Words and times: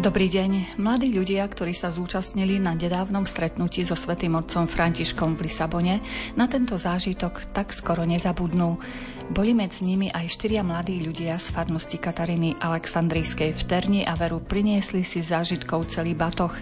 Dobrý 0.00 0.32
deň. 0.32 0.80
Mladí 0.80 1.12
ľudia, 1.12 1.44
ktorí 1.44 1.76
sa 1.76 1.92
zúčastnili 1.92 2.56
na 2.56 2.72
nedávnom 2.72 3.28
stretnutí 3.28 3.84
so 3.84 3.92
svätým 3.92 4.32
otcom 4.32 4.64
Františkom 4.64 5.36
v 5.36 5.44
Lisabone, 5.44 6.00
na 6.40 6.48
tento 6.48 6.80
zážitok 6.80 7.52
tak 7.52 7.68
skoro 7.76 8.08
nezabudnú. 8.08 8.80
Boli 9.30 9.54
medzi 9.54 9.86
nimi 9.86 10.10
aj 10.10 10.26
štyria 10.26 10.66
mladí 10.66 10.98
ľudia 10.98 11.38
z 11.38 11.54
farnosti 11.54 12.02
Kataríny 12.02 12.58
Aleksandrijskej 12.58 13.54
v 13.54 13.62
Terni 13.62 14.00
a 14.02 14.18
veru 14.18 14.42
priniesli 14.42 15.06
si 15.06 15.22
zážitkov 15.22 15.86
celý 15.86 16.18
batoch. 16.18 16.58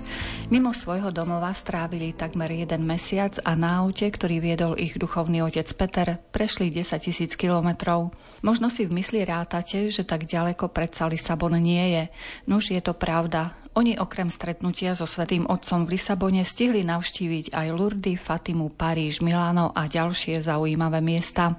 Mimo 0.52 0.76
svojho 0.76 1.08
domova 1.08 1.48
strávili 1.56 2.12
takmer 2.12 2.52
jeden 2.52 2.84
mesiac 2.84 3.40
a 3.40 3.56
na 3.56 3.80
aute, 3.80 4.04
ktorý 4.12 4.44
viedol 4.44 4.76
ich 4.76 5.00
duchovný 5.00 5.40
otec 5.48 5.64
Peter, 5.80 6.20
prešli 6.28 6.68
10 6.68 7.08
tisíc 7.08 7.40
kilometrov. 7.40 8.12
Možno 8.44 8.68
si 8.68 8.84
v 8.84 9.00
mysli 9.00 9.24
rátate, 9.24 9.88
že 9.88 10.04
tak 10.04 10.28
ďaleko 10.28 10.68
predsa 10.68 11.08
Lisabon 11.08 11.56
nie 11.56 11.96
je. 11.96 12.04
Nuž 12.52 12.68
je 12.68 12.84
to 12.84 12.92
pravda. 12.92 13.56
Oni 13.80 13.96
okrem 13.96 14.28
stretnutia 14.28 14.92
so 14.92 15.08
Svetým 15.08 15.48
Otcom 15.48 15.88
v 15.88 15.96
Lisabone 15.96 16.44
stihli 16.44 16.84
navštíviť 16.84 17.56
aj 17.56 17.66
Lurdy, 17.72 18.20
Fatimu, 18.20 18.76
Paríž, 18.76 19.24
Miláno 19.24 19.72
a 19.72 19.88
ďalšie 19.88 20.44
zaujímavé 20.44 21.00
miesta. 21.00 21.56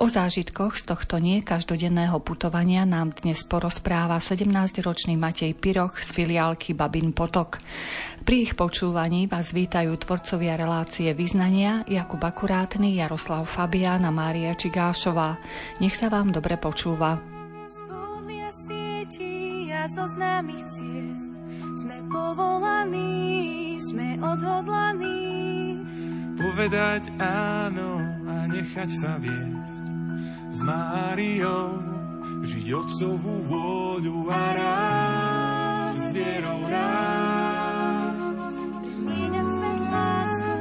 O 0.00 0.08
zážitkoch 0.08 0.80
z 0.80 0.88
tohto 0.88 1.20
nie 1.22 1.44
každodenného 1.44 2.18
putovania 2.24 2.88
nám 2.88 3.14
dnes 3.14 3.44
porozpráva 3.46 4.18
17-ročný 4.18 5.14
Matej 5.20 5.54
Piroch 5.56 6.00
z 6.00 6.08
filiálky 6.12 6.72
Babin 6.72 7.14
Potok. 7.14 7.60
Pri 8.24 8.48
ich 8.48 8.52
počúvaní 8.56 9.28
vás 9.28 9.52
vítajú 9.52 9.94
tvorcovia 10.00 10.56
relácie 10.56 11.12
Vyznania 11.12 11.84
Jakub 11.84 12.24
Akurátny, 12.24 12.96
Jaroslav 12.98 13.44
Fabián 13.44 14.02
a 14.04 14.10
Mária 14.10 14.56
Čigášová. 14.56 15.36
Nech 15.78 15.94
sa 15.94 16.08
vám 16.08 16.32
dobre 16.32 16.56
počúva 16.56 17.34
zo 19.84 20.08
známych 20.08 20.64
ciest. 20.72 21.28
Sme 21.76 21.98
povolaní, 22.08 23.76
sme 23.78 24.16
odhodlaní. 24.16 25.76
Povedať 26.34 27.14
áno 27.22 28.02
a 28.26 28.50
nechať 28.50 28.90
sa 28.90 29.14
viesť. 29.22 29.84
S 30.50 30.60
Máriou 30.66 31.78
žiť 32.42 32.66
otcovú 32.74 33.34
vôľu 33.46 34.18
a 34.30 34.44
rád 34.58 35.96
s 35.98 36.10
vierou 36.10 36.60
rád. 36.66 38.18
Premieňať 38.82 39.46
svet 39.46 39.82
lásku, 39.94 40.54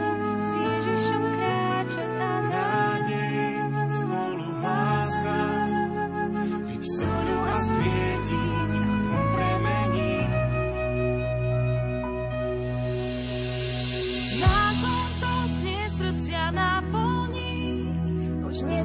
s 0.45 0.51
Ježišom 0.61 1.23
kráčať 1.33 2.11
a 2.21 2.33
nádej 2.47 3.57
spolu 3.89 4.45
hlásať. 4.61 5.71
Byť 6.69 6.83
soľu 6.85 7.37
a 7.37 7.55
svietiť 7.59 8.12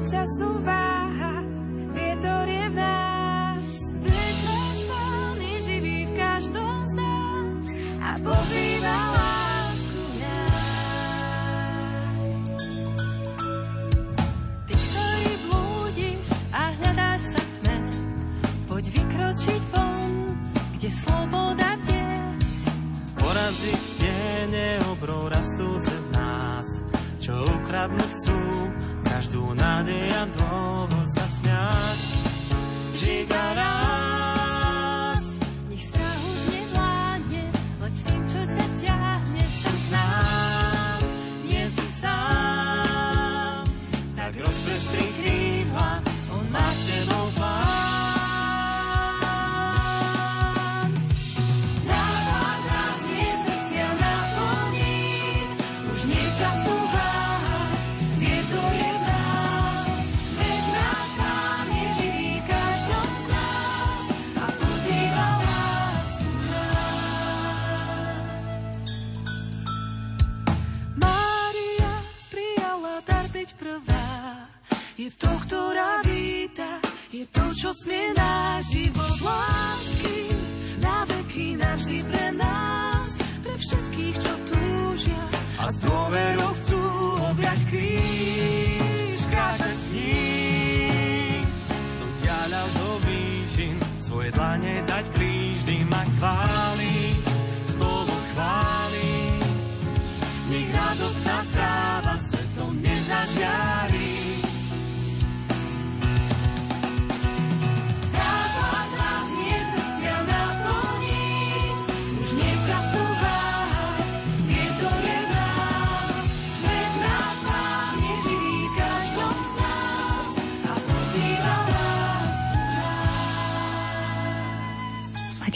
času 0.03 0.47
váhať, 0.63 1.28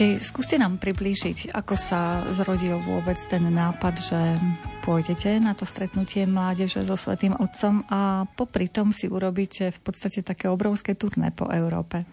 Matej, 0.04 0.20
skúste 0.20 0.60
nám 0.60 0.84
priblížiť, 0.84 1.56
ako 1.56 1.80
sa 1.80 2.28
zrodil 2.36 2.76
vôbec 2.76 3.16
ten 3.32 3.40
nápad, 3.40 3.96
že 4.04 4.20
pôjdete 4.84 5.40
na 5.40 5.56
to 5.56 5.64
stretnutie 5.64 6.28
mládeže 6.28 6.84
so 6.84 7.00
Svetým 7.00 7.32
Otcom 7.40 7.88
a 7.88 8.28
popri 8.36 8.68
tom 8.68 8.92
si 8.92 9.08
urobíte 9.08 9.72
v 9.72 9.80
podstate 9.80 10.20
také 10.20 10.52
obrovské 10.52 11.00
turné 11.00 11.32
po 11.32 11.48
Európe. 11.48 12.04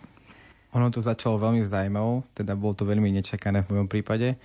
Ono 0.71 0.87
to 0.95 1.03
začalo 1.03 1.43
veľmi 1.43 1.67
zaujímavé, 1.67 2.23
teda 2.31 2.55
bolo 2.55 2.79
to 2.79 2.87
veľmi 2.87 3.11
nečakané 3.11 3.67
v 3.67 3.75
mojom 3.75 3.91
prípade. 3.91 4.39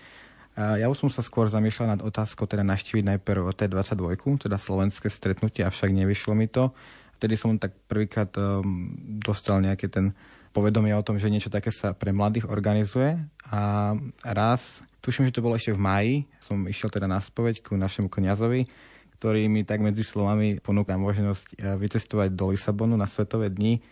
Ja 0.57 0.89
už 0.89 1.05
som 1.05 1.13
sa 1.13 1.21
skôr 1.21 1.45
zamýšľal 1.45 1.87
nad 1.93 2.01
otázkou 2.01 2.49
teda 2.49 2.65
naštíviť 2.65 3.13
najprv 3.13 3.45
T22, 3.53 4.41
teda 4.41 4.57
slovenské 4.57 5.05
stretnutie, 5.05 5.61
avšak 5.61 5.93
nevyšlo 5.93 6.33
mi 6.33 6.49
to. 6.49 6.73
Vtedy 7.21 7.37
som 7.37 7.61
tak 7.61 7.77
prvýkrát 7.85 8.33
um, 8.41 8.89
dostal 9.21 9.61
nejaký 9.61 9.85
ten 9.93 10.17
povedomie 10.55 10.95
o 10.95 11.03
tom, 11.03 11.19
že 11.19 11.27
niečo 11.27 11.51
také 11.51 11.67
sa 11.67 11.91
pre 11.91 12.15
mladých 12.15 12.47
organizuje 12.47 13.19
a 13.51 13.91
raz, 14.23 14.87
tuším, 15.03 15.27
že 15.27 15.35
to 15.35 15.43
bolo 15.43 15.59
ešte 15.59 15.75
v 15.75 15.83
maji, 15.83 16.15
som 16.39 16.63
išiel 16.63 16.87
teda 16.87 17.11
na 17.11 17.19
spoveď 17.19 17.59
ku 17.59 17.75
našemu 17.75 18.07
kniazovi, 18.07 18.71
ktorý 19.19 19.51
mi 19.51 19.67
tak 19.67 19.83
medzi 19.83 20.07
slovami 20.07 20.63
ponúka 20.63 20.95
možnosť 20.95 21.59
eh, 21.59 21.75
vycestovať 21.75 22.31
do 22.31 22.55
Lisabonu 22.55 22.95
na 22.95 23.03
Svetové 23.03 23.51
dni. 23.51 23.83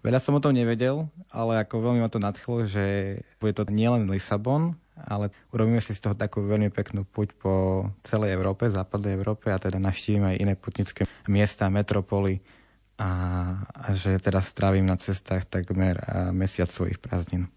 Veľa 0.00 0.16
som 0.16 0.32
o 0.32 0.40
tom 0.40 0.56
nevedel, 0.56 1.12
ale 1.28 1.60
ako 1.60 1.84
veľmi 1.84 2.00
ma 2.00 2.08
to 2.08 2.16
nadchlo, 2.16 2.64
že 2.64 3.20
bude 3.36 3.52
to 3.52 3.68
nielen 3.68 4.08
Lisabon, 4.08 4.72
ale 4.96 5.28
urobíme 5.52 5.80
si 5.84 5.92
z 5.92 6.00
toho 6.00 6.16
takú 6.16 6.40
veľmi 6.40 6.72
peknú 6.72 7.04
puť 7.04 7.36
po 7.36 7.52
celej 8.00 8.32
Európe, 8.32 8.72
západnej 8.72 9.12
Európe 9.12 9.52
a 9.52 9.60
teda 9.60 9.76
naštívime 9.76 10.32
aj 10.32 10.40
iné 10.40 10.54
putnické 10.56 11.04
miesta, 11.28 11.68
metropoly, 11.68 12.40
a, 13.00 13.08
a 13.64 13.86
že 13.96 14.20
teda 14.20 14.44
strávim 14.44 14.84
na 14.84 15.00
cestách 15.00 15.48
takmer 15.48 15.96
mesiac 16.36 16.68
svojich 16.68 17.00
prázdnin. 17.00 17.48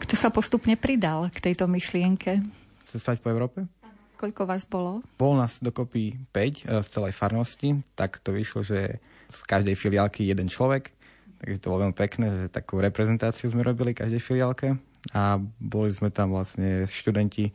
Kto 0.00 0.16
sa 0.16 0.32
postupne 0.32 0.72
pridal 0.80 1.28
k 1.28 1.52
tejto 1.52 1.68
myšlienke? 1.68 2.40
Cestovať 2.88 3.20
po 3.20 3.28
Európe? 3.28 3.68
Koľko 4.16 4.48
vás 4.48 4.64
bolo? 4.64 5.04
Bolo 5.16 5.44
nás 5.44 5.60
dokopy 5.60 6.16
5 6.32 6.32
e, 6.32 6.84
v 6.84 6.88
celej 6.88 7.12
farnosti, 7.16 7.80
tak 7.96 8.20
to 8.20 8.36
vyšlo, 8.36 8.60
že 8.60 9.00
z 9.28 9.38
každej 9.48 9.76
filiálky 9.76 10.28
jeden 10.28 10.48
človek, 10.48 10.92
takže 11.40 11.60
to 11.60 11.68
bolo 11.72 11.88
veľmi 11.88 11.96
pekné, 11.96 12.26
že 12.28 12.52
takú 12.52 12.80
reprezentáciu 12.80 13.48
sme 13.48 13.64
robili 13.64 13.96
každej 13.96 14.20
filiálke. 14.20 14.76
a 15.16 15.40
boli 15.56 15.88
sme 15.88 16.12
tam 16.12 16.36
vlastne 16.36 16.84
študenti, 16.84 17.48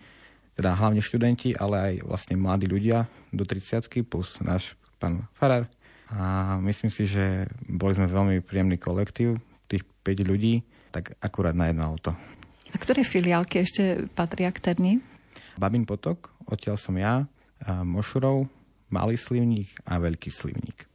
teda 0.58 0.74
hlavne 0.74 1.06
študenti, 1.06 1.54
ale 1.54 1.76
aj 1.78 1.94
vlastne 2.02 2.34
mladí 2.42 2.66
ľudia 2.66 3.06
do 3.30 3.46
30 3.46 3.86
plus 4.10 4.42
náš 4.42 4.74
pán 4.98 5.30
Farar. 5.38 5.70
A 6.14 6.56
myslím 6.62 6.94
si, 6.94 7.10
že 7.10 7.50
boli 7.66 7.98
sme 7.98 8.06
veľmi 8.06 8.46
príjemný 8.46 8.78
kolektív, 8.78 9.42
tých 9.66 9.82
5 10.06 10.30
ľudí, 10.30 10.62
tak 10.94 11.18
akurát 11.18 11.58
na 11.58 11.74
jedno 11.74 11.90
auto. 11.90 12.14
A 12.70 12.76
ktoré 12.78 13.02
filiálky 13.02 13.66
ešte 13.66 14.06
patria 14.14 14.54
k 14.54 14.62
Terni? 14.62 14.94
Babin 15.58 15.88
potok, 15.88 16.36
odtiaľ 16.46 16.78
som 16.78 16.94
ja, 17.00 17.26
Mošurov, 17.66 18.46
Malý 18.94 19.18
slivník 19.18 19.74
a 19.90 19.98
Veľký 19.98 20.30
slivník. 20.30 20.86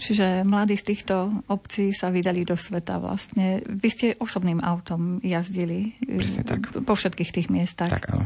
Čiže 0.00 0.48
mladí 0.48 0.80
z 0.80 0.96
týchto 0.96 1.44
obcí 1.52 1.92
sa 1.92 2.08
vydali 2.08 2.42
do 2.48 2.56
sveta 2.56 2.96
vlastne. 2.96 3.60
Vy 3.68 3.88
ste 3.92 4.06
osobným 4.16 4.64
autom 4.64 5.20
jazdili 5.20 5.92
Presne 6.00 6.42
tak. 6.42 6.72
po 6.72 6.96
všetkých 6.96 7.30
tých 7.36 7.48
miestach. 7.52 7.92
Tak 7.92 8.08
áno. 8.08 8.24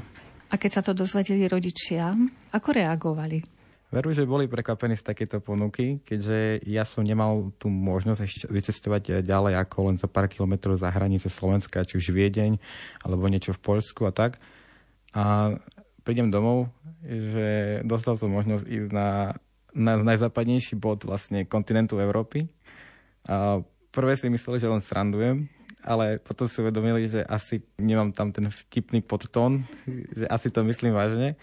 A 0.48 0.54
keď 0.54 0.70
sa 0.70 0.82
to 0.86 0.94
dozvedeli 0.94 1.50
rodičia, 1.50 2.14
ako 2.54 2.68
reagovali? 2.78 3.42
Veru, 3.94 4.10
že 4.10 4.26
boli 4.26 4.50
prekvapení 4.50 4.98
z 4.98 5.06
takéto 5.06 5.38
ponuky, 5.38 6.02
keďže 6.02 6.66
ja 6.66 6.82
som 6.82 7.06
nemal 7.06 7.54
tú 7.62 7.70
možnosť 7.70 8.20
ešte 8.26 8.44
vycestovať 8.50 9.22
ďalej 9.22 9.54
ako 9.62 9.94
len 9.94 9.96
za 9.96 10.10
pár 10.10 10.26
kilometrov 10.26 10.74
za 10.74 10.90
hranice 10.90 11.30
Slovenska, 11.30 11.86
či 11.86 12.02
už 12.02 12.10
Viedeň, 12.10 12.58
alebo 13.06 13.30
niečo 13.30 13.54
v 13.54 13.62
Poľsku 13.62 14.02
a 14.04 14.12
tak. 14.12 14.42
A 15.14 15.54
prídem 16.02 16.34
domov, 16.34 16.74
že 17.06 17.80
dostal 17.86 18.18
som 18.18 18.34
možnosť 18.34 18.66
ísť 18.66 18.90
na 18.90 19.38
na 19.74 19.98
najzápadnejší 19.98 20.78
bod 20.78 21.02
vlastne 21.02 21.42
kontinentu 21.44 21.98
Európy. 21.98 22.46
A 23.26 23.60
prvé 23.90 24.14
si 24.14 24.30
mysleli, 24.30 24.62
že 24.62 24.70
len 24.70 24.80
srandujem, 24.80 25.50
ale 25.82 26.22
potom 26.22 26.46
si 26.46 26.62
uvedomili, 26.62 27.10
že 27.10 27.26
asi 27.26 27.60
nemám 27.76 28.14
tam 28.14 28.30
ten 28.30 28.48
vtipný 28.48 29.02
podtón, 29.02 29.66
že 30.18 30.24
asi 30.30 30.48
to 30.48 30.62
myslím 30.64 30.94
vážne. 30.94 31.34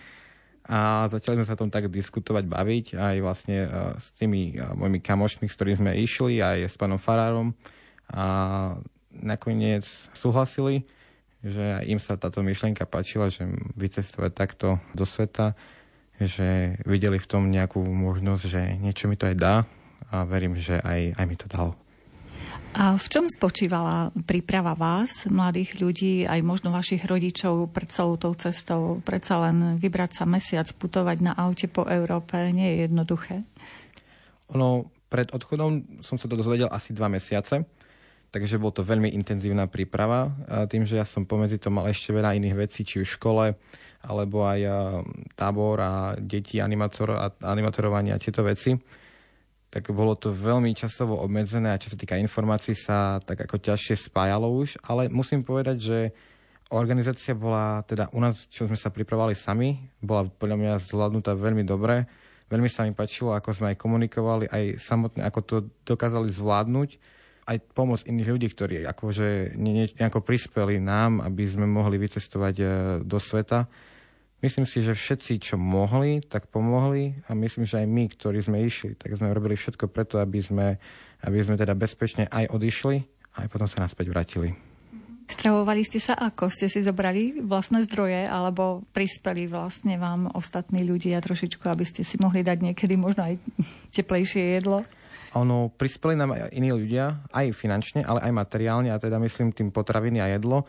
A 0.69 1.09
začali 1.09 1.41
sme 1.41 1.47
sa 1.49 1.57
tom 1.57 1.73
tak 1.73 1.89
diskutovať, 1.89 2.45
baviť 2.45 2.85
aj 2.93 3.15
vlastne 3.25 3.57
e, 3.65 3.67
s 3.97 4.13
tými 4.13 4.53
e, 4.53 4.61
mojimi 4.77 5.01
kamošmi, 5.01 5.49
s 5.49 5.57
ktorými 5.57 5.79
sme 5.81 5.91
išli, 5.97 6.37
aj 6.37 6.69
s 6.69 6.75
pánom 6.77 7.01
Farárom. 7.01 7.57
A 8.13 8.23
nakoniec 9.09 9.83
súhlasili, 10.13 10.85
že 11.41 11.81
im 11.89 11.97
sa 11.97 12.13
táto 12.13 12.45
myšlienka 12.45 12.85
páčila, 12.85 13.33
že 13.33 13.49
vycestovať 13.73 14.31
takto 14.37 14.77
do 14.93 15.03
sveta 15.03 15.57
že 16.21 16.77
videli 16.85 17.17
v 17.17 17.29
tom 17.29 17.49
nejakú 17.49 17.81
možnosť, 17.81 18.43
že 18.45 18.61
niečo 18.77 19.09
mi 19.09 19.17
to 19.17 19.25
aj 19.25 19.35
dá 19.37 19.55
a 20.13 20.27
verím, 20.27 20.53
že 20.53 20.77
aj, 20.77 21.17
aj 21.17 21.25
mi 21.25 21.35
to 21.37 21.49
dalo. 21.49 21.73
A 22.71 22.95
v 22.95 23.07
čom 23.11 23.27
spočívala 23.27 24.15
príprava 24.23 24.71
vás, 24.73 25.27
mladých 25.27 25.83
ľudí, 25.83 26.23
aj 26.23 26.39
možno 26.39 26.71
vašich 26.71 27.03
rodičov 27.03 27.67
pred 27.69 27.91
celou 27.91 28.15
tou 28.15 28.31
cestou? 28.33 29.03
Predsa 29.03 29.43
len 29.43 29.75
vybrať 29.75 30.23
sa 30.23 30.25
mesiac, 30.25 30.65
putovať 30.79 31.17
na 31.19 31.35
aute 31.35 31.67
po 31.67 31.83
Európe 31.83 32.39
nie 32.55 32.71
je 32.71 32.77
jednoduché. 32.87 33.43
Ono, 34.55 34.87
pred 35.11 35.27
odchodom 35.35 35.99
som 35.99 36.15
sa 36.15 36.31
to 36.31 36.39
dozvedel 36.39 36.71
asi 36.71 36.95
dva 36.95 37.11
mesiace, 37.11 37.67
takže 38.31 38.55
bol 38.55 38.71
to 38.71 38.87
veľmi 38.87 39.11
intenzívna 39.11 39.67
príprava. 39.67 40.31
A 40.47 40.63
tým, 40.63 40.87
že 40.87 40.95
ja 40.95 41.03
som 41.03 41.27
pomedzi 41.27 41.59
to 41.59 41.67
mal 41.67 41.91
ešte 41.91 42.15
veľa 42.15 42.39
iných 42.39 42.55
vecí, 42.55 42.87
či 42.87 43.03
v 43.03 43.11
škole, 43.11 43.45
alebo 44.07 44.47
aj 44.47 44.59
tábor 45.35 45.77
a 45.83 46.15
deti 46.15 46.63
animator, 46.63 47.19
a 47.19 47.35
a 47.35 48.17
tieto 48.17 48.41
veci, 48.47 48.73
tak 49.71 49.87
bolo 49.95 50.19
to 50.19 50.35
veľmi 50.35 50.75
časovo 50.75 51.15
obmedzené 51.23 51.71
a 51.71 51.79
čo 51.79 51.87
sa 51.87 51.95
týka 51.95 52.19
informácií 52.19 52.75
sa 52.75 53.23
tak 53.23 53.47
ako 53.47 53.55
ťažšie 53.55 54.11
spájalo 54.11 54.51
už, 54.51 54.75
ale 54.83 55.07
musím 55.07 55.47
povedať, 55.47 55.77
že 55.79 55.97
organizácia 56.75 57.31
bola, 57.31 57.79
teda 57.87 58.11
u 58.11 58.19
nás, 58.19 58.47
čo 58.51 58.67
sme 58.67 58.75
sa 58.75 58.91
pripravovali 58.91 59.31
sami, 59.31 59.79
bola 60.03 60.27
podľa 60.27 60.59
mňa 60.59 60.73
zvládnutá 60.83 61.35
veľmi 61.35 61.63
dobre. 61.63 62.03
Veľmi 62.51 62.67
sa 62.67 62.83
mi 62.83 62.91
páčilo, 62.91 63.31
ako 63.31 63.55
sme 63.55 63.71
aj 63.71 63.79
komunikovali, 63.79 64.51
aj 64.51 64.75
samotné, 64.75 65.23
ako 65.23 65.39
to 65.39 65.55
dokázali 65.87 66.27
zvládnuť 66.27 66.99
aj 67.51 67.57
pomoc 67.73 67.99
iných 68.05 68.31
ľudí, 68.31 68.47
ktorí 68.53 68.75
akože 68.85 69.57
nejako 69.97 70.21
prispeli 70.21 70.77
nám, 70.77 71.19
aby 71.25 71.43
sme 71.49 71.65
mohli 71.65 71.97
vycestovať 71.97 72.55
e, 72.61 72.65
do 73.01 73.17
sveta. 73.17 73.65
Myslím 74.41 74.65
si, 74.65 74.81
že 74.81 74.97
všetci, 74.97 75.37
čo 75.37 75.55
mohli, 75.61 76.17
tak 76.25 76.49
pomohli 76.49 77.13
a 77.29 77.37
myslím, 77.37 77.61
že 77.61 77.85
aj 77.85 77.87
my, 77.87 78.03
ktorí 78.09 78.41
sme 78.41 78.65
išli, 78.65 78.97
tak 78.97 79.13
sme 79.13 79.29
robili 79.29 79.53
všetko 79.53 79.85
preto, 79.93 80.17
aby 80.17 80.41
sme, 80.41 80.81
aby 81.21 81.37
sme 81.45 81.61
teda 81.61 81.77
bezpečne 81.77 82.25
aj 82.25 82.49
odišli 82.49 83.05
a 83.37 83.45
aj 83.45 83.47
potom 83.53 83.69
sa 83.69 83.85
naspäť 83.85 84.09
vrátili. 84.09 84.57
Stravovali 85.29 85.85
ste 85.85 86.01
sa 86.01 86.17
ako? 86.17 86.49
Ste 86.49 86.67
si 86.67 86.81
zobrali 86.81 87.39
vlastné 87.39 87.85
zdroje 87.85 88.25
alebo 88.25 88.81
prispeli 88.91 89.45
vlastne 89.45 90.01
vám 90.01 90.33
ostatní 90.33 90.89
ľudia 90.89 91.21
trošičku, 91.21 91.61
aby 91.69 91.85
ste 91.85 92.01
si 92.01 92.17
mohli 92.17 92.41
dať 92.41 92.65
niekedy 92.65 92.97
možno 92.97 93.29
aj 93.29 93.37
teplejšie 93.95 94.57
jedlo? 94.57 94.81
Ono, 95.37 95.71
prispeli 95.71 96.17
nám 96.17 96.35
aj 96.35 96.51
iní 96.51 96.73
ľudia, 96.75 97.23
aj 97.31 97.55
finančne, 97.55 98.03
ale 98.03 98.25
aj 98.25 98.35
materiálne, 98.35 98.89
a 98.91 98.99
teda 98.99 99.15
myslím 99.21 99.55
tým 99.55 99.71
potraviny 99.71 100.19
a 100.19 100.27
jedlo. 100.33 100.67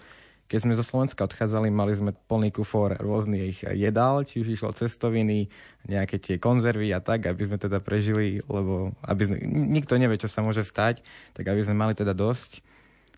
Keď 0.53 0.69
sme 0.69 0.77
zo 0.77 0.85
Slovenska 0.85 1.25
odchádzali, 1.25 1.73
mali 1.73 1.97
sme 1.97 2.13
plný 2.13 2.53
kufor 2.53 3.01
rôznych 3.01 3.65
jedál, 3.73 4.21
či 4.21 4.45
už 4.45 4.53
išlo 4.53 4.77
cestoviny, 4.77 5.49
nejaké 5.89 6.21
tie 6.21 6.37
konzervy 6.37 6.93
a 6.93 7.01
tak, 7.01 7.25
aby 7.25 7.49
sme 7.49 7.57
teda 7.57 7.81
prežili, 7.81 8.45
lebo 8.45 8.93
aby 9.01 9.23
sme, 9.33 9.37
nikto 9.49 9.97
nevie, 9.97 10.21
čo 10.21 10.29
sa 10.29 10.45
môže 10.45 10.61
stať, 10.61 11.01
tak 11.33 11.49
aby 11.49 11.65
sme 11.65 11.81
mali 11.81 11.97
teda 11.97 12.13
dosť. 12.13 12.61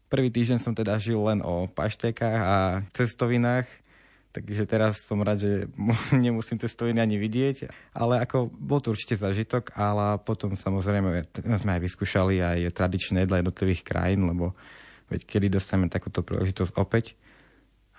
Prvý 0.06 0.30
týždeň 0.30 0.62
som 0.62 0.78
teda 0.78 0.94
žil 1.02 1.18
len 1.26 1.42
o 1.42 1.66
paštekách 1.66 2.38
a 2.38 2.86
cestovinách, 2.94 3.66
takže 4.30 4.62
teraz 4.70 5.02
som 5.02 5.18
rád, 5.18 5.42
že 5.42 5.66
nemusím 6.14 6.62
cestoviny 6.62 7.02
ani 7.02 7.18
vidieť, 7.18 7.66
ale 7.98 8.22
ako 8.22 8.46
bol 8.46 8.78
to 8.78 8.94
určite 8.94 9.18
zažitok, 9.18 9.74
ale 9.74 10.22
potom 10.22 10.54
samozrejme 10.54 11.34
sme 11.34 11.70
aj 11.74 11.82
vyskúšali 11.82 12.38
aj 12.38 12.78
tradičné 12.78 13.26
jedla 13.26 13.42
jednotlivých 13.42 13.82
krajín, 13.82 14.22
lebo 14.30 14.54
veď 15.10 15.26
kedy 15.26 15.46
dostaneme 15.50 15.90
takúto 15.90 16.22
príležitosť 16.22 16.78
opäť. 16.78 17.18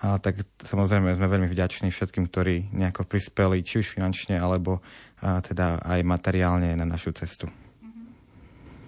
A 0.03 0.19
tak 0.19 0.43
samozrejme 0.59 1.15
sme 1.15 1.31
veľmi 1.31 1.47
vďační 1.47 1.87
všetkým, 1.87 2.27
ktorí 2.27 2.75
nejako 2.75 3.07
prispeli, 3.07 3.63
či 3.63 3.79
už 3.79 3.95
finančne, 3.95 4.35
alebo 4.35 4.83
a 5.23 5.39
teda 5.39 5.79
aj 5.81 6.03
materiálne 6.03 6.75
na 6.75 6.83
našu 6.83 7.15
cestu. 7.15 7.47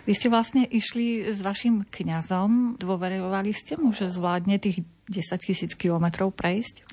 Vy 0.07 0.15
ste 0.15 0.31
vlastne 0.31 0.63
išli 0.63 1.23
s 1.27 1.43
vašim 1.43 1.83
kňazom, 1.87 2.79
dôverovali 2.79 3.51
ste 3.51 3.75
mu, 3.75 3.91
že 3.91 4.07
zvládne 4.07 4.59
tých 4.59 4.83
10 5.11 5.47
tisíc 5.47 5.71
kilometrov 5.75 6.31
prejsť? 6.35 6.83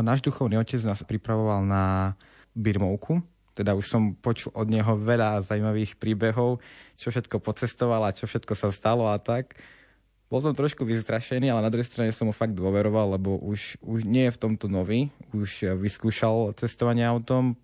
Náš 0.00 0.24
duchovný 0.24 0.56
otec 0.56 0.80
nás 0.84 1.04
pripravoval 1.04 1.60
na 1.64 2.16
Birmovku, 2.56 3.20
teda 3.52 3.76
už 3.76 3.84
som 3.84 4.16
počul 4.16 4.54
od 4.56 4.64
neho 4.64 4.96
veľa 4.96 5.44
zaujímavých 5.44 6.00
príbehov, 6.00 6.62
čo 6.96 7.12
všetko 7.12 7.42
pocestoval 7.42 8.06
a 8.08 8.16
čo 8.16 8.24
všetko 8.24 8.54
sa 8.56 8.72
stalo 8.72 9.10
a 9.12 9.20
tak. 9.20 9.58
Bol 10.28 10.44
som 10.44 10.52
trošku 10.52 10.84
vystrašený, 10.84 11.48
ale 11.48 11.64
na 11.64 11.72
druhej 11.72 11.88
strane 11.88 12.12
som 12.12 12.28
mu 12.28 12.36
fakt 12.36 12.52
dôveroval, 12.52 13.16
lebo 13.16 13.40
už, 13.40 13.80
už 13.80 14.04
nie 14.04 14.28
je 14.28 14.34
v 14.36 14.40
tomto 14.44 14.68
nový, 14.68 15.08
už 15.32 15.72
vyskúšal 15.80 16.52
cestovanie 16.52 17.08
autom 17.08 17.56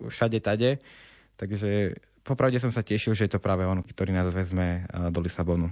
všade 0.00 0.40
tade, 0.40 0.80
takže 1.36 1.92
popravde 2.24 2.56
som 2.56 2.72
sa 2.72 2.80
tešil, 2.80 3.12
že 3.12 3.28
je 3.28 3.36
to 3.36 3.40
práve 3.40 3.68
on, 3.68 3.84
ktorý 3.84 4.16
nás 4.16 4.32
vezme 4.32 4.88
do 5.12 5.20
Lisabonu. 5.20 5.68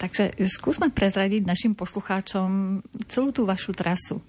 Takže 0.00 0.32
skúsme 0.48 0.88
prezradiť 0.88 1.44
našim 1.44 1.72
poslucháčom 1.76 2.80
celú 3.08 3.32
tú 3.32 3.44
vašu 3.44 3.76
trasu. 3.76 4.20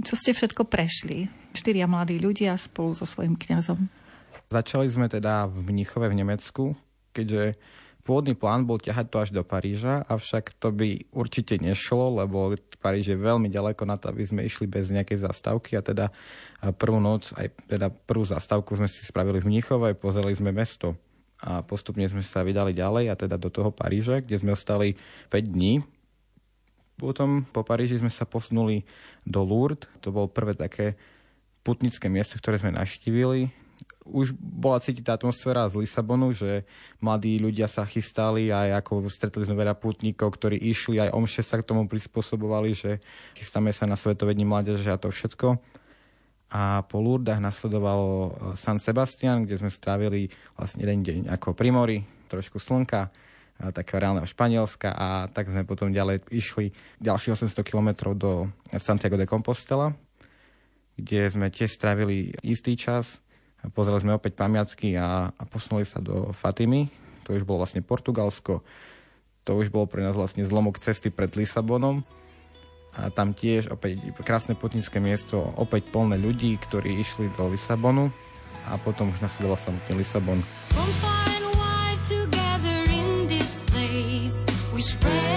Čo 0.00 0.14
ste 0.16 0.36
všetko 0.36 0.68
prešli? 0.68 1.28
Štyria 1.56 1.88
mladí 1.88 2.20
ľudia 2.20 2.56
spolu 2.56 2.92
so 2.92 3.04
svojím 3.08 3.36
kňazom. 3.36 3.88
Začali 4.52 4.88
sme 4.88 5.08
teda 5.08 5.48
v 5.48 5.68
Mnichove 5.68 6.08
v 6.08 6.18
Nemecku, 6.20 6.64
keďže 7.16 7.56
Pôvodný 8.00 8.32
plán 8.32 8.64
bol 8.64 8.80
ťahať 8.80 9.06
to 9.12 9.16
až 9.20 9.30
do 9.36 9.42
Paríža, 9.44 10.08
avšak 10.08 10.56
to 10.56 10.72
by 10.72 11.04
určite 11.12 11.60
nešlo, 11.60 12.24
lebo 12.24 12.56
Paríž 12.80 13.12
je 13.12 13.18
veľmi 13.20 13.52
ďaleko 13.52 13.84
na 13.84 14.00
to, 14.00 14.08
aby 14.08 14.24
sme 14.24 14.40
išli 14.40 14.64
bez 14.64 14.88
nejakej 14.88 15.20
zastávky. 15.20 15.76
A 15.76 15.84
teda 15.84 16.08
prvú 16.80 16.96
noc, 16.96 17.36
aj 17.36 17.52
teda 17.68 17.92
prvú 17.92 18.24
zastávku 18.24 18.72
sme 18.72 18.88
si 18.88 19.04
spravili 19.04 19.44
v 19.44 19.52
Mníchove, 19.52 20.00
pozreli 20.00 20.32
sme 20.32 20.48
mesto 20.48 20.96
a 21.44 21.60
postupne 21.60 22.04
sme 22.08 22.24
sa 22.24 22.40
vydali 22.40 22.72
ďalej 22.72 23.04
a 23.12 23.14
teda 23.16 23.36
do 23.36 23.52
toho 23.52 23.68
Paríža, 23.68 24.24
kde 24.24 24.40
sme 24.40 24.56
ostali 24.56 24.96
5 25.28 25.56
dní. 25.56 25.84
Potom 26.96 27.48
po 27.48 27.64
Paríži 27.64 28.00
sme 28.00 28.12
sa 28.12 28.28
posunuli 28.28 28.84
do 29.24 29.44
Lourdes, 29.44 29.88
to 30.00 30.12
bolo 30.12 30.28
prvé 30.28 30.56
také 30.56 30.96
putnické 31.60 32.08
miesto, 32.08 32.40
ktoré 32.40 32.56
sme 32.56 32.76
naštívili 32.76 33.52
už 34.10 34.34
bola 34.36 34.82
cítiť 34.82 35.06
tá 35.06 35.12
atmosféra 35.14 35.70
z 35.70 35.80
Lisabonu, 35.80 36.34
že 36.34 36.66
mladí 36.98 37.38
ľudia 37.38 37.70
sa 37.70 37.86
chystali 37.86 38.50
aj 38.50 38.82
ako 38.84 39.06
stretli 39.08 39.46
sme 39.46 39.56
veľa 39.56 39.78
pútnikov, 39.78 40.34
ktorí 40.34 40.58
išli, 40.58 40.98
aj 40.98 41.14
omše 41.14 41.46
sa 41.46 41.62
k 41.62 41.66
tomu 41.66 41.86
prispôsobovali, 41.86 42.74
že 42.74 42.98
chystáme 43.38 43.70
sa 43.70 43.86
na 43.86 43.94
Svetové 43.94 44.34
dni 44.34 44.44
mládeže 44.44 44.90
a 44.90 45.00
to 45.00 45.08
všetko. 45.08 45.56
A 46.50 46.82
po 46.90 46.98
Lurdách 46.98 47.38
nasledovalo 47.38 48.10
e, 48.10 48.30
San 48.58 48.82
Sebastian, 48.82 49.46
kde 49.46 49.62
sme 49.62 49.70
strávili 49.70 50.26
vlastne 50.58 50.82
jeden 50.82 51.06
deň 51.06 51.18
ako 51.30 51.54
pri 51.54 51.70
mori, 51.70 51.98
trošku 52.26 52.58
slnka, 52.58 53.14
takého 53.68 54.00
reálneho 54.00 54.24
Španielska 54.24 54.96
a 54.96 55.28
tak 55.28 55.52
sme 55.52 55.68
potom 55.68 55.92
ďalej 55.92 56.24
išli 56.32 56.72
ďalších 57.04 57.44
800 57.44 57.60
km 57.60 58.16
do 58.16 58.48
Santiago 58.80 59.20
de 59.20 59.28
Compostela, 59.28 59.92
kde 60.96 61.28
sme 61.28 61.52
tiež 61.52 61.68
strávili 61.76 62.32
istý 62.40 62.72
čas. 62.80 63.20
Pozreli 63.76 64.00
sme 64.00 64.16
opäť 64.16 64.40
pamiatky 64.40 64.96
a, 64.96 65.28
a 65.28 65.42
posunuli 65.44 65.84
sa 65.84 66.00
do 66.00 66.32
Fatimy. 66.32 66.88
To 67.28 67.36
už 67.36 67.44
bolo 67.44 67.60
vlastne 67.62 67.84
Portugalsko. 67.84 68.64
To 69.44 69.50
už 69.56 69.68
bolo 69.68 69.84
pre 69.84 70.00
nás 70.00 70.16
vlastne 70.16 70.44
zlomok 70.48 70.80
cesty 70.80 71.12
pred 71.12 71.32
Lisabonom. 71.36 72.00
A 72.96 73.12
tam 73.12 73.36
tiež 73.36 73.70
opäť 73.70 74.02
krásne 74.26 74.58
putnické 74.58 74.98
miesto, 74.98 75.38
opäť 75.54 75.92
plné 75.94 76.18
ľudí, 76.18 76.58
ktorí 76.58 76.98
išli 76.98 77.30
do 77.38 77.52
Lisabonu 77.52 78.10
a 78.66 78.74
potom 78.80 79.14
už 79.14 79.22
nasledoval 79.22 79.60
samotný 79.60 80.02
Lisabon. 80.02 80.42
we 84.80 84.84
spread 84.84 85.29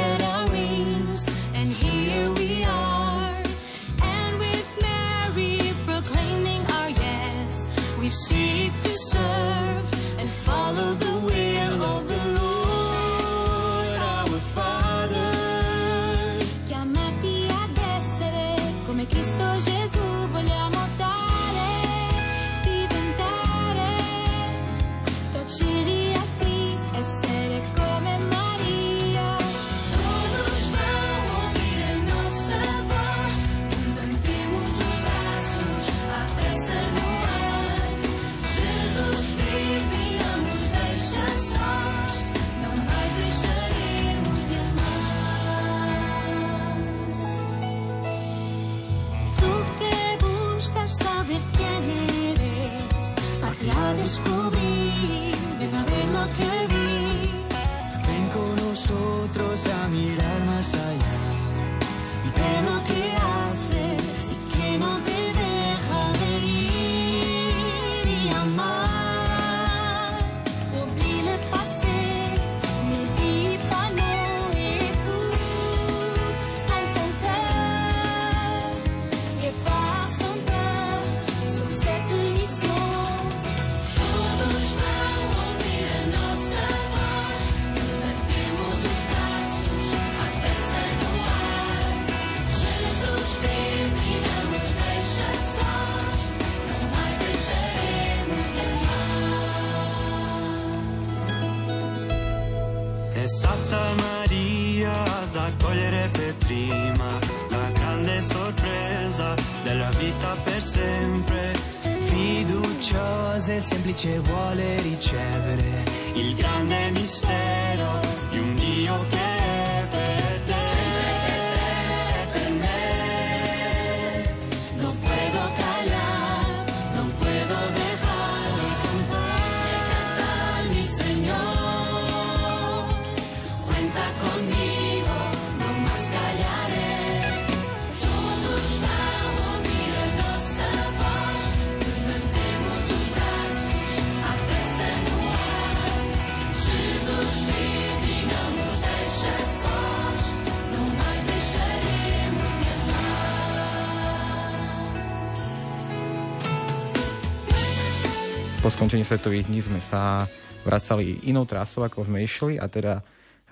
Po 158.63 158.71
skončení 158.71 159.03
svetových 159.03 159.51
dní 159.51 159.59
sme 159.59 159.83
sa 159.83 160.23
vracali 160.63 161.19
inou 161.27 161.43
trasou, 161.43 161.83
ako 161.83 162.07
sme 162.07 162.23
išli 162.23 162.55
a 162.55 162.71
teda 162.71 163.03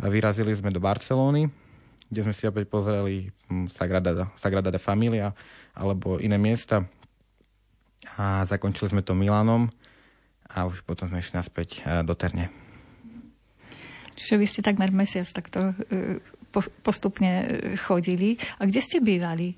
vyrazili 0.07 0.55
sme 0.55 0.71
do 0.71 0.79
Barcelóny, 0.79 1.51
kde 2.07 2.23
sme 2.23 2.31
si 2.31 2.47
opäť 2.47 2.71
pozreli 2.71 3.27
hm, 3.51 3.67
Sagrada, 3.75 4.31
Sagrada 4.39 4.71
de 4.71 4.79
Familia 4.79 5.35
alebo 5.75 6.15
iné 6.15 6.39
miesta 6.39 6.87
a 8.15 8.47
zakončili 8.47 8.95
sme 8.95 9.03
to 9.03 9.11
Milanom 9.11 9.67
a 10.47 10.63
už 10.63 10.79
potom 10.87 11.11
sme 11.11 11.19
išli 11.19 11.35
naspäť 11.35 11.83
eh, 11.83 12.07
do 12.07 12.15
Terne. 12.15 12.47
Čiže 14.15 14.39
vy 14.39 14.45
ste 14.47 14.63
takmer 14.63 14.95
mesiac 14.95 15.27
takto 15.27 15.75
e, 15.91 16.21
po- 16.55 16.71
postupne 16.87 17.31
e, 17.41 17.45
chodili. 17.79 18.37
A 18.61 18.69
kde 18.69 18.79
ste 18.83 19.01
bývali? 19.01 19.57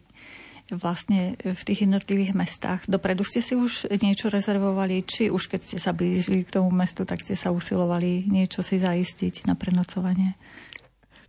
Vlastne 0.74 1.38
v 1.38 1.62
tých 1.62 1.86
jednotlivých 1.86 2.34
mestách. 2.34 2.82
Dopredu 2.90 3.22
ste 3.22 3.46
si 3.46 3.54
už 3.54 3.94
niečo 4.02 4.34
rezervovali, 4.34 5.06
či 5.06 5.30
už 5.30 5.46
keď 5.46 5.62
ste 5.62 5.78
sa 5.78 5.94
blížili 5.94 6.42
k 6.42 6.58
tomu 6.58 6.74
mestu, 6.74 7.06
tak 7.06 7.22
ste 7.22 7.38
sa 7.38 7.54
usilovali 7.54 8.26
niečo 8.26 8.66
si 8.66 8.82
zaistiť 8.82 9.46
na 9.46 9.54
prenocovanie? 9.54 10.34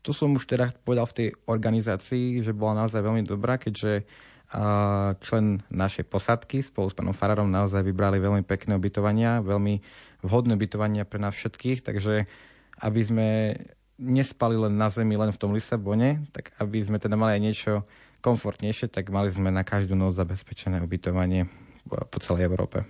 Tu 0.01 0.17
som 0.17 0.33
už 0.33 0.49
teda 0.49 0.73
povedal 0.85 1.05
v 1.09 1.17
tej 1.17 1.29
organizácii, 1.45 2.41
že 2.41 2.57
bola 2.57 2.85
naozaj 2.85 3.05
veľmi 3.05 3.25
dobrá, 3.25 3.61
keďže 3.61 4.09
člen 5.25 5.67
našej 5.73 6.05
posadky 6.07 6.63
spolu 6.63 6.87
s 6.87 6.95
pánom 6.95 7.17
Fararom 7.17 7.51
naozaj 7.51 7.83
vybrali 7.83 8.23
veľmi 8.23 8.47
pekné 8.47 8.79
ubytovania, 8.79 9.43
veľmi 9.43 9.81
vhodné 10.23 10.55
ubytovania 10.55 11.03
pre 11.09 11.19
nás 11.19 11.35
všetkých, 11.35 11.83
takže 11.83 12.29
aby 12.81 13.01
sme 13.03 13.29
nespali 13.99 14.55
len 14.55 14.79
na 14.79 14.91
zemi, 14.91 15.19
len 15.19 15.35
v 15.35 15.41
tom 15.41 15.51
Lisabone, 15.55 16.27
tak 16.31 16.55
aby 16.63 16.79
sme 16.83 17.03
teda 17.03 17.19
mali 17.19 17.35
aj 17.35 17.43
niečo 17.43 17.73
komfortnejšie, 18.25 18.89
tak 18.89 19.13
mali 19.13 19.29
sme 19.29 19.53
na 19.53 19.61
každú 19.61 19.93
noc 19.93 20.17
zabezpečené 20.17 20.81
ubytovanie 20.81 21.45
po 21.85 22.19
celej 22.25 22.49
Európe. 22.49 22.89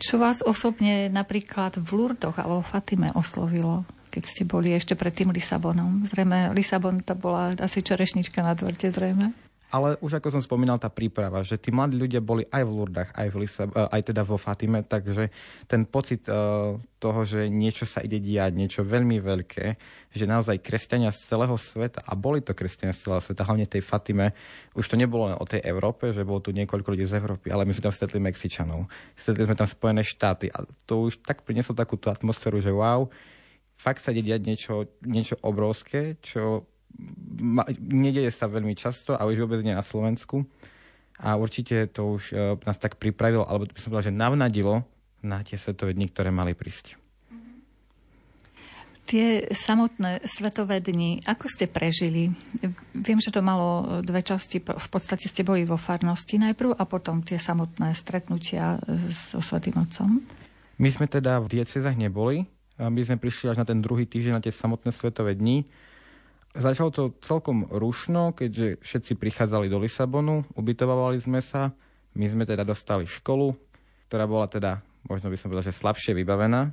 Čo 0.00 0.16
vás 0.16 0.40
osobne 0.40 1.12
napríklad 1.12 1.76
v 1.76 1.88
Lurdoch 1.92 2.40
a 2.40 2.48
vo 2.48 2.64
Fatime 2.64 3.12
oslovilo, 3.12 3.84
keď 4.08 4.22
ste 4.24 4.42
boli 4.48 4.72
ešte 4.72 4.96
pred 4.96 5.12
tým 5.12 5.30
Lisabonom? 5.30 6.08
Zrejme 6.08 6.50
Lisabon 6.56 7.04
to 7.04 7.12
bola 7.14 7.52
asi 7.60 7.84
čerešnička 7.84 8.40
na 8.40 8.56
dvorte, 8.56 8.88
zrejme. 8.88 9.43
Ale 9.72 9.98
už 10.04 10.20
ako 10.20 10.28
som 10.30 10.42
spomínal, 10.44 10.78
tá 10.78 10.92
príprava, 10.92 11.40
že 11.40 11.58
tí 11.58 11.74
mladí 11.74 11.96
ľudia 11.98 12.20
boli 12.22 12.46
aj 12.52 12.62
v 12.62 12.70
Lurdách, 12.70 13.10
aj, 13.16 13.28
v 13.32 13.36
Lisab- 13.42 13.74
eh, 13.74 13.88
aj 13.90 14.00
teda 14.12 14.22
vo 14.22 14.36
Fatime, 14.36 14.84
takže 14.84 15.32
ten 15.66 15.88
pocit 15.88 16.28
uh, 16.28 16.76
toho, 17.00 17.20
že 17.26 17.48
niečo 17.48 17.88
sa 17.88 18.04
ide 18.04 18.20
diať, 18.20 18.54
niečo 18.54 18.80
veľmi 18.86 19.18
veľké, 19.18 19.66
že 20.14 20.24
naozaj 20.24 20.62
kresťania 20.62 21.10
z 21.10 21.32
celého 21.32 21.56
sveta, 21.58 22.04
a 22.04 22.12
boli 22.14 22.44
to 22.44 22.54
kresťania 22.54 22.94
z 22.94 23.08
celého 23.08 23.22
sveta, 23.24 23.44
hlavne 23.44 23.66
tej 23.66 23.82
Fatime, 23.82 24.36
už 24.76 24.84
to 24.88 24.96
nebolo 25.00 25.32
len 25.32 25.36
o 25.40 25.44
tej 25.48 25.64
Európe, 25.64 26.12
že 26.12 26.22
bolo 26.22 26.44
tu 26.44 26.54
niekoľko 26.54 26.88
ľudí 26.94 27.04
z 27.08 27.18
Európy, 27.18 27.50
ale 27.50 27.66
my 27.66 27.72
sme 27.74 27.88
tam 27.90 27.94
stretli 27.94 28.20
Mexičanov, 28.22 28.86
stretli 29.16 29.48
sme 29.48 29.58
tam 29.58 29.66
Spojené 29.66 30.02
štáty 30.04 30.52
a 30.52 30.62
to 30.86 31.10
už 31.10 31.24
tak 31.24 31.42
prinieslo 31.42 31.74
takú 31.74 31.96
tú 31.98 32.12
atmosféru, 32.12 32.60
že 32.60 32.70
wow, 32.70 33.08
fakt 33.74 34.00
sa 34.00 34.14
ide 34.14 34.32
diať 34.32 34.42
niečo, 34.46 34.74
niečo 35.02 35.34
obrovské, 35.42 36.16
čo 36.22 36.68
ma, 37.40 37.66
nedeje 37.78 38.30
sa 38.30 38.46
veľmi 38.46 38.74
často 38.78 39.14
a 39.14 39.26
už 39.26 39.44
vôbec 39.46 39.60
nie 39.62 39.74
na 39.74 39.84
Slovensku. 39.84 40.46
A 41.14 41.38
určite 41.38 41.86
to 41.94 42.18
už 42.18 42.22
uh, 42.34 42.58
nás 42.66 42.78
tak 42.78 42.98
pripravilo, 42.98 43.46
alebo 43.46 43.70
by 43.70 43.78
som 43.78 43.94
povedal, 43.94 44.10
že 44.10 44.18
navnadilo 44.18 44.82
na 45.22 45.46
tie 45.46 45.54
svetové 45.54 45.94
dni, 45.94 46.10
ktoré 46.10 46.34
mali 46.34 46.58
prísť. 46.58 46.98
Tie 49.04 49.52
samotné 49.52 50.24
svetové 50.24 50.80
dni, 50.80 51.20
ako 51.28 51.44
ste 51.44 51.68
prežili? 51.68 52.32
Viem, 52.96 53.20
že 53.20 53.28
to 53.28 53.44
malo 53.44 54.00
dve 54.00 54.24
časti. 54.24 54.64
V 54.64 54.88
podstate 54.88 55.28
ste 55.28 55.44
boli 55.44 55.68
vo 55.68 55.76
farnosti 55.76 56.40
najprv 56.40 56.72
a 56.80 56.88
potom 56.88 57.20
tie 57.20 57.36
samotné 57.36 57.92
stretnutia 57.92 58.80
so 59.12 59.44
Svetým 59.44 59.76
Otcom. 59.76 60.24
My 60.80 60.88
sme 60.88 61.04
teda 61.04 61.36
v 61.44 61.60
diecezách 61.60 62.00
neboli. 62.00 62.48
My 62.80 63.00
sme 63.04 63.20
prišli 63.20 63.52
až 63.52 63.60
na 63.60 63.68
ten 63.68 63.84
druhý 63.84 64.08
týždeň 64.08 64.40
na 64.40 64.42
tie 64.42 64.50
samotné 64.50 64.88
svetové 64.88 65.36
dni. 65.36 65.68
Začalo 66.54 66.90
to 66.94 67.04
celkom 67.18 67.66
rušno, 67.66 68.30
keďže 68.30 68.78
všetci 68.78 69.12
prichádzali 69.18 69.66
do 69.66 69.82
Lisabonu, 69.82 70.46
ubytovali 70.54 71.18
sme 71.18 71.42
sa. 71.42 71.74
My 72.14 72.30
sme 72.30 72.46
teda 72.46 72.62
dostali 72.62 73.10
školu, 73.10 73.58
ktorá 74.06 74.30
bola 74.30 74.46
teda, 74.46 74.78
možno 75.10 75.34
by 75.34 75.36
som 75.36 75.50
povedal, 75.50 75.66
že 75.66 75.74
slabšie 75.74 76.14
vybavená 76.14 76.70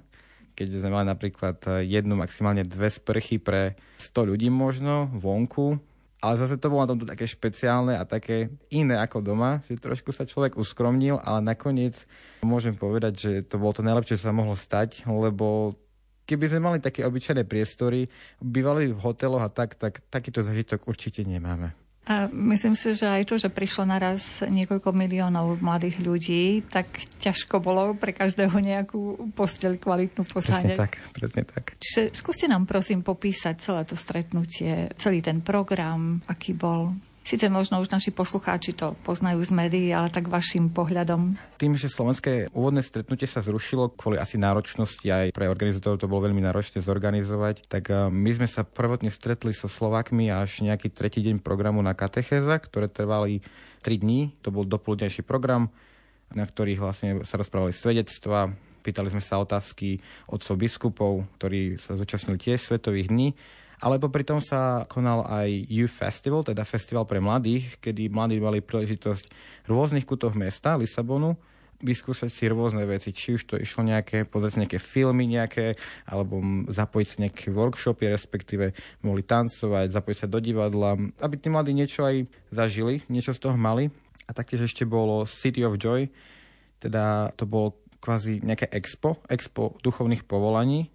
keď 0.51 0.83
sme 0.83 0.91
mali 0.91 1.07
napríklad 1.07 1.57
eh, 1.67 1.87
jednu, 1.87 2.19
maximálne 2.19 2.67
dve 2.67 2.91
sprchy 2.91 3.39
pre 3.39 3.79
100 4.03 4.29
ľudí 4.35 4.51
možno 4.51 5.09
vonku, 5.15 5.79
ale 6.21 6.37
zase 6.37 6.61
to 6.61 6.69
bolo 6.69 6.85
na 6.85 6.91
tomto 6.93 7.09
také 7.09 7.25
špeciálne 7.25 7.97
a 7.97 8.05
také 8.05 8.53
iné 8.69 9.01
ako 9.01 9.25
doma, 9.25 9.65
že 9.65 9.81
trošku 9.81 10.13
sa 10.13 10.29
človek 10.29 10.53
uskromnil, 10.53 11.17
ale 11.17 11.41
nakoniec 11.41 12.05
môžem 12.45 12.77
povedať, 12.77 13.13
že 13.17 13.31
to 13.41 13.57
bolo 13.57 13.73
to 13.73 13.81
najlepšie, 13.81 14.21
čo 14.21 14.29
sa 14.29 14.35
mohlo 14.35 14.53
stať, 14.53 15.09
lebo 15.09 15.73
keby 16.31 16.45
sme 16.47 16.61
mali 16.63 16.77
také 16.79 17.03
obyčajné 17.03 17.43
priestory, 17.43 18.07
bývali 18.39 18.95
v 18.95 18.99
hoteloch 19.03 19.43
a 19.43 19.51
tak, 19.51 19.75
tak 19.75 19.99
takýto 20.07 20.39
zažitok 20.39 20.87
určite 20.87 21.27
nemáme. 21.27 21.75
A 22.01 22.25
myslím 22.33 22.73
si, 22.73 22.97
že 22.97 23.05
aj 23.05 23.29
to, 23.29 23.37
že 23.37 23.53
prišlo 23.53 23.85
naraz 23.85 24.41
niekoľko 24.41 24.89
miliónov 24.89 25.61
mladých 25.61 26.01
ľudí, 26.01 26.65
tak 26.65 26.89
ťažko 27.21 27.61
bolo 27.61 27.93
pre 27.93 28.09
každého 28.09 28.57
nejakú 28.57 29.29
posteľ 29.37 29.77
kvalitnú 29.77 30.25
posáňať. 30.25 30.73
Presne 30.73 30.81
tak, 30.81 30.93
presne 31.13 31.43
tak. 31.45 31.77
Čiže 31.77 32.09
skúste 32.17 32.49
nám 32.49 32.65
prosím 32.65 33.05
popísať 33.05 33.55
celé 33.61 33.85
to 33.85 33.93
stretnutie, 33.93 34.89
celý 34.97 35.21
ten 35.21 35.45
program, 35.45 36.25
aký 36.25 36.57
bol. 36.57 36.89
Sice 37.21 37.53
možno 37.53 37.77
už 37.77 37.93
naši 37.93 38.09
poslucháči 38.09 38.73
to 38.73 38.97
poznajú 39.05 39.45
z 39.45 39.53
médií, 39.53 39.87
ale 39.93 40.09
tak 40.09 40.25
vašim 40.25 40.73
pohľadom. 40.73 41.37
Tým, 41.61 41.77
že 41.77 41.85
slovenské 41.85 42.49
úvodné 42.49 42.81
stretnutie 42.81 43.29
sa 43.29 43.45
zrušilo 43.45 43.93
kvôli 43.93 44.17
asi 44.17 44.41
náročnosti, 44.41 45.05
aj 45.05 45.29
pre 45.29 45.45
organizátorov 45.45 46.01
to 46.01 46.09
bolo 46.09 46.25
veľmi 46.25 46.41
náročné 46.41 46.81
zorganizovať, 46.81 47.69
tak 47.69 47.93
eh, 47.93 48.09
my 48.09 48.31
sme 48.41 48.47
sa 48.49 48.65
prvotne 48.65 49.13
stretli 49.13 49.53
so 49.53 49.69
Slovákmi 49.69 50.33
až 50.33 50.65
nejaký 50.65 50.89
tretí 50.89 51.21
deň 51.21 51.45
programu 51.45 51.85
na 51.85 51.93
katechéza, 51.93 52.57
ktoré 52.57 52.89
trvali 52.89 53.45
3 53.85 54.01
dní. 54.01 54.33
To 54.41 54.49
bol 54.49 54.65
dopoludnejší 54.65 55.21
program, 55.21 55.69
na 56.33 56.49
ktorých 56.49 56.81
vlastne 56.81 57.09
sa 57.21 57.37
rozprávali 57.37 57.69
svedectva, 57.69 58.49
pýtali 58.81 59.13
sme 59.13 59.21
sa 59.21 59.37
otázky 59.37 60.01
otcov 60.25 60.57
biskupov, 60.57 61.29
ktorí 61.37 61.77
sa 61.77 61.93
zúčastnili 61.93 62.41
tiež 62.41 62.57
svetových 62.57 63.13
dní 63.13 63.29
ale 63.81 63.97
popri 63.97 64.21
sa 64.45 64.85
konal 64.85 65.25
aj 65.25 65.49
Youth 65.65 65.97
Festival, 65.97 66.45
teda 66.45 66.61
festival 66.61 67.09
pre 67.09 67.17
mladých, 67.17 67.81
kedy 67.81 68.13
mladí 68.13 68.37
mali 68.37 68.61
príležitosť 68.61 69.25
v 69.65 69.69
rôznych 69.73 70.05
kútoch 70.05 70.37
mesta, 70.37 70.77
Lisabonu, 70.77 71.33
vyskúšať 71.81 72.29
si 72.29 72.45
rôzne 72.45 72.85
veci, 72.85 73.09
či 73.09 73.33
už 73.35 73.49
to 73.49 73.55
išlo 73.57 73.81
nejaké, 73.81 74.29
pozrieť 74.29 74.61
nejaké 74.61 74.77
filmy 74.77 75.25
nejaké, 75.25 75.81
alebo 76.05 76.37
zapojiť 76.69 77.07
sa 77.09 77.17
nejaké 77.25 77.49
workshopy, 77.49 78.05
respektíve 78.05 78.77
mohli 79.01 79.25
tancovať, 79.25 79.89
zapojiť 79.89 80.17
sa 80.21 80.27
do 80.29 80.37
divadla, 80.37 80.95
aby 81.17 81.35
tí 81.41 81.49
mladí 81.49 81.73
niečo 81.73 82.05
aj 82.05 82.29
zažili, 82.53 83.01
niečo 83.09 83.33
z 83.33 83.41
toho 83.41 83.57
mali. 83.57 83.89
A 84.29 84.37
taktiež 84.37 84.69
ešte 84.69 84.85
bolo 84.85 85.25
City 85.25 85.65
of 85.65 85.81
Joy, 85.81 86.07
teda 86.77 87.33
to 87.33 87.49
bolo 87.49 87.81
kvázi 87.97 88.45
nejaké 88.45 88.69
expo, 88.71 89.17
expo 89.25 89.75
duchovných 89.81 90.23
povolaní, 90.23 90.89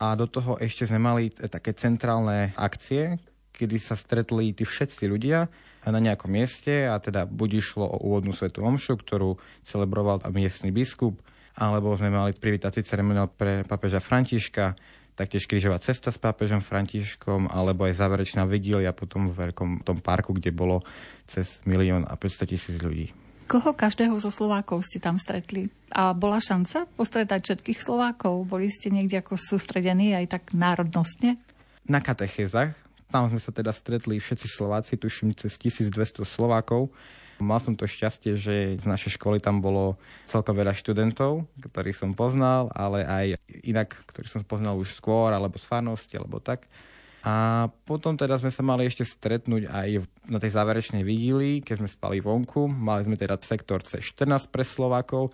a 0.00 0.16
do 0.16 0.24
toho 0.24 0.56
ešte 0.56 0.88
sme 0.88 0.96
mali 0.96 1.28
také 1.28 1.76
centrálne 1.76 2.56
akcie, 2.56 3.20
kedy 3.52 3.76
sa 3.76 3.92
stretli 3.92 4.56
tí 4.56 4.64
všetci 4.64 5.04
ľudia 5.04 5.44
na 5.84 6.00
nejakom 6.00 6.32
mieste 6.32 6.88
a 6.88 6.96
teda 6.96 7.28
buď 7.28 7.60
išlo 7.60 7.84
o 7.84 8.00
úvodnú 8.08 8.32
svetu 8.32 8.64
omšu, 8.64 8.96
ktorú 8.96 9.36
celebroval 9.60 10.24
miestny 10.32 10.72
biskup, 10.72 11.20
alebo 11.52 11.92
sme 12.00 12.08
mali 12.08 12.32
privítací 12.32 12.80
ceremoniál 12.80 13.28
pre 13.28 13.60
papeža 13.68 14.00
Františka, 14.00 14.72
taktiež 15.12 15.44
krížová 15.44 15.76
cesta 15.84 16.08
s 16.08 16.16
pápežom 16.16 16.64
Františkom, 16.64 17.52
alebo 17.52 17.84
aj 17.84 18.00
záverečná 18.00 18.48
vigília 18.48 18.96
potom 18.96 19.28
v 19.28 19.52
veľkom 19.52 19.84
tom 19.84 20.00
parku, 20.00 20.32
kde 20.32 20.48
bolo 20.48 20.80
cez 21.28 21.60
milión 21.68 22.08
a 22.08 22.16
500 22.16 22.48
tisíc 22.48 22.80
ľudí. 22.80 23.12
Koho 23.50 23.74
každého 23.74 24.14
zo 24.22 24.30
Slovákov 24.30 24.86
ste 24.86 25.02
tam 25.02 25.18
stretli? 25.18 25.66
A 25.90 26.14
bola 26.14 26.38
šanca 26.38 26.86
postretať 26.94 27.50
všetkých 27.50 27.82
Slovákov? 27.82 28.46
Boli 28.46 28.70
ste 28.70 28.94
niekde 28.94 29.18
ako 29.18 29.34
sústredení 29.34 30.14
aj 30.14 30.38
tak 30.38 30.42
národnostne? 30.54 31.34
Na 31.82 31.98
katechézach. 31.98 32.78
Tam 33.10 33.26
sme 33.26 33.42
sa 33.42 33.50
teda 33.50 33.74
stretli 33.74 34.22
všetci 34.22 34.46
Slováci, 34.46 34.94
tuším 34.94 35.34
cez 35.34 35.58
1200 35.58 36.22
Slovákov. 36.22 36.94
Mal 37.42 37.58
som 37.58 37.74
to 37.74 37.90
šťastie, 37.90 38.38
že 38.38 38.78
z 38.78 38.86
našej 38.86 39.18
školy 39.18 39.42
tam 39.42 39.58
bolo 39.58 39.98
celkom 40.30 40.54
veľa 40.54 40.70
študentov, 40.70 41.50
ktorých 41.58 41.98
som 41.98 42.14
poznal, 42.14 42.70
ale 42.70 43.02
aj 43.02 43.26
inak, 43.66 43.98
ktorých 44.14 44.30
som 44.30 44.46
poznal 44.46 44.78
už 44.78 44.94
skôr, 44.94 45.34
alebo 45.34 45.58
z 45.58 45.66
farnosti, 45.66 46.14
alebo 46.14 46.38
tak. 46.38 46.70
A 47.20 47.68
potom 47.84 48.16
teda 48.16 48.40
sme 48.40 48.48
sa 48.48 48.64
mali 48.64 48.88
ešte 48.88 49.04
stretnúť 49.04 49.68
aj 49.68 49.88
na 50.24 50.40
tej 50.40 50.56
záverečnej 50.56 51.04
vigílii, 51.04 51.60
keď 51.60 51.84
sme 51.84 51.88
spali 51.88 52.16
vonku. 52.24 52.64
Mali 52.64 53.04
sme 53.04 53.20
teda 53.20 53.36
sektor 53.44 53.84
C14 53.84 54.48
pre 54.48 54.64
Slovákov, 54.64 55.28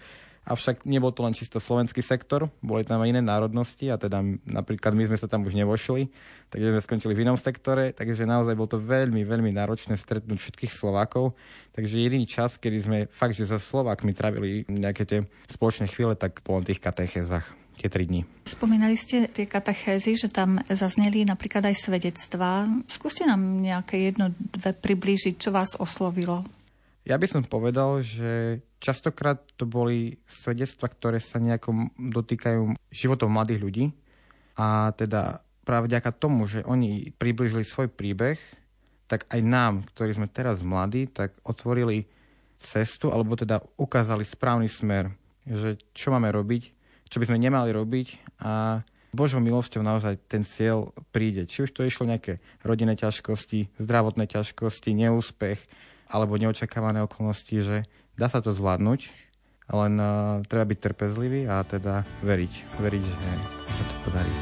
avšak 0.47 0.87
nebol 0.87 1.11
to 1.11 1.27
len 1.27 1.35
čisto 1.35 1.59
slovenský 1.59 1.99
sektor, 2.01 2.47
boli 2.63 2.87
tam 2.87 3.03
aj 3.03 3.11
iné 3.11 3.21
národnosti 3.21 3.91
a 3.91 3.99
teda 3.99 4.23
napríklad 4.47 4.95
my 4.95 5.11
sme 5.11 5.19
sa 5.19 5.27
tam 5.27 5.43
už 5.43 5.59
nevošli, 5.59 6.07
takže 6.55 6.71
sme 6.71 6.81
skončili 6.81 7.15
v 7.19 7.27
inom 7.27 7.35
sektore, 7.35 7.91
takže 7.91 8.23
naozaj 8.23 8.55
bol 8.55 8.71
to 8.71 8.79
veľmi, 8.79 9.27
veľmi 9.27 9.51
náročné 9.51 9.99
stretnúť 9.99 10.39
všetkých 10.39 10.73
Slovákov. 10.73 11.35
Takže 11.75 11.99
jediný 11.99 12.25
čas, 12.31 12.63
kedy 12.63 12.79
sme 12.79 12.99
fakt, 13.11 13.35
že 13.35 13.51
so 13.51 13.59
Slovákmi 13.59 14.15
trávili 14.15 14.63
nejaké 14.71 15.03
tie 15.03 15.21
spoločné 15.51 15.91
chvíle, 15.91 16.15
tak 16.15 16.39
po 16.47 16.63
tých 16.63 16.79
katechézach 16.79 17.66
tie 17.77 17.89
tri 17.93 18.09
dni. 18.09 18.25
Spomínali 18.49 18.97
ste 18.97 19.29
tie 19.29 19.45
katechézy, 19.45 20.17
že 20.17 20.29
tam 20.33 20.59
zazneli 20.67 21.29
napríklad 21.29 21.69
aj 21.69 21.77
svedectvá. 21.87 22.67
Skúste 22.89 23.29
nám 23.29 23.41
nejaké 23.63 24.11
jedno, 24.11 24.33
dve 24.39 24.73
priblížiť, 24.73 25.37
čo 25.37 25.53
vás 25.53 25.77
oslovilo. 25.77 26.43
Ja 27.07 27.21
by 27.21 27.27
som 27.31 27.47
povedal, 27.47 28.03
že 28.03 28.65
častokrát 28.83 29.39
to 29.55 29.63
boli 29.63 30.19
svedectva, 30.27 30.91
ktoré 30.91 31.23
sa 31.23 31.39
nejako 31.39 31.95
dotýkajú 31.95 32.75
životov 32.91 33.31
mladých 33.31 33.63
ľudí. 33.63 33.85
A 34.59 34.91
teda 34.97 35.39
práve 35.63 35.87
vďaka 35.87 36.11
tomu, 36.17 36.51
že 36.51 36.67
oni 36.67 37.15
priblížili 37.15 37.63
svoj 37.63 37.93
príbeh, 37.93 38.39
tak 39.07 39.23
aj 39.31 39.39
nám, 39.39 39.87
ktorí 39.95 40.19
sme 40.19 40.27
teraz 40.27 40.67
mladí, 40.67 41.07
tak 41.07 41.39
otvorili 41.47 42.11
cestu, 42.59 43.15
alebo 43.15 43.39
teda 43.39 43.63
ukázali 43.79 44.27
správny 44.27 44.67
smer, 44.67 45.13
že 45.47 45.79
čo 45.95 46.11
máme 46.11 46.27
robiť, 46.35 46.75
čo 47.07 47.23
by 47.23 47.29
sme 47.31 47.43
nemali 47.43 47.71
robiť 47.71 48.39
a 48.43 48.83
Božou 49.17 49.41
milosťou 49.41 49.81
naozaj 49.81 50.21
ten 50.29 50.45
cieľ 50.45 50.93
príde. 51.09 51.49
Či 51.49 51.65
už 51.65 51.71
to 51.73 51.87
išlo 51.89 52.05
nejaké 52.05 52.37
rodinné 52.61 53.01
ťažkosti, 53.01 53.81
zdravotné 53.81 54.29
ťažkosti, 54.29 54.93
neúspech 54.93 55.57
alebo 56.13 56.37
neočakávané 56.37 57.01
okolnosti, 57.01 57.57
že 57.57 57.89
dá 58.21 58.29
sa 58.29 58.45
to 58.45 58.53
zvládnuť, 58.53 59.09
len 59.73 59.95
uh, 59.99 60.45
treba 60.47 60.69
byť 60.69 60.79
trpezlivý 60.79 61.49
a 61.49 61.65
teda 61.65 62.07
veriť. 62.23 62.53
Veriť, 62.79 63.03
že 63.03 63.31
sa 63.73 63.83
to 63.83 63.95
podarí. 64.07 64.33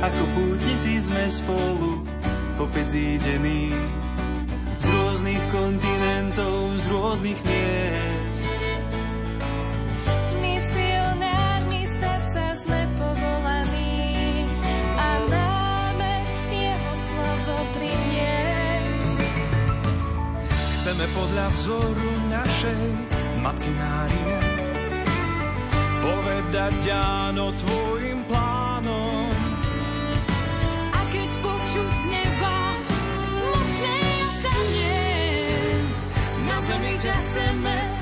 Ako 0.00 0.22
pútnici 0.32 0.96
sme 0.96 1.24
spolu 1.28 2.06
opäť 2.56 2.96
zídení 2.96 3.74
z 4.80 4.86
rôznych 4.88 5.42
kontinentov, 5.52 6.80
z 6.80 6.84
rôznych 6.88 7.40
miest 7.44 8.09
Chceme 21.00 21.16
podľa 21.16 21.48
vzoru 21.56 22.12
našej 22.28 22.82
Matky 23.40 23.72
Márie 23.72 24.36
povedať 26.04 26.92
áno 26.92 27.48
tvojim 27.56 28.20
plánom. 28.28 29.32
A 30.92 31.00
keď 31.08 31.30
počuť 31.40 31.88
z 31.88 32.04
neba 32.04 32.56
mocné 33.32 33.96
jasanie, 34.12 35.00
na 36.44 36.60
zemi 36.68 36.92
ťa 37.00 37.16
chceme 37.16 37.99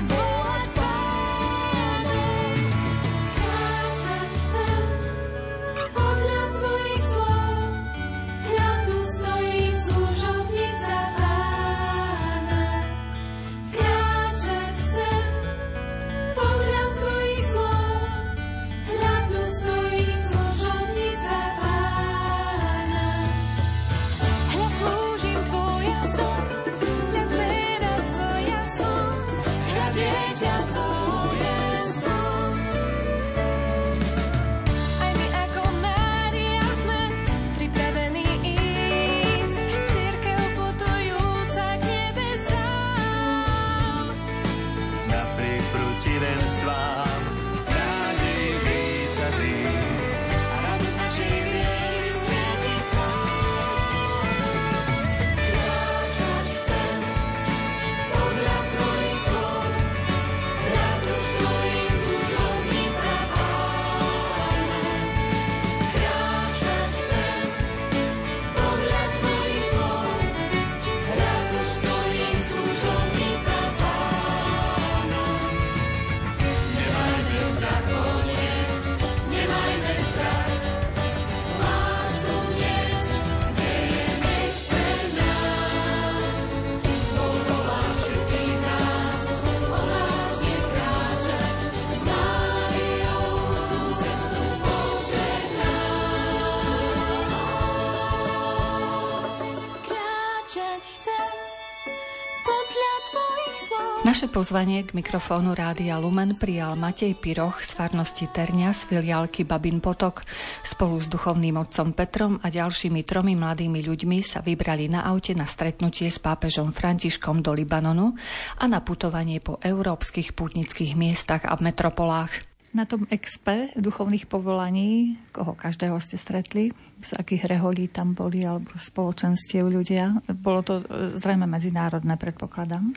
Pozvanie 104.29 104.85
k 104.85 104.93
mikrofónu 104.93 105.57
Rádia 105.57 105.97
Lumen 105.97 106.37
prijal 106.37 106.77
Matej 106.77 107.17
Piroch 107.17 107.65
z 107.65 107.73
farnosti 107.73 108.29
Ternia 108.29 108.77
z 108.77 108.85
filiálky 108.85 109.41
Babin 109.41 109.81
Potok. 109.81 110.21
Spolu 110.61 111.01
s 111.01 111.09
duchovným 111.09 111.57
otcom 111.57 111.97
Petrom 111.97 112.37
a 112.45 112.53
ďalšími 112.53 113.01
tromi 113.01 113.33
mladými 113.33 113.81
ľuďmi 113.81 114.21
sa 114.21 114.45
vybrali 114.45 114.85
na 114.85 115.01
aute 115.01 115.33
na 115.33 115.49
stretnutie 115.49 116.13
s 116.13 116.21
pápežom 116.21 116.69
Františkom 116.77 117.41
do 117.41 117.57
Libanonu 117.57 118.13
a 118.61 118.69
na 118.69 118.85
putovanie 118.85 119.41
po 119.41 119.57
európskych 119.65 120.37
pútnických 120.37 120.93
miestach 120.93 121.49
a 121.49 121.57
metropolách. 121.57 122.45
Na 122.69 122.85
tom 122.85 123.09
expe 123.09 123.73
duchovných 123.73 124.29
povolaní, 124.29 125.17
koho 125.33 125.57
každého 125.57 125.97
ste 125.97 126.21
stretli, 126.21 126.69
z 127.01 127.11
akých 127.17 127.49
reholí 127.49 127.89
tam 127.89 128.13
boli, 128.13 128.45
alebo 128.45 128.69
spoločenstiev 128.77 129.65
ľudia, 129.65 130.21
bolo 130.37 130.61
to 130.61 130.85
e, 130.85 131.17
zrejme 131.17 131.49
medzinárodné, 131.49 132.13
predpokladám? 132.21 132.93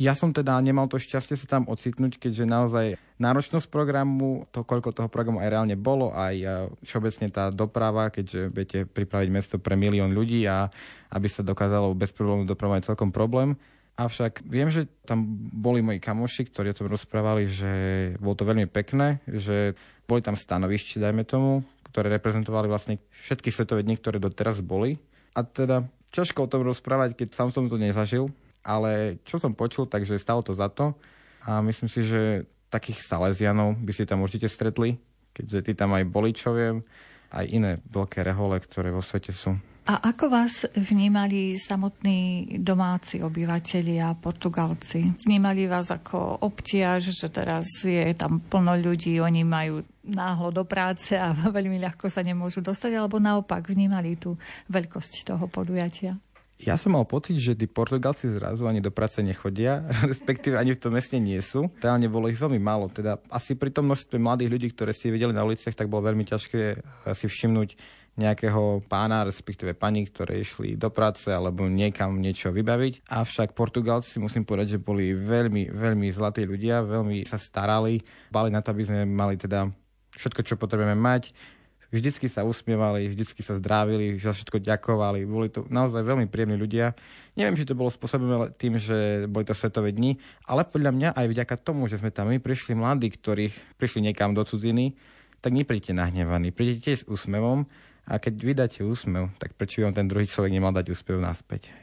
Ja 0.00 0.16
som 0.16 0.32
teda 0.32 0.56
nemal 0.64 0.88
to 0.88 0.96
šťastie 0.96 1.36
sa 1.36 1.60
tam 1.60 1.68
ocitnúť, 1.68 2.16
keďže 2.16 2.48
naozaj 2.48 2.86
náročnosť 3.20 3.68
programu, 3.68 4.48
to 4.48 4.64
koľko 4.64 4.96
toho 4.96 5.12
programu 5.12 5.44
aj 5.44 5.52
reálne 5.52 5.76
bolo, 5.76 6.16
aj 6.16 6.34
e, 6.40 6.46
všeobecne 6.88 7.28
tá 7.28 7.52
doprava, 7.52 8.08
keďže 8.08 8.48
budete 8.48 8.78
pripraviť 8.88 9.28
mesto 9.28 9.56
pre 9.60 9.76
milión 9.76 10.16
ľudí 10.16 10.48
a 10.48 10.72
aby 11.12 11.28
sa 11.28 11.44
dokázalo 11.44 11.92
bez 11.92 12.16
problémov 12.16 12.48
dopravať 12.48 12.88
celkom 12.88 13.12
problém, 13.12 13.60
Avšak 14.00 14.48
viem, 14.48 14.72
že 14.72 14.88
tam 15.04 15.28
boli 15.52 15.84
moji 15.84 16.00
kamoši, 16.00 16.48
ktorí 16.48 16.72
o 16.72 16.78
tom 16.78 16.88
rozprávali, 16.88 17.44
že 17.44 17.72
bolo 18.16 18.32
to 18.32 18.48
veľmi 18.48 18.64
pekné, 18.64 19.20
že 19.28 19.76
boli 20.08 20.24
tam 20.24 20.40
stanovišti, 20.40 20.96
dajme 20.96 21.28
tomu, 21.28 21.60
ktoré 21.92 22.08
reprezentovali 22.16 22.64
vlastne 22.64 22.96
všetky 23.12 23.52
svetové 23.52 23.84
dni, 23.84 24.00
ktoré 24.00 24.16
doteraz 24.16 24.64
boli. 24.64 24.96
A 25.36 25.44
teda 25.44 25.84
ťažko 26.16 26.48
o 26.48 26.50
tom 26.50 26.64
rozprávať, 26.64 27.12
keď 27.12 27.28
sám 27.36 27.52
som 27.52 27.68
to 27.68 27.76
nezažil, 27.76 28.32
ale 28.64 29.22
čo 29.24 29.40
som 29.40 29.56
počul, 29.56 29.88
takže 29.88 30.20
stalo 30.20 30.44
to 30.44 30.52
za 30.52 30.68
to. 30.68 30.92
A 31.44 31.64
myslím 31.64 31.88
si, 31.88 32.04
že 32.04 32.44
takých 32.68 33.02
Salesianov 33.02 33.76
by 33.80 33.92
si 33.92 34.04
tam 34.06 34.22
určite 34.22 34.46
stretli, 34.46 35.00
keďže 35.32 35.58
tí 35.66 35.72
tam 35.74 35.96
aj 35.96 36.04
boli, 36.06 36.30
čo 36.30 36.54
viem, 36.54 36.84
aj 37.34 37.44
iné 37.50 37.72
veľké 37.90 38.22
rehole, 38.22 38.60
ktoré 38.62 38.94
vo 38.94 39.02
svete 39.02 39.34
sú. 39.34 39.56
A 39.90 40.14
ako 40.14 40.30
vás 40.30 40.70
vnímali 40.76 41.58
samotní 41.58 42.46
domáci 42.62 43.18
obyvateľia, 43.26 44.14
Portugalci? 44.22 45.02
Vnímali 45.26 45.66
vás 45.66 45.90
ako 45.90 46.46
obtiaž, 46.46 47.10
že 47.10 47.26
teraz 47.26 47.66
je 47.82 48.14
tam 48.14 48.38
plno 48.38 48.78
ľudí, 48.78 49.18
oni 49.18 49.42
majú 49.42 49.82
náhlo 50.06 50.54
do 50.54 50.62
práce 50.62 51.18
a 51.18 51.34
veľmi 51.58 51.82
ľahko 51.82 52.06
sa 52.06 52.22
nemôžu 52.22 52.62
dostať, 52.62 53.02
alebo 53.02 53.18
naopak 53.18 53.66
vnímali 53.66 54.14
tú 54.14 54.38
veľkosť 54.70 55.34
toho 55.34 55.50
podujatia? 55.50 56.14
Ja 56.60 56.76
som 56.76 56.92
mal 56.92 57.08
pocit, 57.08 57.40
že 57.40 57.56
tí 57.56 57.64
Portugalci 57.64 58.28
zrazu 58.28 58.68
ani 58.68 58.84
do 58.84 58.92
práce 58.92 59.24
nechodia, 59.24 59.80
respektíve 60.10 60.60
ani 60.60 60.76
v 60.76 60.80
tom 60.80 60.92
meste 60.92 61.16
nie 61.16 61.40
sú. 61.40 61.72
Reálne 61.80 62.12
bolo 62.12 62.28
ich 62.28 62.36
veľmi 62.36 62.60
málo. 62.60 62.92
Teda 62.92 63.16
asi 63.32 63.56
pri 63.56 63.72
tom 63.72 63.88
množstve 63.88 64.20
mladých 64.20 64.52
ľudí, 64.52 64.68
ktoré 64.76 64.92
ste 64.92 65.08
videli 65.08 65.32
na 65.32 65.44
uliciach, 65.48 65.72
tak 65.72 65.88
bolo 65.88 66.04
veľmi 66.12 66.28
ťažké 66.28 66.84
si 67.16 67.26
všimnúť 67.26 68.00
nejakého 68.20 68.84
pána, 68.84 69.24
respektíve 69.24 69.72
pani, 69.72 70.04
ktoré 70.04 70.44
išli 70.44 70.76
do 70.76 70.92
práce 70.92 71.32
alebo 71.32 71.64
niekam 71.64 72.20
niečo 72.20 72.52
vybaviť. 72.52 73.08
Avšak 73.08 73.56
Portugalci, 73.56 74.20
musím 74.20 74.44
povedať, 74.44 74.76
že 74.76 74.84
boli 74.84 75.16
veľmi, 75.16 75.72
veľmi 75.72 76.06
zlatí 76.12 76.44
ľudia, 76.44 76.84
veľmi 76.84 77.24
sa 77.24 77.40
starali, 77.40 78.02
bali 78.28 78.52
na 78.52 78.60
to, 78.60 78.76
aby 78.76 78.82
sme 78.84 79.08
mali 79.08 79.40
teda 79.40 79.72
všetko, 80.12 80.40
čo 80.44 80.60
potrebujeme 80.60 80.98
mať. 80.98 81.32
Vždycky 81.90 82.30
sa 82.30 82.46
usmievali, 82.46 83.10
vždycky 83.10 83.42
sa 83.42 83.58
zdravili, 83.58 84.14
za 84.14 84.30
všetko 84.30 84.62
ďakovali. 84.62 85.26
Boli 85.26 85.50
to 85.50 85.66
naozaj 85.66 86.06
veľmi 86.06 86.30
príjemní 86.30 86.54
ľudia. 86.54 86.94
Neviem, 87.34 87.58
či 87.58 87.66
to 87.66 87.74
bolo 87.74 87.90
spôsobené 87.90 88.54
tým, 88.54 88.78
že 88.78 89.26
boli 89.26 89.42
to 89.42 89.58
svetové 89.58 89.90
dni, 89.90 90.14
ale 90.46 90.62
podľa 90.62 90.94
mňa 90.94 91.08
aj 91.18 91.26
vďaka 91.26 91.54
tomu, 91.58 91.90
že 91.90 91.98
sme 91.98 92.14
tam 92.14 92.30
my 92.30 92.38
prišli 92.38 92.78
mladí, 92.78 93.10
ktorí 93.10 93.50
prišli 93.74 94.06
niekam 94.06 94.38
do 94.38 94.46
cudziny, 94.46 94.94
tak 95.42 95.50
nepríďte 95.50 95.90
nahnevaní, 95.90 96.54
príďte 96.54 97.02
s 97.02 97.02
úsmevom 97.10 97.66
a 98.06 98.22
keď 98.22 98.34
vydáte 98.38 98.80
úsmev, 98.86 99.34
tak 99.42 99.58
prečo 99.58 99.82
by 99.82 99.90
vám 99.90 99.96
ten 99.98 100.06
druhý 100.06 100.30
človek 100.30 100.54
nemal 100.54 100.70
dať 100.70 100.94
úsmev 100.94 101.18
naspäť? 101.18 101.74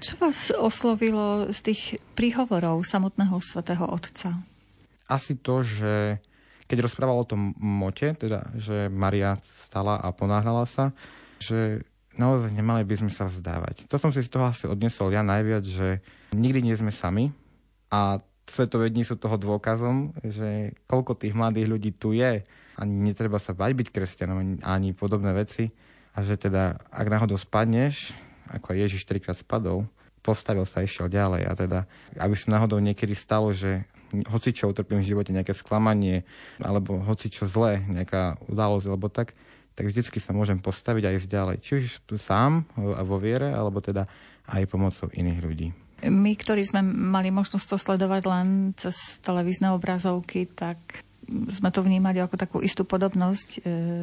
Čo 0.00 0.16
vás 0.16 0.48
oslovilo 0.54 1.50
z 1.52 1.58
tých 1.60 1.82
príhovorov 2.16 2.86
samotného 2.86 3.36
svätého 3.42 3.84
Otca? 3.84 4.32
Asi 5.10 5.36
to, 5.36 5.60
že 5.66 6.22
keď 6.70 6.86
rozprával 6.86 7.18
o 7.18 7.26
tom 7.26 7.50
mote, 7.58 8.14
teda, 8.14 8.46
že 8.54 8.86
Maria 8.86 9.34
stala 9.42 9.98
a 9.98 10.14
ponáhľala 10.14 10.70
sa, 10.70 10.94
že 11.42 11.82
naozaj 12.14 12.54
nemali 12.54 12.86
by 12.86 12.94
sme 13.02 13.10
sa 13.10 13.26
vzdávať. 13.26 13.90
To 13.90 13.98
som 13.98 14.14
si 14.14 14.22
z 14.22 14.30
toho 14.30 14.46
asi 14.46 14.70
odnesol 14.70 15.10
ja 15.10 15.26
najviac, 15.26 15.66
že 15.66 15.98
nikdy 16.30 16.70
nie 16.70 16.78
sme 16.78 16.94
sami 16.94 17.34
a 17.90 18.22
svetové 18.46 18.94
dni 18.94 19.02
sú 19.02 19.18
toho 19.18 19.34
dôkazom, 19.34 20.14
že 20.22 20.78
koľko 20.86 21.18
tých 21.18 21.34
mladých 21.34 21.66
ľudí 21.66 21.90
tu 21.98 22.14
je, 22.14 22.46
ani 22.78 22.94
netreba 23.10 23.42
sa 23.42 23.50
bať 23.50 23.74
byť 23.74 23.88
kresťanom, 23.90 24.62
ani 24.62 24.94
podobné 24.94 25.34
veci. 25.34 25.70
A 26.10 26.26
že 26.26 26.34
teda, 26.34 26.74
ak 26.90 27.06
náhodou 27.06 27.38
spadneš, 27.38 28.10
ako 28.50 28.74
Ježiš 28.74 29.06
trikrát 29.06 29.38
spadol, 29.38 29.86
postavil 30.26 30.66
sa, 30.66 30.82
išiel 30.82 31.06
ďalej. 31.06 31.42
A 31.46 31.52
teda, 31.54 31.80
aby 32.18 32.34
sa 32.34 32.58
náhodou 32.58 32.82
niekedy 32.82 33.14
stalo, 33.14 33.54
že 33.54 33.86
hoci 34.30 34.50
čo 34.54 34.70
utrpím 34.70 35.00
v 35.00 35.08
živote, 35.14 35.30
nejaké 35.34 35.54
sklamanie, 35.54 36.26
alebo 36.60 37.00
hoci 37.02 37.30
čo 37.30 37.46
zlé, 37.46 37.82
nejaká 37.86 38.42
udalosť, 38.50 38.86
alebo 38.86 39.06
tak, 39.08 39.34
tak 39.78 39.84
vždycky 39.88 40.18
sa 40.18 40.34
môžem 40.34 40.58
postaviť 40.58 41.02
a 41.06 41.14
ísť 41.14 41.28
ďalej. 41.30 41.56
Či 41.62 41.70
už 41.80 41.86
sám 42.20 42.66
a 42.76 43.02
vo 43.06 43.16
viere, 43.22 43.54
alebo 43.54 43.78
teda 43.80 44.10
aj 44.50 44.66
pomocou 44.66 45.08
iných 45.14 45.40
ľudí. 45.40 45.68
My, 46.00 46.32
ktorí 46.32 46.64
sme 46.64 46.80
mali 46.82 47.28
možnosť 47.28 47.66
to 47.66 47.76
sledovať 47.76 48.22
len 48.24 48.72
cez 48.72 49.20
televízne 49.20 49.76
obrazovky, 49.76 50.48
tak 50.48 51.04
sme 51.30 51.70
to 51.70 51.84
vnímali 51.84 52.18
ako 52.18 52.34
takú 52.40 52.58
istú 52.64 52.82
podobnosť 52.88 53.48
e, 53.54 53.58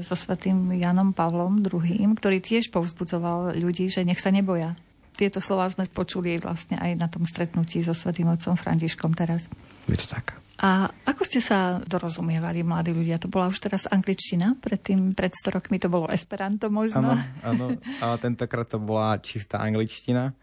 so 0.06 0.16
svetým 0.16 0.78
Janom 0.78 1.12
Pavlom 1.12 1.60
II, 1.60 2.14
ktorý 2.16 2.38
tiež 2.40 2.70
povzbudzoval 2.72 3.58
ľudí, 3.58 3.90
že 3.90 4.06
nech 4.06 4.22
sa 4.22 4.30
neboja. 4.30 4.78
Tieto 5.18 5.42
slova 5.42 5.66
sme 5.68 5.90
počuli 5.90 6.38
vlastne 6.38 6.78
aj 6.78 6.92
na 6.94 7.10
tom 7.10 7.26
stretnutí 7.26 7.82
so 7.82 7.98
svetým 7.98 8.30
otcom 8.30 8.54
Františkom 8.54 9.18
teraz. 9.18 9.50
Je 9.90 9.98
to 9.98 10.08
tak. 10.08 10.38
A 10.58 10.90
ako 11.06 11.22
ste 11.26 11.38
sa 11.38 11.82
dorozumievali, 11.86 12.66
mladí 12.66 12.90
ľudia? 12.90 13.22
To 13.22 13.30
bola 13.30 13.50
už 13.50 13.62
teraz 13.62 13.86
angličtina, 13.90 14.58
predtým, 14.58 15.14
pred 15.14 15.30
100 15.30 15.54
rokmi 15.54 15.78
to 15.78 15.90
bolo 15.90 16.10
esperanto 16.10 16.70
možno? 16.70 17.14
Áno, 17.14 17.18
áno, 17.46 17.66
ale 18.02 18.16
tentokrát 18.18 18.66
to 18.66 18.82
bola 18.82 19.18
čistá 19.22 19.62
angličtina 19.62 20.34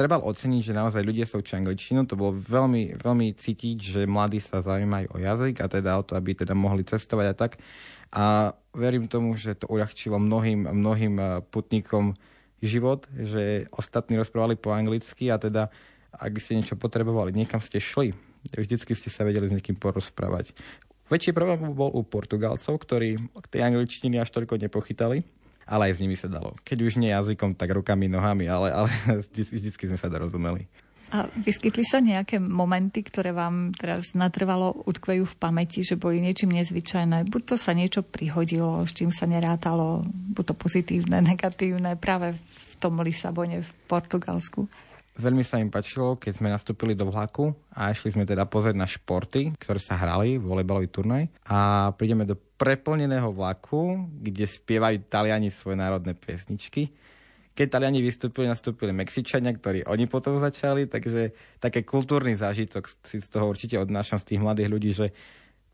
treba 0.00 0.16
oceniť, 0.16 0.62
že 0.64 0.72
naozaj 0.72 1.04
ľudia 1.04 1.28
sa 1.28 1.36
učia 1.36 1.60
angličtinu. 1.60 2.08
To 2.08 2.16
bolo 2.16 2.32
veľmi, 2.32 2.96
veľmi 2.96 3.36
cítiť, 3.36 3.76
že 3.76 4.00
mladí 4.08 4.40
sa 4.40 4.64
zaujímajú 4.64 5.12
o 5.12 5.20
jazyk 5.20 5.60
a 5.60 5.68
teda 5.68 6.00
o 6.00 6.06
to, 6.08 6.16
aby 6.16 6.32
teda 6.32 6.56
mohli 6.56 6.88
cestovať 6.88 7.26
a 7.28 7.34
tak. 7.36 7.60
A 8.16 8.56
verím 8.72 9.12
tomu, 9.12 9.36
že 9.36 9.60
to 9.60 9.68
uľahčilo 9.68 10.16
mnohým, 10.16 10.72
mnohým 10.72 11.14
eh, 11.20 11.28
putníkom 11.44 12.16
život, 12.62 13.08
že 13.12 13.66
ostatní 13.72 14.20
rozprávali 14.20 14.56
po 14.56 14.72
anglicky 14.72 15.32
a 15.32 15.40
teda 15.40 15.72
ak 16.10 16.42
ste 16.42 16.58
niečo 16.58 16.74
potrebovali, 16.74 17.30
niekam 17.30 17.62
ste 17.62 17.78
šli, 17.78 18.12
vždycky 18.50 18.92
ste 18.98 19.08
sa 19.08 19.22
vedeli 19.22 19.46
s 19.46 19.54
niekým 19.54 19.78
porozprávať. 19.78 20.52
Väčší 21.10 21.34
problém 21.34 21.74
bol 21.74 21.90
u 21.90 22.02
Portugalcov, 22.06 22.78
ktorí 22.86 23.18
tej 23.50 23.66
angličtiny 23.66 24.18
až 24.18 24.30
toľko 24.30 24.62
nepochytali 24.62 25.26
ale 25.70 25.94
aj 25.94 25.96
s 25.96 26.02
nimi 26.02 26.18
sa 26.18 26.26
dalo. 26.26 26.58
Keď 26.66 26.78
už 26.82 26.98
nie 26.98 27.14
jazykom, 27.14 27.54
tak 27.54 27.70
rukami, 27.70 28.10
nohami, 28.10 28.50
ale, 28.50 28.74
ale 28.74 28.90
vždy, 29.22 29.42
vždycky 29.54 29.86
sme 29.86 29.94
sa 29.94 30.10
dorozumeli. 30.10 30.66
A 31.10 31.26
vyskytli 31.34 31.82
sa 31.82 31.98
nejaké 31.98 32.38
momenty, 32.38 33.02
ktoré 33.02 33.34
vám 33.34 33.74
teraz 33.74 34.14
natrvalo 34.14 34.86
utkvejú 34.86 35.26
v 35.26 35.38
pamäti, 35.42 35.82
že 35.82 35.98
boli 35.98 36.22
niečím 36.22 36.54
nezvyčajné? 36.54 37.26
Buď 37.26 37.42
to 37.50 37.56
sa 37.58 37.74
niečo 37.74 38.06
prihodilo, 38.06 38.86
s 38.86 38.94
čím 38.94 39.10
sa 39.10 39.26
nerátalo, 39.26 40.06
buď 40.06 40.44
to 40.50 40.54
pozitívne, 40.54 41.18
negatívne, 41.34 41.98
práve 41.98 42.38
v 42.38 42.72
tom 42.78 43.02
Lisabone, 43.02 43.66
v 43.66 43.70
Portugalsku? 43.90 44.70
Veľmi 45.20 45.44
sa 45.44 45.60
im 45.60 45.68
páčilo, 45.68 46.16
keď 46.16 46.32
sme 46.32 46.48
nastúpili 46.48 46.96
do 46.96 47.10
vlaku 47.10 47.52
a 47.74 47.92
išli 47.92 48.14
sme 48.14 48.24
teda 48.24 48.48
pozrieť 48.48 48.76
na 48.78 48.88
športy, 48.88 49.52
ktoré 49.58 49.76
sa 49.76 49.98
hrali, 49.98 50.40
volejbalový 50.40 50.88
turnaj 50.88 51.28
a 51.44 51.90
prídeme 51.92 52.24
do 52.24 52.38
preplneného 52.38 53.28
vlaku, 53.28 54.06
kde 54.16 54.48
spievajú 54.48 55.10
Taliani 55.10 55.52
svoje 55.52 55.76
národné 55.76 56.16
pesničky. 56.16 56.94
Keď 57.50 57.66
Taliani 57.66 58.00
vystúpili, 58.00 58.46
nastúpili 58.46 58.94
Mexičania, 58.94 59.52
ktorí 59.52 59.84
oni 59.84 60.06
potom 60.06 60.38
začali, 60.38 60.86
takže 60.86 61.34
také 61.58 61.82
kultúrny 61.82 62.38
zážitok 62.38 62.88
si 63.02 63.18
z 63.18 63.28
toho 63.28 63.50
určite 63.50 63.76
odnášam 63.76 64.16
z 64.22 64.34
tých 64.34 64.40
mladých 64.40 64.68
ľudí, 64.70 64.90
že 64.94 65.06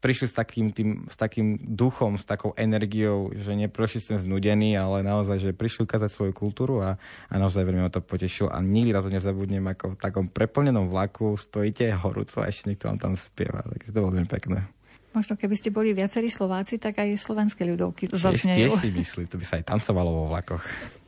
prišli 0.00 0.26
s 0.28 0.34
takým, 0.36 0.66
tým, 0.70 1.08
s 1.08 1.16
takým 1.16 1.58
duchom, 1.58 2.20
s 2.20 2.24
takou 2.28 2.52
energiou, 2.54 3.32
že 3.32 3.56
neprošli 3.56 3.98
sem 3.98 4.18
znudení, 4.20 4.76
ale 4.76 5.00
naozaj, 5.02 5.40
že 5.40 5.56
prišli 5.56 5.88
ukázať 5.88 6.10
svoju 6.12 6.32
kultúru 6.36 6.84
a, 6.84 7.00
a 7.26 7.34
naozaj 7.40 7.64
veľmi 7.64 7.82
ma 7.82 7.90
to 7.90 8.04
potešilo 8.04 8.52
a 8.52 8.60
nikdy 8.60 8.92
raz 8.92 9.08
nezabudnem, 9.08 9.64
ako 9.66 9.96
v 9.96 10.00
takom 10.00 10.26
preplnenom 10.28 10.92
vlaku 10.92 11.34
stojíte 11.34 11.90
horúco 11.96 12.44
a 12.44 12.48
ešte 12.48 12.70
niekto 12.70 12.92
vám 12.92 13.00
tam 13.00 13.12
spieva, 13.16 13.64
takže 13.66 13.90
to 13.90 13.98
bolo 13.98 14.14
veľmi 14.14 14.30
pekné. 14.30 14.68
Možno 15.16 15.32
keby 15.32 15.56
ste 15.56 15.72
boli 15.72 15.96
viacerí 15.96 16.28
Slováci, 16.28 16.76
tak 16.76 17.00
aj 17.00 17.16
slovenské 17.16 17.64
ľudovky 17.64 18.04
zaznejú. 18.12 18.76
Tiež 18.76 18.84
si 18.84 18.88
myslí, 18.92 19.22
to 19.32 19.40
by 19.40 19.44
sa 19.48 19.56
aj 19.56 19.64
tancovalo 19.64 20.12
vo 20.12 20.24
vlakoch. 20.28 20.60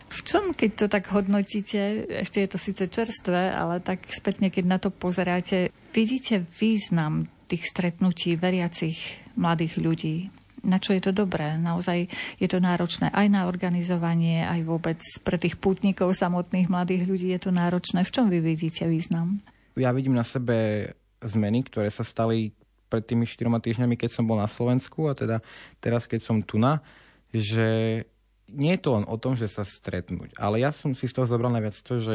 V 0.08 0.20
čom, 0.24 0.56
keď 0.56 0.70
to 0.74 0.86
tak 0.88 1.12
hodnotíte, 1.12 2.08
ešte 2.24 2.40
je 2.40 2.48
to 2.48 2.58
síce 2.58 2.84
čerstvé, 2.88 3.52
ale 3.52 3.84
tak 3.84 4.08
spätne, 4.08 4.48
keď 4.48 4.64
na 4.64 4.78
to 4.80 4.88
pozeráte, 4.88 5.68
vidíte 5.92 6.48
význam 6.56 7.28
tých 7.48 7.68
stretnutí 7.68 8.36
veriacich 8.36 9.20
mladých 9.36 9.74
ľudí? 9.80 10.16
Na 10.66 10.82
čo 10.82 10.90
je 10.96 11.00
to 11.04 11.14
dobré? 11.14 11.54
Naozaj 11.54 12.10
je 12.40 12.48
to 12.50 12.58
náročné 12.58 13.14
aj 13.14 13.26
na 13.30 13.46
organizovanie, 13.46 14.42
aj 14.42 14.60
vôbec 14.66 14.98
pre 15.22 15.38
tých 15.38 15.54
pútnikov 15.60 16.16
samotných 16.16 16.66
mladých 16.66 17.06
ľudí 17.06 17.28
je 17.36 17.40
to 17.46 17.50
náročné. 17.54 18.02
V 18.02 18.10
čom 18.10 18.26
vy 18.26 18.42
vidíte 18.42 18.88
význam? 18.90 19.38
Ja 19.78 19.94
vidím 19.94 20.18
na 20.18 20.26
sebe 20.26 20.90
zmeny, 21.22 21.62
ktoré 21.62 21.92
sa 21.94 22.02
stali 22.02 22.50
pred 22.90 23.04
tými 23.06 23.28
4 23.28 23.44
týždňami, 23.48 23.94
keď 23.94 24.10
som 24.10 24.24
bol 24.26 24.40
na 24.40 24.50
Slovensku 24.50 25.06
a 25.06 25.14
teda 25.14 25.44
teraz, 25.78 26.08
keď 26.08 26.20
som 26.24 26.42
tu 26.42 26.58
na, 26.58 26.82
že 27.30 28.02
nie 28.48 28.74
je 28.76 28.82
to 28.82 28.90
len 28.96 29.04
o 29.06 29.16
tom, 29.20 29.36
že 29.36 29.48
sa 29.48 29.62
stretnúť, 29.62 30.36
ale 30.40 30.64
ja 30.64 30.72
som 30.72 30.96
si 30.96 31.06
z 31.08 31.14
toho 31.14 31.28
zobral 31.28 31.52
najviac 31.52 31.76
to, 31.76 32.00
že 32.00 32.14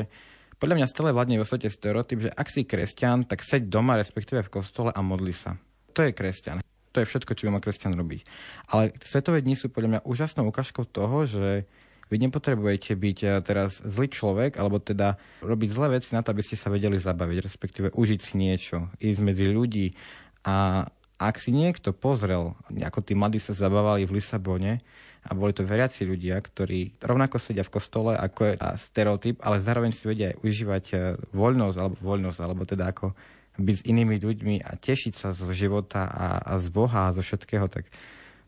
podľa 0.57 0.79
mňa 0.79 0.87
stále 0.87 1.11
vládne 1.11 1.41
vo 1.41 1.47
svete 1.47 1.67
stereotyp, 1.67 2.29
že 2.29 2.31
ak 2.31 2.47
si 2.47 2.63
kresťan, 2.63 3.27
tak 3.27 3.43
seď 3.43 3.67
doma, 3.67 3.99
respektíve 3.99 4.47
v 4.47 4.53
kostole 4.53 4.95
a 4.95 4.99
modli 5.03 5.35
sa. 5.35 5.59
To 5.91 6.01
je 6.01 6.15
kresťan. 6.15 6.63
To 6.93 7.01
je 7.01 7.09
všetko, 7.09 7.33
čo 7.33 7.49
by 7.49 7.57
mal 7.57 7.63
kresťan 7.65 7.97
robiť. 7.97 8.21
Ale 8.69 8.93
svetové 9.01 9.41
dni 9.41 9.57
sú 9.57 9.73
podľa 9.73 9.89
mňa 9.89 10.01
úžasnou 10.05 10.47
ukážkou 10.47 10.85
toho, 10.85 11.25
že 11.25 11.65
vy 12.13 12.15
nepotrebujete 12.29 12.93
byť 12.93 13.17
eh, 13.25 13.31
teraz 13.41 13.81
zlý 13.81 14.07
človek, 14.13 14.61
alebo 14.61 14.77
teda 14.77 15.17
robiť 15.41 15.69
zlé 15.73 15.97
veci 15.97 16.13
na 16.13 16.21
to, 16.21 16.29
aby 16.29 16.45
ste 16.45 16.55
sa 16.55 16.69
vedeli 16.69 17.01
zabaviť, 17.01 17.37
respektíve 17.41 17.87
užiť 17.97 18.19
si 18.21 18.33
niečo, 18.37 18.93
ísť 19.01 19.19
medzi 19.25 19.49
ľudí. 19.49 19.97
A 20.45 20.85
ak 21.17 21.35
si 21.41 21.49
niekto 21.49 21.95
pozrel, 21.95 22.53
ako 22.69 22.99
tí 23.01 23.17
mladí 23.17 23.41
sa 23.41 23.57
zabávali 23.57 24.05
v 24.05 24.21
Lisabone, 24.21 24.83
a 25.23 25.31
boli 25.31 25.55
to 25.55 25.63
veriaci 25.63 26.03
ľudia, 26.03 26.35
ktorí 26.35 26.99
rovnako 26.99 27.39
sedia 27.39 27.63
v 27.63 27.73
kostole, 27.73 28.11
ako 28.19 28.51
je 28.51 28.53
stereotyp, 28.75 29.39
ale 29.39 29.63
zároveň 29.63 29.95
si 29.95 30.03
vedia 30.03 30.35
aj 30.35 30.37
užívať 30.43 30.83
e, 30.91 30.95
voľnosť, 31.31 31.77
alebo 31.79 31.97
voľnosť, 32.03 32.39
alebo 32.43 32.67
teda 32.67 32.91
ako 32.91 33.15
byť 33.55 33.75
s 33.79 33.87
inými 33.87 34.19
ľuďmi 34.19 34.55
a 34.65 34.75
tešiť 34.75 35.13
sa 35.13 35.29
z 35.31 35.47
života 35.55 36.09
a, 36.09 36.27
a 36.43 36.53
z 36.59 36.67
Boha 36.73 37.07
a 37.07 37.13
zo 37.15 37.23
všetkého, 37.23 37.71
tak 37.71 37.87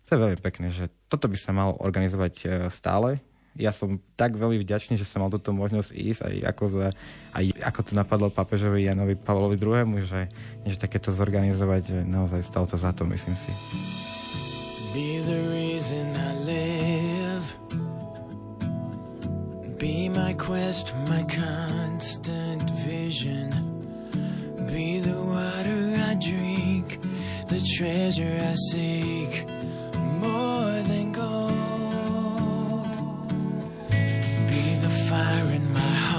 to 0.05 0.09
je 0.13 0.21
veľmi 0.21 0.37
pekné, 0.41 0.69
že 0.69 0.91
toto 1.07 1.31
by 1.31 1.37
sa 1.39 1.55
malo 1.55 1.79
organizovať 1.79 2.33
e, 2.43 2.45
stále. 2.69 3.23
Ja 3.55 3.71
som 3.71 4.03
tak 4.19 4.35
veľmi 4.35 4.59
vďačný, 4.59 4.99
že 4.99 5.07
som 5.07 5.23
mal 5.23 5.31
túto 5.31 5.55
možnosť 5.55 5.95
ísť, 5.95 6.21
aj 6.27 6.35
ako, 6.51 6.63
za, 6.75 6.87
aj 7.31 7.45
ako 7.63 7.79
to 7.87 7.91
napadlo 7.95 8.27
papežovi 8.27 8.83
Janovi 8.83 9.15
Pavlovi 9.15 9.55
II, 9.55 10.03
že, 10.03 10.27
že 10.67 10.75
takéto 10.75 11.15
zorganizovať, 11.15 11.81
že 11.87 11.99
naozaj 12.03 12.43
stalo 12.43 12.67
to 12.67 12.75
za 12.75 12.91
to, 12.91 13.07
myslím 13.07 13.39
si. 13.39 13.51
Be 14.95 15.19
the 15.19 15.41
reason 15.49 16.15
I 16.15 16.33
live. 16.53 17.45
Be 19.77 20.07
my 20.07 20.33
quest, 20.35 20.93
my 21.09 21.23
constant 21.23 22.69
vision. 22.69 23.49
Be 24.71 25.01
the 25.01 25.21
water 25.21 25.95
I 25.99 26.13
drink, 26.13 27.01
the 27.49 27.59
treasure 27.75 28.39
I 28.41 28.55
seek, 28.71 29.45
more 30.23 30.81
than 30.89 31.11
gold. 31.11 31.51
Be 34.47 34.75
the 34.85 34.93
fire 35.09 35.51
in 35.57 35.73
my 35.73 35.79
heart, 35.79 36.14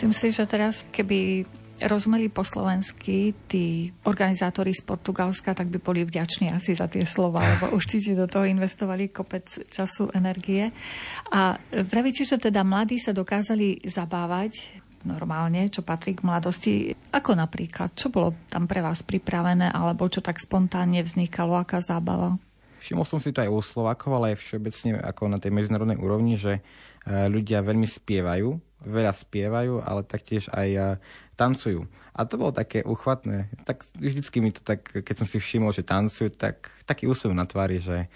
Myslím 0.00 0.16
si, 0.16 0.32
že 0.32 0.48
teraz, 0.48 0.88
keby 0.88 1.44
rozumeli 1.84 2.32
po 2.32 2.40
slovensky 2.40 3.36
tí 3.44 3.92
organizátori 4.08 4.72
z 4.72 4.80
Portugalska, 4.80 5.52
tak 5.52 5.68
by 5.68 5.76
boli 5.76 6.08
vďační 6.08 6.56
asi 6.56 6.72
za 6.72 6.88
tie 6.88 7.04
slova, 7.04 7.44
lebo 7.44 7.72
určite 7.76 8.16
do 8.16 8.24
toho 8.24 8.48
investovali 8.48 9.12
kopec 9.12 9.44
času, 9.68 10.08
energie. 10.16 10.72
A 11.36 11.60
pravíte, 11.68 12.24
že 12.24 12.40
teda 12.40 12.64
mladí 12.64 12.96
sa 12.96 13.12
dokázali 13.12 13.84
zabávať 13.84 14.72
normálne, 15.04 15.68
čo 15.68 15.84
patrí 15.84 16.16
k 16.16 16.24
mladosti. 16.24 16.96
Ako 17.12 17.36
napríklad, 17.36 17.92
čo 17.92 18.08
bolo 18.08 18.32
tam 18.48 18.64
pre 18.64 18.80
vás 18.80 19.04
pripravené, 19.04 19.68
alebo 19.68 20.08
čo 20.08 20.24
tak 20.24 20.40
spontánne 20.40 21.04
vznikalo, 21.04 21.60
aká 21.60 21.84
zábava? 21.84 22.40
Všimol 22.80 23.04
som 23.04 23.20
si 23.20 23.36
to 23.36 23.44
aj 23.44 23.52
u 23.52 23.60
Slovákov, 23.60 24.16
ale 24.16 24.32
aj 24.32 24.40
všeobecne 24.40 24.96
ako 24.96 25.28
na 25.28 25.36
tej 25.36 25.52
medzinárodnej 25.52 26.00
úrovni, 26.00 26.40
že 26.40 26.64
e, 27.04 27.28
ľudia 27.28 27.60
veľmi 27.60 27.84
spievajú 27.84 28.69
veľa 28.84 29.12
spievajú, 29.12 29.84
ale 29.84 30.06
taktiež 30.06 30.48
aj 30.52 30.68
eh, 30.72 30.84
tancujú. 31.36 31.88
A 32.12 32.28
to 32.28 32.36
bolo 32.36 32.52
také 32.52 32.84
uchvatné. 32.84 33.48
Tak 33.64 33.86
vždycky 33.96 34.44
mi 34.44 34.52
to 34.52 34.60
tak, 34.60 34.84
keď 34.84 35.24
som 35.24 35.26
si 35.28 35.40
všimol, 35.40 35.72
že 35.72 35.86
tancujú, 35.86 36.28
tak 36.36 36.68
taký 36.84 37.08
úsmev 37.08 37.32
na 37.32 37.48
tvári, 37.48 37.80
že 37.80 38.12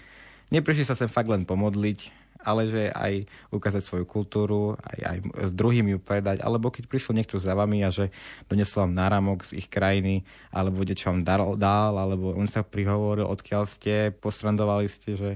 neprišli 0.53 0.85
sa 0.85 0.93
sem 0.93 1.09
fakt 1.09 1.31
len 1.31 1.41
pomodliť, 1.41 2.25
ale 2.45 2.69
že 2.69 2.93
aj 2.93 3.25
ukázať 3.49 3.81
svoju 3.81 4.05
kultúru, 4.05 4.77
aj, 4.77 4.99
aj 5.01 5.17
s 5.49 5.51
druhým 5.57 5.97
ju 5.97 5.97
predať, 5.97 6.45
alebo 6.45 6.69
keď 6.69 6.85
prišiel 6.85 7.17
niekto 7.17 7.41
za 7.41 7.57
vami 7.57 7.81
a 7.81 7.89
že 7.89 8.13
donesol 8.45 8.85
vám 8.85 8.93
náramok 8.93 9.49
z 9.49 9.65
ich 9.65 9.67
krajiny, 9.67 10.21
alebo 10.53 10.85
čo 10.85 11.09
vám 11.09 11.25
dal, 11.25 11.57
dal, 11.57 11.97
alebo 11.97 12.37
on 12.37 12.45
sa 12.45 12.61
prihovoril, 12.61 13.25
odkiaľ 13.25 13.65
ste, 13.65 14.13
posrandovali 14.13 14.85
ste, 14.85 15.17
že 15.17 15.31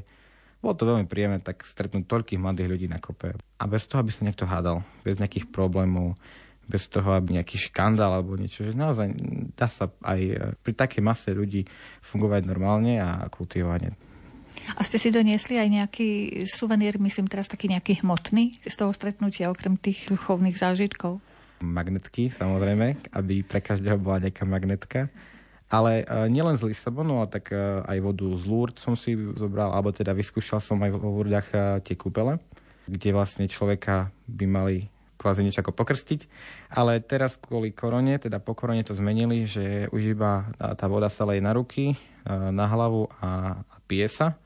bolo 0.59 0.75
to 0.75 0.83
veľmi 0.83 1.07
príjemné 1.07 1.39
tak 1.39 1.63
stretnúť 1.63 2.03
toľkých 2.03 2.39
mladých 2.39 2.67
ľudí 2.67 2.87
na 2.91 2.99
kope. 2.99 3.31
A 3.35 3.63
bez 3.63 3.87
toho, 3.87 4.03
aby 4.03 4.11
sa 4.11 4.27
niekto 4.27 4.43
hádal, 4.43 4.83
bez 5.07 5.15
nejakých 5.15 5.47
problémov, 5.47 6.19
bez 6.69 6.85
toho, 6.85 7.15
aby 7.15 7.39
nejaký 7.39 7.57
škandál 7.71 8.13
alebo 8.13 8.37
niečo, 8.37 8.61
že 8.61 8.77
naozaj 8.77 9.09
dá 9.57 9.65
sa 9.65 9.89
aj 10.05 10.53
pri 10.61 10.73
takej 10.77 11.01
mase 11.01 11.33
ľudí 11.33 11.65
fungovať 12.05 12.45
normálne 12.45 13.01
a 13.01 13.25
kultivovane. 13.31 13.97
A 14.77 14.85
ste 14.85 15.01
si 15.01 15.09
doniesli 15.09 15.57
aj 15.57 15.69
nejaký 15.71 16.09
suvenír, 16.45 17.01
myslím 17.01 17.25
teraz 17.25 17.49
taký 17.49 17.71
nejaký 17.71 18.05
hmotný 18.05 18.61
z 18.61 18.75
toho 18.75 18.93
stretnutia, 18.93 19.49
okrem 19.49 19.79
tých 19.81 20.11
duchovných 20.11 20.59
zážitkov? 20.59 21.23
Magnetky, 21.59 22.29
samozrejme, 22.29 23.15
aby 23.17 23.41
pre 23.41 23.59
každého 23.63 23.97
bola 23.97 24.21
nejaká 24.21 24.45
magnetka. 24.45 25.09
Ale 25.69 26.01
uh, 26.01 26.25
nielen 26.25 26.57
z 26.57 26.73
Lisabonu, 26.73 27.21
ale 27.21 27.29
tak 27.29 27.53
uh, 27.53 27.85
aj 27.85 27.97
vodu 28.01 28.25
z 28.25 28.43
Lourdes 28.49 28.81
som 28.81 28.97
si 28.97 29.13
zobral, 29.37 29.69
alebo 29.69 29.93
teda 29.93 30.17
vyskúšal 30.17 30.57
som 30.57 30.81
aj 30.81 30.97
v 30.97 30.97
Lourdach 30.97 31.49
uh, 31.53 31.77
tie 31.85 31.93
kúpele, 31.93 32.41
kde 32.89 33.09
vlastne 33.13 33.45
človeka 33.45 34.09
by 34.25 34.45
mali 34.49 34.77
kvázi 35.19 35.45
niečo 35.45 35.61
ako 35.61 35.77
pokrstiť. 35.77 36.25
Ale 36.73 37.03
teraz 37.05 37.37
kvôli 37.37 37.75
korone, 37.75 38.17
teda 38.17 38.41
po 38.41 38.57
korone 38.57 38.81
to 38.81 38.97
zmenili, 38.97 39.45
že 39.45 39.85
už 39.91 40.15
iba 40.15 40.47
tá 40.55 40.87
voda 40.87 41.11
sa 41.11 41.27
leje 41.27 41.43
na 41.43 41.51
ruky, 41.51 41.91
na 42.25 42.65
hlavu 42.71 43.11
a, 43.19 43.59
a 43.59 43.75
pije 43.83 44.07
sa. 44.07 44.39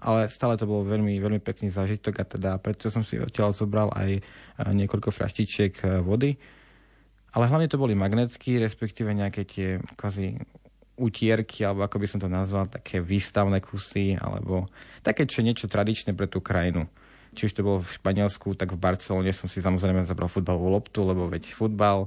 Ale 0.00 0.32
stále 0.32 0.56
to 0.56 0.64
bol 0.64 0.80
veľmi, 0.80 1.20
veľmi 1.20 1.44
pekný 1.44 1.68
zážitok 1.68 2.14
a 2.18 2.24
teda 2.24 2.50
preto 2.56 2.88
som 2.88 3.04
si 3.04 3.20
odtiaľ 3.20 3.52
zobral 3.52 3.92
aj 3.92 4.24
niekoľko 4.72 5.12
fraštičiek 5.12 6.00
vody. 6.00 6.40
Ale 7.36 7.44
hlavne 7.44 7.68
to 7.68 7.76
boli 7.76 7.92
magnetky, 7.92 8.56
respektíve 8.56 9.12
nejaké 9.12 9.44
tie 9.44 9.76
kvázi 10.00 10.40
utierky, 10.94 11.66
alebo 11.66 11.82
ako 11.82 11.96
by 11.98 12.06
som 12.06 12.20
to 12.22 12.30
nazval, 12.30 12.70
také 12.70 13.02
výstavné 13.02 13.58
kusy, 13.58 14.14
alebo 14.18 14.70
také 15.02 15.26
čo 15.26 15.42
niečo 15.42 15.66
tradičné 15.66 16.14
pre 16.14 16.30
tú 16.30 16.38
krajinu. 16.38 16.86
Či 17.34 17.50
už 17.50 17.52
to 17.58 17.66
bolo 17.66 17.78
v 17.82 17.90
Španielsku, 17.90 18.54
tak 18.54 18.70
v 18.70 18.78
Barcelone 18.78 19.34
som 19.34 19.50
si 19.50 19.58
samozrejme 19.58 20.06
zabral 20.06 20.30
futbalovú 20.30 20.70
loptu, 20.70 21.02
lebo 21.02 21.26
veď 21.26 21.50
futbal, 21.50 22.06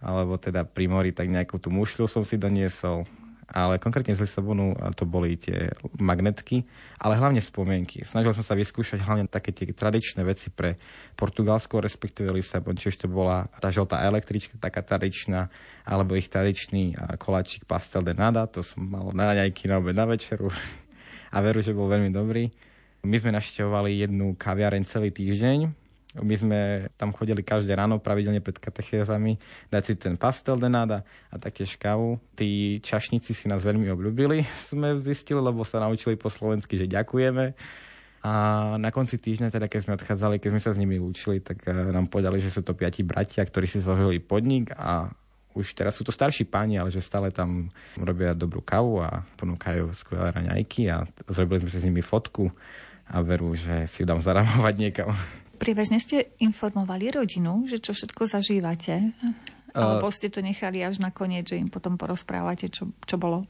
alebo 0.00 0.40
teda 0.40 0.64
pri 0.64 0.88
mori, 0.88 1.12
tak 1.12 1.28
nejakú 1.28 1.60
tú 1.60 1.68
mušľu 1.68 2.08
som 2.08 2.24
si 2.24 2.40
doniesol 2.40 3.04
ale 3.46 3.78
konkrétne 3.78 4.18
z 4.18 4.26
Lisabonu 4.26 4.74
to 4.98 5.06
boli 5.06 5.38
tie 5.38 5.70
magnetky, 6.02 6.66
ale 6.98 7.14
hlavne 7.14 7.38
spomienky. 7.38 8.02
Snažil 8.02 8.34
som 8.34 8.42
sa 8.42 8.58
vyskúšať 8.58 9.06
hlavne 9.06 9.30
také 9.30 9.54
tie 9.54 9.70
tradičné 9.70 10.26
veci 10.26 10.50
pre 10.50 10.74
Portugalsko, 11.14 11.78
respektíve 11.78 12.34
Lisabon, 12.34 12.74
či 12.74 12.90
už 12.90 13.06
to 13.06 13.06
bola 13.06 13.46
tá 13.62 13.70
žltá 13.70 14.02
električka, 14.02 14.58
taká 14.58 14.82
tradičná, 14.82 15.46
alebo 15.86 16.18
ich 16.18 16.26
tradičný 16.26 16.98
koláčik 17.22 17.70
pastel 17.70 18.02
de 18.02 18.18
nada, 18.18 18.50
to 18.50 18.66
som 18.66 18.82
mal 18.82 19.14
na 19.14 19.30
raňajky, 19.30 19.70
na 19.70 19.78
obed, 19.78 19.94
na 19.94 20.10
večeru 20.10 20.50
a 21.34 21.38
veru, 21.38 21.62
že 21.62 21.70
bol 21.70 21.86
veľmi 21.86 22.10
dobrý. 22.10 22.50
My 23.06 23.22
sme 23.22 23.30
naštevovali 23.30 24.02
jednu 24.02 24.34
kaviareň 24.34 24.82
celý 24.82 25.14
týždeň, 25.14 25.85
my 26.22 26.34
sme 26.36 26.60
tam 26.96 27.12
chodili 27.12 27.44
každé 27.44 27.76
ráno 27.76 28.00
pravidelne 28.00 28.40
pred 28.40 28.56
katechézami 28.56 29.36
dať 29.68 29.82
si 29.84 29.94
ten 29.98 30.14
pastel 30.16 30.56
de 30.56 30.70
nada 30.70 31.04
a 31.28 31.36
také 31.36 31.68
škávu. 31.68 32.16
Tí 32.36 32.80
čašníci 32.80 33.36
si 33.36 33.46
nás 33.48 33.64
veľmi 33.64 33.88
obľúbili, 33.92 34.46
sme 34.70 34.96
zistili, 35.00 35.40
lebo 35.40 35.66
sa 35.66 35.82
naučili 35.82 36.16
po 36.16 36.32
slovensky, 36.32 36.80
že 36.80 36.88
ďakujeme. 36.88 37.52
A 38.26 38.32
na 38.80 38.90
konci 38.90 39.22
týždňa, 39.22 39.54
teda 39.54 39.70
keď 39.70 39.80
sme 39.86 39.96
odchádzali, 40.00 40.42
keď 40.42 40.50
sme 40.50 40.62
sa 40.62 40.74
s 40.74 40.80
nimi 40.80 40.98
učili, 40.98 41.38
tak 41.38 41.62
eh, 41.68 41.72
nám 41.72 42.10
povedali, 42.10 42.42
že 42.42 42.50
sú 42.50 42.64
to 42.66 42.74
piati 42.74 43.06
bratia, 43.06 43.44
ktorí 43.44 43.70
si 43.70 43.78
zložili 43.78 44.18
podnik 44.18 44.74
a 44.74 45.12
už 45.56 45.72
teraz 45.72 45.96
sú 45.96 46.04
to 46.04 46.12
starší 46.12 46.44
páni, 46.44 46.76
ale 46.76 46.92
že 46.92 47.00
stále 47.00 47.32
tam 47.32 47.72
robia 47.96 48.36
dobrú 48.36 48.60
kávu 48.60 49.00
a 49.00 49.24
ponúkajú 49.40 49.88
skvelé 49.96 50.28
raňajky 50.28 50.92
a 50.92 51.08
zrobili 51.32 51.64
sme 51.64 51.70
si 51.72 51.80
s 51.80 51.86
nimi 51.88 52.04
fotku 52.04 52.52
a 53.08 53.24
veru, 53.24 53.56
že 53.56 53.88
si 53.88 54.02
ju 54.02 54.06
dám 54.06 54.20
zaramovať 54.20 54.74
niekam. 54.76 55.08
Priebežne 55.56 55.98
ste 55.98 56.36
informovali 56.38 57.10
rodinu, 57.10 57.64
že 57.64 57.80
čo 57.80 57.96
všetko 57.96 58.28
zažívate? 58.28 59.16
Alebo 59.76 60.08
ste 60.08 60.32
to 60.32 60.40
nechali 60.40 60.80
až 60.80 61.00
na 61.00 61.12
koniec, 61.12 61.52
že 61.52 61.60
im 61.60 61.68
potom 61.68 62.00
porozprávate, 62.00 62.72
čo, 62.72 62.92
čo 63.04 63.20
bolo? 63.20 63.44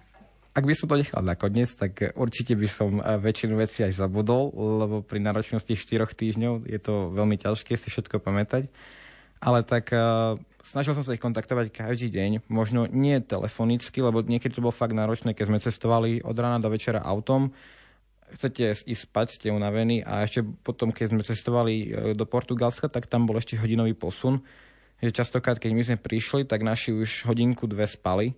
Ak 0.56 0.64
by 0.64 0.72
som 0.72 0.88
to 0.88 0.96
nechal 0.96 1.20
nakoniec, 1.20 1.68
tak 1.76 2.16
určite 2.16 2.56
by 2.56 2.64
som 2.64 2.96
eh, 2.96 3.20
väčšinu 3.20 3.60
vecí 3.60 3.84
aj 3.84 4.00
zabudol, 4.00 4.50
lebo 4.56 5.04
pri 5.04 5.20
náročnosti 5.20 5.76
4 5.76 6.08
týždňov 6.08 6.64
je 6.64 6.80
to 6.80 7.12
veľmi 7.12 7.36
ťažké 7.36 7.76
si 7.76 7.92
všetko 7.92 8.24
pamätať. 8.24 8.66
Ale 9.36 9.60
tak 9.68 9.92
uh, 9.92 10.40
snažil 10.64 10.96
som 10.96 11.04
sa 11.04 11.12
ich 11.12 11.20
kontaktovať 11.20 11.68
každý 11.68 12.08
deň, 12.08 12.48
možno 12.48 12.88
nie 12.88 13.20
telefonicky, 13.20 14.00
lebo 14.00 14.24
niekedy 14.24 14.56
to 14.56 14.64
bolo 14.64 14.72
fakt 14.72 14.96
náročné, 14.96 15.36
keď 15.36 15.44
sme 15.44 15.60
cestovali 15.60 16.24
od 16.24 16.32
rána 16.32 16.56
do 16.56 16.72
večera 16.72 17.04
autom, 17.04 17.52
chcete 18.34 18.86
ísť 18.86 19.02
spať, 19.06 19.26
ste 19.30 19.54
unavení 19.54 20.02
a 20.02 20.26
ešte 20.26 20.42
potom, 20.42 20.90
keď 20.90 21.14
sme 21.14 21.22
cestovali 21.22 21.74
e, 21.86 21.88
do 22.18 22.26
Portugalska, 22.26 22.90
tak 22.90 23.06
tam 23.06 23.28
bol 23.28 23.38
ešte 23.38 23.54
hodinový 23.54 23.94
posun, 23.94 24.42
že 24.98 25.12
častokrát, 25.12 25.60
keď 25.60 25.70
my 25.76 25.82
sme 25.84 25.98
prišli, 26.00 26.42
tak 26.48 26.64
naši 26.64 26.96
už 26.96 27.28
hodinku, 27.28 27.68
dve 27.68 27.84
spali, 27.86 28.34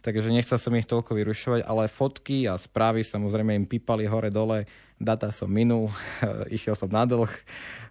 takže 0.00 0.32
nechcel 0.32 0.58
som 0.58 0.74
ich 0.74 0.88
toľko 0.88 1.14
vyrušovať, 1.14 1.60
ale 1.68 1.92
fotky 1.92 2.48
a 2.50 2.58
správy 2.58 3.06
samozrejme 3.06 3.54
im 3.54 3.66
pípali 3.68 4.08
hore-dole, 4.08 4.66
data 5.02 5.34
som 5.34 5.50
minul, 5.50 5.90
išiel 6.56 6.78
som 6.78 6.88
na 6.88 7.04
dlh, 7.04 7.30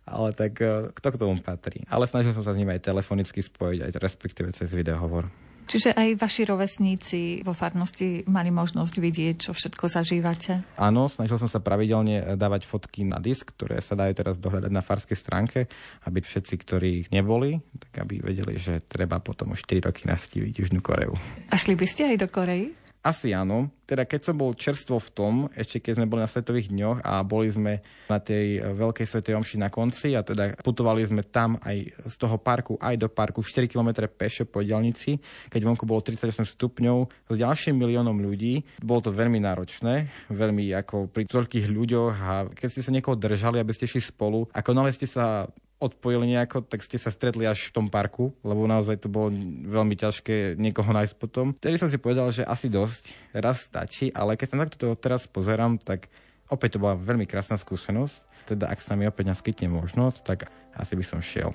ale 0.07 0.29
tak 0.35 0.59
e, 0.59 0.91
kto 0.95 1.07
k 1.13 1.19
tomu 1.19 1.39
patrí. 1.39 1.86
Ale 1.88 2.09
snažil 2.09 2.34
som 2.36 2.43
sa 2.43 2.55
s 2.55 2.59
nimi 2.59 2.73
aj 2.75 2.88
telefonicky 2.88 3.43
spojiť, 3.43 3.79
aj 3.88 3.91
respektíve 4.01 4.49
cez 4.51 4.71
videohovor. 4.73 5.51
Čiže 5.72 5.95
aj 5.95 6.19
vaši 6.19 6.43
rovesníci 6.43 7.19
vo 7.47 7.55
farnosti 7.55 8.28
mali 8.28 8.51
možnosť 8.51 8.95
vidieť, 8.99 9.36
čo 9.39 9.55
všetko 9.55 9.88
zažívate? 9.88 10.67
Áno, 10.76 11.07
snažil 11.07 11.39
som 11.39 11.47
sa 11.47 11.63
pravidelne 11.63 12.36
dávať 12.36 12.67
fotky 12.67 13.07
na 13.07 13.24
disk, 13.24 13.55
ktoré 13.55 13.80
sa 13.80 13.95
dajú 13.95 14.11
teraz 14.11 14.36
dohľadať 14.36 14.67
na 14.67 14.84
farskej 14.84 15.15
stránke, 15.15 15.72
aby 16.03 16.19
všetci, 16.19 16.53
ktorí 16.59 16.91
neboli, 17.15 17.63
tak 17.88 18.03
aby 18.03 18.19
vedeli, 18.19 18.59
že 18.59 18.84
treba 18.84 19.24
potom 19.24 19.55
už 19.55 19.63
4 19.63 19.88
roky 19.88 20.11
nastiviť 20.11 20.59
Južnú 20.59 20.84
Koreu. 20.84 21.15
A 21.47 21.55
šli 21.55 21.80
by 21.80 21.88
ste 21.88 22.11
aj 22.11 22.17
do 22.19 22.28
Korei? 22.28 22.76
Asi 23.02 23.34
áno. 23.34 23.74
Teda 23.89 24.06
keď 24.06 24.30
som 24.30 24.38
bol 24.38 24.54
čerstvo 24.54 25.02
v 25.02 25.10
tom, 25.10 25.34
ešte 25.58 25.82
keď 25.82 25.97
sme 25.97 26.06
boli 26.06 26.22
na 26.22 26.30
Svetových 26.30 26.70
dňoch 26.70 27.02
a 27.02 27.26
boli 27.26 27.49
sme 27.49 27.82
na 28.06 28.22
tej 28.22 28.62
veľkej 28.62 29.10
Svetej 29.10 29.34
Omši 29.41 29.58
na 29.58 29.74
konci 29.74 30.14
a 30.14 30.22
teda 30.22 30.54
putovali 30.62 31.02
sme 31.02 31.26
tam 31.26 31.58
aj 31.66 31.91
z 32.08 32.16
toho 32.16 32.38
parku 32.38 32.78
aj 32.78 33.02
do 33.02 33.10
parku 33.10 33.41
4 33.41 33.66
km 33.66 34.06
pešo 34.06 34.45
po 34.45 34.62
dielnici, 34.62 35.18
keď 35.49 35.62
vonku 35.66 35.89
bolo 35.89 36.06
38 36.06 36.45
stupňov 36.45 36.97
s 37.34 37.36
ďalším 37.36 37.82
miliónom 37.82 38.22
ľudí. 38.22 38.62
Bolo 38.86 39.10
to 39.10 39.12
veľmi 39.12 39.41
náročné, 39.41 40.08
veľmi 40.30 40.70
ako 40.86 41.10
pri 41.10 41.26
toľkých 41.26 41.68
ľuďoch 41.74 42.14
a 42.22 42.32
keď 42.54 42.68
ste 42.70 42.86
sa 42.86 42.93
niekoho 42.93 43.18
držali, 43.18 43.58
aby 43.58 43.74
ste 43.74 43.89
šli 43.89 43.99
spolu, 43.99 44.45
ako 44.54 44.78
náhle 44.78 44.93
ste 44.93 45.10
sa 45.10 45.49
odpojili 45.82 46.38
nejako, 46.38 46.61
tak 46.61 46.86
ste 46.86 47.01
sa 47.01 47.09
stretli 47.09 47.49
až 47.49 47.73
v 47.73 47.82
tom 47.82 47.88
parku, 47.89 48.29
lebo 48.45 48.69
naozaj 48.69 49.01
to 49.01 49.09
bolo 49.09 49.34
veľmi 49.65 49.97
ťažké 49.97 50.55
niekoho 50.61 50.93
nájsť 50.93 51.17
potom. 51.17 51.57
Vtedy 51.57 51.82
som 51.82 51.89
si 51.89 51.97
povedal, 51.97 52.29
že 52.29 52.45
asi 52.45 52.69
dosť, 52.69 53.34
raz 53.34 53.65
stačí, 53.65 54.13
ale 54.13 54.38
keď 54.38 54.47
sa 54.47 54.61
takto 54.69 54.93
teraz 54.93 55.25
pozerám, 55.25 55.82
tak 55.82 56.13
opäť 56.53 56.77
to 56.77 56.84
bola 56.86 56.93
veľmi 56.93 57.25
krásna 57.25 57.57
skúsenosť. 57.57 58.45
Teda 58.45 58.69
ak 58.69 58.77
sa 58.77 58.93
mi 58.93 59.09
opäť 59.09 59.34
naskytne 59.34 59.73
možnosť, 59.73 60.17
tak 60.21 60.53
asi 60.77 60.93
by 60.93 61.05
som 61.05 61.19
šiel. 61.19 61.49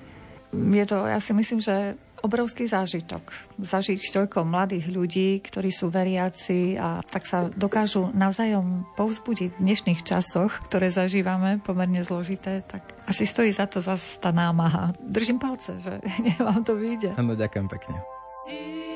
Je 0.50 0.84
to, 0.86 1.06
ja 1.06 1.22
si 1.22 1.30
myslím, 1.30 1.62
že 1.62 1.94
obrovský 2.22 2.68
zážitok. 2.68 3.32
Zažiť 3.60 3.98
toľko 4.12 4.46
mladých 4.48 4.88
ľudí, 4.92 5.40
ktorí 5.42 5.70
sú 5.72 5.92
veriaci 5.92 6.76
a 6.80 7.00
tak 7.04 7.28
sa 7.28 7.48
dokážu 7.52 8.12
navzájom 8.14 8.88
povzbudiť 8.96 9.56
v 9.56 9.62
dnešných 9.62 10.00
časoch, 10.06 10.52
ktoré 10.70 10.88
zažívame, 10.92 11.60
pomerne 11.60 12.00
zložité, 12.06 12.64
tak 12.64 12.96
asi 13.06 13.28
stojí 13.28 13.52
za 13.52 13.68
to 13.68 13.82
zase 13.84 14.18
tá 14.18 14.32
námaha. 14.32 14.96
Držím 15.00 15.38
palce, 15.38 15.76
že 15.78 16.00
vám 16.46 16.62
to 16.64 16.76
vyjde. 16.76 17.14
Áno, 17.16 17.36
ďakujem 17.36 17.66
pekne. 17.68 17.98
Si 18.26 18.86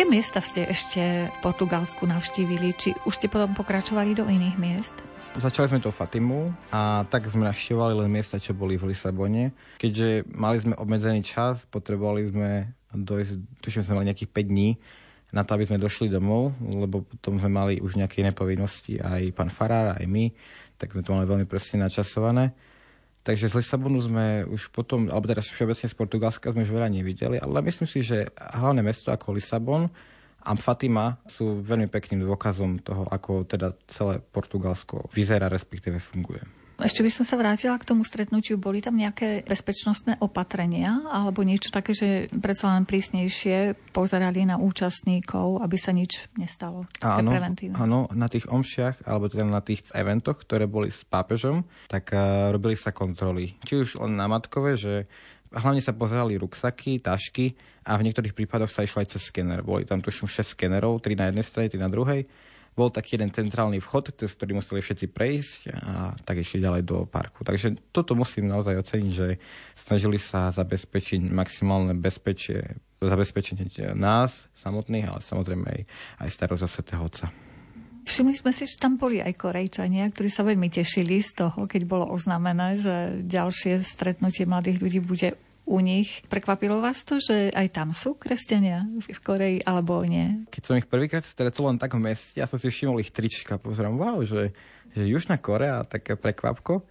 Aké 0.00 0.08
miesta 0.08 0.40
ste 0.40 0.64
ešte 0.64 1.28
v 1.28 1.38
Portugalsku 1.44 2.08
navštívili? 2.08 2.72
Či 2.72 2.96
už 3.04 3.20
ste 3.20 3.28
potom 3.28 3.52
pokračovali 3.52 4.16
do 4.16 4.24
iných 4.24 4.56
miest? 4.56 4.96
Začali 5.36 5.68
sme 5.68 5.84
to 5.84 5.92
Fatimu 5.92 6.56
a 6.72 7.04
tak 7.04 7.28
sme 7.28 7.44
navštívali 7.44 7.92
len 8.00 8.08
miesta, 8.08 8.40
čo 8.40 8.56
boli 8.56 8.80
v 8.80 8.96
Lisabone. 8.96 9.52
Keďže 9.76 10.24
mali 10.32 10.56
sme 10.56 10.72
obmedzený 10.72 11.20
čas, 11.20 11.68
potrebovali 11.68 12.32
sme 12.32 12.72
dojsť, 12.96 13.60
tuším 13.60 13.84
sme 13.84 14.00
mali 14.00 14.08
nejakých 14.08 14.32
5 14.32 14.50
dní 14.56 14.68
na 15.36 15.44
to, 15.44 15.52
aby 15.60 15.68
sme 15.68 15.76
došli 15.76 16.08
domov, 16.08 16.56
lebo 16.64 17.04
potom 17.04 17.36
sme 17.36 17.52
mali 17.52 17.74
už 17.84 18.00
nejaké 18.00 18.24
iné 18.24 18.32
povinnosti, 18.32 18.96
aj 18.96 19.36
pán 19.36 19.52
Farár, 19.52 20.00
aj 20.00 20.06
my, 20.08 20.32
tak 20.80 20.96
sme 20.96 21.04
to 21.04 21.12
mali 21.12 21.28
veľmi 21.28 21.44
presne 21.44 21.76
načasované. 21.84 22.56
Takže 23.20 23.52
z 23.52 23.60
Lisabonu 23.60 24.00
sme 24.00 24.48
už 24.48 24.72
potom, 24.72 25.12
alebo 25.12 25.28
teraz 25.28 25.52
všeobecne 25.52 25.86
z 25.92 25.96
Portugalska 25.96 26.52
sme 26.56 26.64
už 26.64 26.72
veľa 26.72 26.88
nevideli, 26.88 27.36
ale 27.36 27.60
myslím 27.68 27.84
si, 27.84 28.00
že 28.00 28.32
hlavné 28.36 28.80
mesto 28.80 29.12
ako 29.12 29.36
Lisabon 29.36 29.92
a 30.40 30.56
Fatima 30.56 31.20
sú 31.28 31.60
veľmi 31.60 31.92
pekným 31.92 32.24
dôkazom 32.24 32.80
toho, 32.80 33.04
ako 33.12 33.44
teda 33.44 33.76
celé 33.92 34.24
Portugalsko 34.24 35.12
vyzerá, 35.12 35.52
respektíve 35.52 36.00
funguje. 36.00 36.59
Ešte 36.80 37.04
by 37.04 37.10
som 37.12 37.24
sa 37.28 37.36
vrátila 37.36 37.76
k 37.76 37.84
tomu 37.84 38.02
stretnutiu. 38.02 38.56
Boli 38.56 38.80
tam 38.80 38.96
nejaké 38.96 39.44
bezpečnostné 39.44 40.16
opatrenia 40.24 41.04
alebo 41.12 41.44
niečo 41.44 41.68
také, 41.68 41.92
že 41.92 42.32
predsa 42.32 42.72
len 42.72 42.88
prísnejšie 42.88 43.76
pozerali 43.92 44.48
na 44.48 44.56
účastníkov, 44.56 45.60
aby 45.60 45.76
sa 45.76 45.92
nič 45.92 46.32
nestalo? 46.40 46.88
Áno, 47.04 47.30
áno, 47.76 48.08
na 48.16 48.28
tých 48.32 48.48
omšiach 48.48 49.04
alebo 49.04 49.28
teda 49.28 49.44
na 49.44 49.60
tých 49.60 49.84
eventoch, 49.92 50.40
ktoré 50.42 50.64
boli 50.64 50.88
s 50.88 51.04
pápežom, 51.04 51.68
tak 51.86 52.16
uh, 52.16 52.48
robili 52.50 52.74
sa 52.74 52.96
kontroly. 52.96 53.60
Či 53.62 53.74
už 53.84 53.88
len 54.00 54.16
na 54.16 54.26
matkové, 54.26 54.80
že 54.80 55.04
hlavne 55.52 55.82
sa 55.82 55.92
pozerali 55.92 56.38
ruksaky, 56.38 57.02
tašky 57.02 57.52
a 57.84 57.98
v 57.98 58.08
niektorých 58.08 58.32
prípadoch 58.32 58.70
sa 58.70 58.86
išlo 58.86 59.02
aj 59.02 59.18
cez 59.18 59.28
skener. 59.28 59.60
Boli 59.66 59.84
tam 59.84 59.98
tuším 60.00 60.30
6 60.30 60.54
skenerov, 60.54 61.02
3 61.02 61.18
na 61.18 61.24
jednej 61.28 61.44
strane, 61.44 61.68
3 61.68 61.76
na 61.80 61.90
druhej 61.90 62.24
bol 62.80 62.88
taký 62.88 63.20
jeden 63.20 63.28
centrálny 63.28 63.76
vchod, 63.84 64.16
cez 64.16 64.32
ktorý 64.32 64.56
museli 64.56 64.80
všetci 64.80 65.06
prejsť 65.12 65.60
a 65.84 66.16
tak 66.24 66.40
išli 66.40 66.64
ďalej 66.64 66.82
do 66.88 67.04
parku. 67.04 67.44
Takže 67.44 67.92
toto 67.92 68.16
musím 68.16 68.48
naozaj 68.48 68.80
oceniť, 68.80 69.12
že 69.12 69.36
snažili 69.76 70.16
sa 70.16 70.48
zabezpečiť 70.48 71.28
maximálne 71.28 71.92
bezpečie, 71.92 72.80
zabezpečenie 73.04 73.92
nás 73.92 74.48
samotných, 74.56 75.12
ale 75.12 75.20
samozrejme 75.20 75.64
aj, 75.68 75.80
aj 76.24 76.28
starosť 76.32 76.62
o 76.64 76.68
Svetého 76.72 77.02
Otca. 77.04 77.28
Všimli 78.00 78.32
sme 78.32 78.56
si, 78.56 78.64
že 78.64 78.80
tam 78.80 78.96
boli 78.96 79.20
aj 79.20 79.36
Korejčania, 79.36 80.08
ktorí 80.08 80.32
sa 80.32 80.40
veľmi 80.40 80.72
tešili 80.72 81.20
z 81.20 81.44
toho, 81.44 81.68
keď 81.68 81.84
bolo 81.84 82.08
oznámené, 82.08 82.80
že 82.80 83.20
ďalšie 83.28 83.84
stretnutie 83.84 84.48
mladých 84.48 84.80
ľudí 84.80 85.00
bude 85.04 85.36
u 85.70 85.78
nich. 85.78 86.26
Prekvapilo 86.26 86.82
vás 86.82 87.06
to, 87.06 87.22
že 87.22 87.54
aj 87.54 87.70
tam 87.70 87.94
sú 87.94 88.18
kresťania 88.18 88.82
v 88.90 89.20
Koreji, 89.22 89.58
alebo 89.62 90.02
nie? 90.02 90.42
Keď 90.50 90.62
som 90.66 90.74
ich 90.74 90.90
prvýkrát 90.90 91.22
stretol 91.22 91.70
len 91.70 91.78
tak 91.78 91.94
v 91.94 92.02
meste, 92.10 92.42
ja 92.42 92.50
som 92.50 92.58
si 92.58 92.66
všimol 92.66 92.98
ich 92.98 93.14
trička, 93.14 93.62
pozerám, 93.62 93.94
wow, 93.94 94.18
že, 94.26 94.50
že 94.90 95.06
Južná 95.06 95.38
Korea, 95.38 95.86
také 95.86 96.18
prekvapko. 96.18 96.82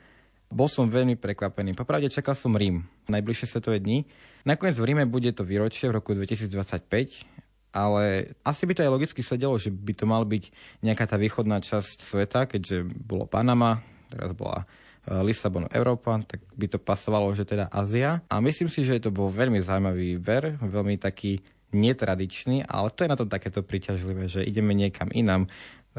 Bol 0.49 0.71
som 0.71 0.87
veľmi 0.87 1.19
prekvapený. 1.19 1.75
Popravde 1.75 2.09
čakal 2.09 2.33
som 2.33 2.55
Rím, 2.55 2.87
najbližšie 3.11 3.45
svetové 3.51 3.83
dni. 3.83 4.07
Nakoniec 4.47 4.79
v 4.79 4.87
Ríme 4.87 5.03
bude 5.05 5.29
to 5.35 5.43
výročie 5.43 5.91
v 5.91 5.99
roku 5.99 6.15
2025, 6.15 6.49
ale 7.75 8.33
asi 8.41 8.63
by 8.65 8.73
to 8.73 8.81
aj 8.81 8.93
logicky 8.95 9.21
sedelo, 9.21 9.59
že 9.61 9.69
by 9.69 9.93
to 9.93 10.09
mal 10.09 10.25
byť 10.25 10.43
nejaká 10.81 11.05
tá 11.05 11.21
východná 11.21 11.61
časť 11.61 12.01
sveta, 12.01 12.49
keďže 12.49 12.87
bolo 12.87 13.29
Panama, 13.29 13.83
teraz 14.09 14.33
bola 14.33 14.65
Lisabon 15.07 15.69
Európa, 15.71 16.19
tak 16.27 16.43
by 16.53 16.67
to 16.67 16.79
pasovalo, 16.81 17.31
že 17.31 17.47
teda 17.47 17.71
Ázia. 17.71 18.21
A 18.27 18.43
myslím 18.43 18.67
si, 18.67 18.83
že 18.83 18.99
to 18.99 19.13
bol 19.13 19.31
veľmi 19.31 19.57
zaujímavý 19.63 20.19
ver, 20.19 20.59
veľmi 20.59 20.99
taký 20.99 21.39
netradičný, 21.69 22.65
ale 22.65 22.89
to 22.89 23.05
je 23.05 23.11
na 23.13 23.17
to 23.17 23.29
takéto 23.29 23.61
priťažlivé, 23.61 24.25
že 24.25 24.41
ideme 24.41 24.73
niekam 24.73 25.09
inám 25.13 25.45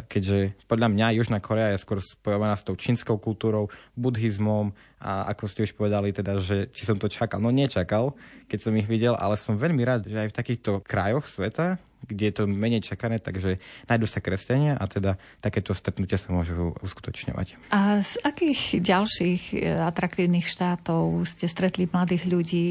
keďže 0.06 0.54
podľa 0.70 0.88
mňa 0.92 1.16
Južná 1.18 1.38
Korea 1.42 1.74
je 1.74 1.82
skôr 1.82 1.98
spojovaná 2.00 2.54
s 2.54 2.64
tou 2.64 2.78
čínskou 2.78 3.18
kultúrou, 3.18 3.68
buddhizmom 3.98 4.72
a 5.02 5.28
ako 5.34 5.50
ste 5.50 5.66
už 5.66 5.74
povedali, 5.74 6.14
teda, 6.14 6.38
že 6.38 6.70
či 6.70 6.86
som 6.86 6.96
to 6.96 7.10
čakal. 7.10 7.42
No 7.42 7.50
nečakal, 7.50 8.14
keď 8.46 8.58
som 8.70 8.72
ich 8.78 8.88
videl, 8.88 9.18
ale 9.18 9.34
som 9.36 9.58
veľmi 9.58 9.82
rád, 9.82 10.06
že 10.06 10.16
aj 10.16 10.30
v 10.30 10.36
takýchto 10.36 10.70
krajoch 10.86 11.26
sveta, 11.26 11.82
kde 12.06 12.24
je 12.30 12.34
to 12.34 12.44
menej 12.48 12.84
čakané, 12.84 13.20
takže 13.20 13.60
nájdú 13.86 14.06
sa 14.08 14.24
kresťania 14.24 14.76
a 14.76 14.84
teda 14.88 15.20
takéto 15.40 15.76
stretnutia 15.76 16.16
sa 16.16 16.32
môžu 16.32 16.72
uskutočňovať. 16.80 17.72
A 17.74 18.00
z 18.00 18.12
akých 18.24 18.80
ďalších 18.80 19.42
e, 19.52 19.56
atraktívnych 19.76 20.48
štátov 20.48 21.24
ste 21.28 21.46
stretli 21.46 21.86
mladých 21.90 22.24
ľudí, 22.28 22.68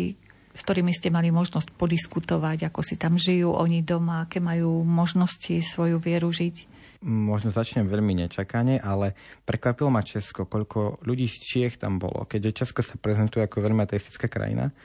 s 0.53 0.61
ktorými 0.65 0.91
ste 0.91 1.13
mali 1.13 1.29
možnosť 1.29 1.71
podiskutovať, 1.77 2.73
ako 2.73 2.81
si 2.81 2.97
tam 2.97 3.15
žijú 3.15 3.53
oni 3.53 3.85
doma, 3.85 4.25
aké 4.25 4.41
majú 4.41 4.81
možnosti 4.83 5.61
svoju 5.61 6.01
vieru 6.01 6.33
žiť? 6.33 6.79
možno 7.05 7.47
začnem 7.47 7.87
veľmi 7.87 8.27
nečakane, 8.27 8.75
ale 8.79 9.15
prekvapilo 9.47 9.87
ma 9.87 10.03
Česko, 10.03 10.43
koľko 10.43 10.99
ľudí 11.07 11.31
z 11.31 11.37
Čiech 11.39 11.79
tam 11.79 11.95
bolo. 11.95 12.27
Keďže 12.27 12.63
Česko 12.63 12.83
sa 12.83 12.99
prezentuje 12.99 13.39
ako 13.47 13.63
veľmi 13.63 13.87
ateistická 13.87 14.27
krajina, 14.27 14.75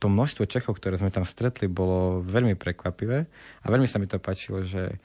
to 0.00 0.08
množstvo 0.08 0.48
Čechov, 0.48 0.80
ktoré 0.80 0.96
sme 0.96 1.12
tam 1.12 1.28
stretli, 1.28 1.68
bolo 1.68 2.24
veľmi 2.24 2.56
prekvapivé 2.56 3.28
a 3.60 3.66
veľmi 3.68 3.84
sa 3.84 4.00
mi 4.00 4.08
to 4.08 4.16
páčilo, 4.16 4.64
že 4.64 4.96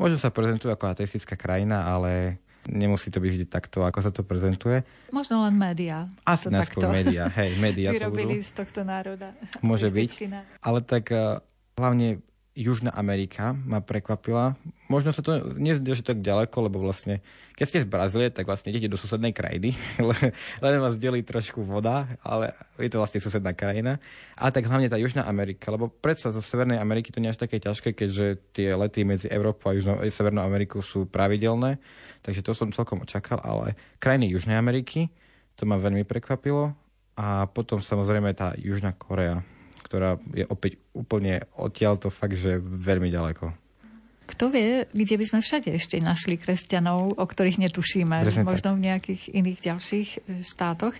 možno 0.00 0.16
sa 0.16 0.32
prezentujú 0.32 0.72
ako 0.72 0.88
ateistická 0.88 1.36
krajina, 1.36 1.84
ale 1.84 2.40
nemusí 2.64 3.12
to 3.12 3.20
byť 3.20 3.30
vždy 3.30 3.46
takto, 3.48 3.84
ako 3.84 3.98
sa 4.00 4.10
to 4.12 4.24
prezentuje. 4.24 4.80
Možno 5.12 5.44
len 5.44 5.52
médiá. 5.56 6.08
Asi 6.24 6.48
najskôr 6.48 6.88
médiá, 6.88 7.28
hej, 7.28 7.60
médiá 7.60 7.92
Vyrobili 7.92 8.40
z 8.40 8.56
tohto 8.56 8.88
národa. 8.88 9.36
Môže 9.60 9.92
byť, 9.92 10.10
národ. 10.28 10.48
ale 10.64 10.78
tak 10.80 11.12
uh, 11.12 11.44
hlavne 11.76 12.24
Južná 12.58 12.90
Amerika 12.90 13.54
ma 13.54 13.78
prekvapila. 13.78 14.58
Možno 14.90 15.14
sa 15.14 15.22
to 15.22 15.54
nezdie, 15.54 15.94
že 15.94 16.02
tak 16.02 16.18
ďaleko, 16.18 16.66
lebo 16.66 16.82
vlastne, 16.82 17.22
keď 17.54 17.66
ste 17.70 17.84
z 17.86 17.88
Brazílie, 17.88 18.34
tak 18.34 18.50
vlastne 18.50 18.74
idete 18.74 18.90
do 18.90 18.98
susednej 18.98 19.30
krajiny, 19.30 19.78
len 20.64 20.76
vás 20.82 20.98
delí 20.98 21.22
trošku 21.22 21.62
voda, 21.62 22.10
ale 22.26 22.50
je 22.82 22.90
to 22.90 22.98
vlastne 22.98 23.22
susedná 23.22 23.54
krajina. 23.54 24.02
A 24.34 24.50
tak 24.50 24.66
hlavne 24.66 24.90
tá 24.90 24.98
Južná 24.98 25.22
Amerika, 25.30 25.70
lebo 25.70 25.86
predsa 25.86 26.34
zo 26.34 26.42
Severnej 26.42 26.82
Ameriky 26.82 27.14
to 27.14 27.22
nie 27.22 27.30
až 27.30 27.38
také 27.38 27.62
ťažké, 27.62 27.94
keďže 27.94 28.50
tie 28.50 28.74
lety 28.74 29.06
medzi 29.06 29.30
Európou 29.30 29.70
a 29.70 29.78
Južnou, 29.78 30.02
Severnou 30.10 30.42
Amerikou 30.42 30.82
sú 30.82 31.06
pravidelné, 31.06 31.78
takže 32.26 32.42
to 32.42 32.58
som 32.58 32.74
celkom 32.74 33.06
očakal, 33.06 33.38
ale 33.38 33.78
krajiny 34.02 34.34
Južnej 34.34 34.58
Ameriky, 34.58 35.14
to 35.54 35.62
ma 35.62 35.78
veľmi 35.78 36.02
prekvapilo. 36.02 36.74
A 37.18 37.46
potom 37.50 37.78
samozrejme 37.82 38.30
tá 38.34 38.54
Južná 38.58 38.94
Korea 38.94 39.42
ktorá 39.88 40.20
je 40.36 40.44
opäť 40.44 40.76
úplne 40.92 41.48
odtiaľto 41.56 42.12
fakt, 42.12 42.36
že 42.36 42.60
veľmi 42.60 43.08
ďaleko. 43.08 43.68
Kto 44.28 44.52
vie, 44.52 44.84
kde 44.92 45.16
by 45.16 45.24
sme 45.24 45.40
všade 45.40 45.72
ešte 45.72 45.96
našli 46.04 46.36
kresťanov, 46.36 47.16
o 47.16 47.24
ktorých 47.24 47.64
netušíme, 47.64 48.28
Presne 48.28 48.44
možno 48.44 48.76
tak. 48.76 48.76
v 48.76 48.84
nejakých 48.84 49.22
iných 49.32 49.58
ďalších 49.64 50.08
e, 50.12 50.18
štátoch. 50.44 50.92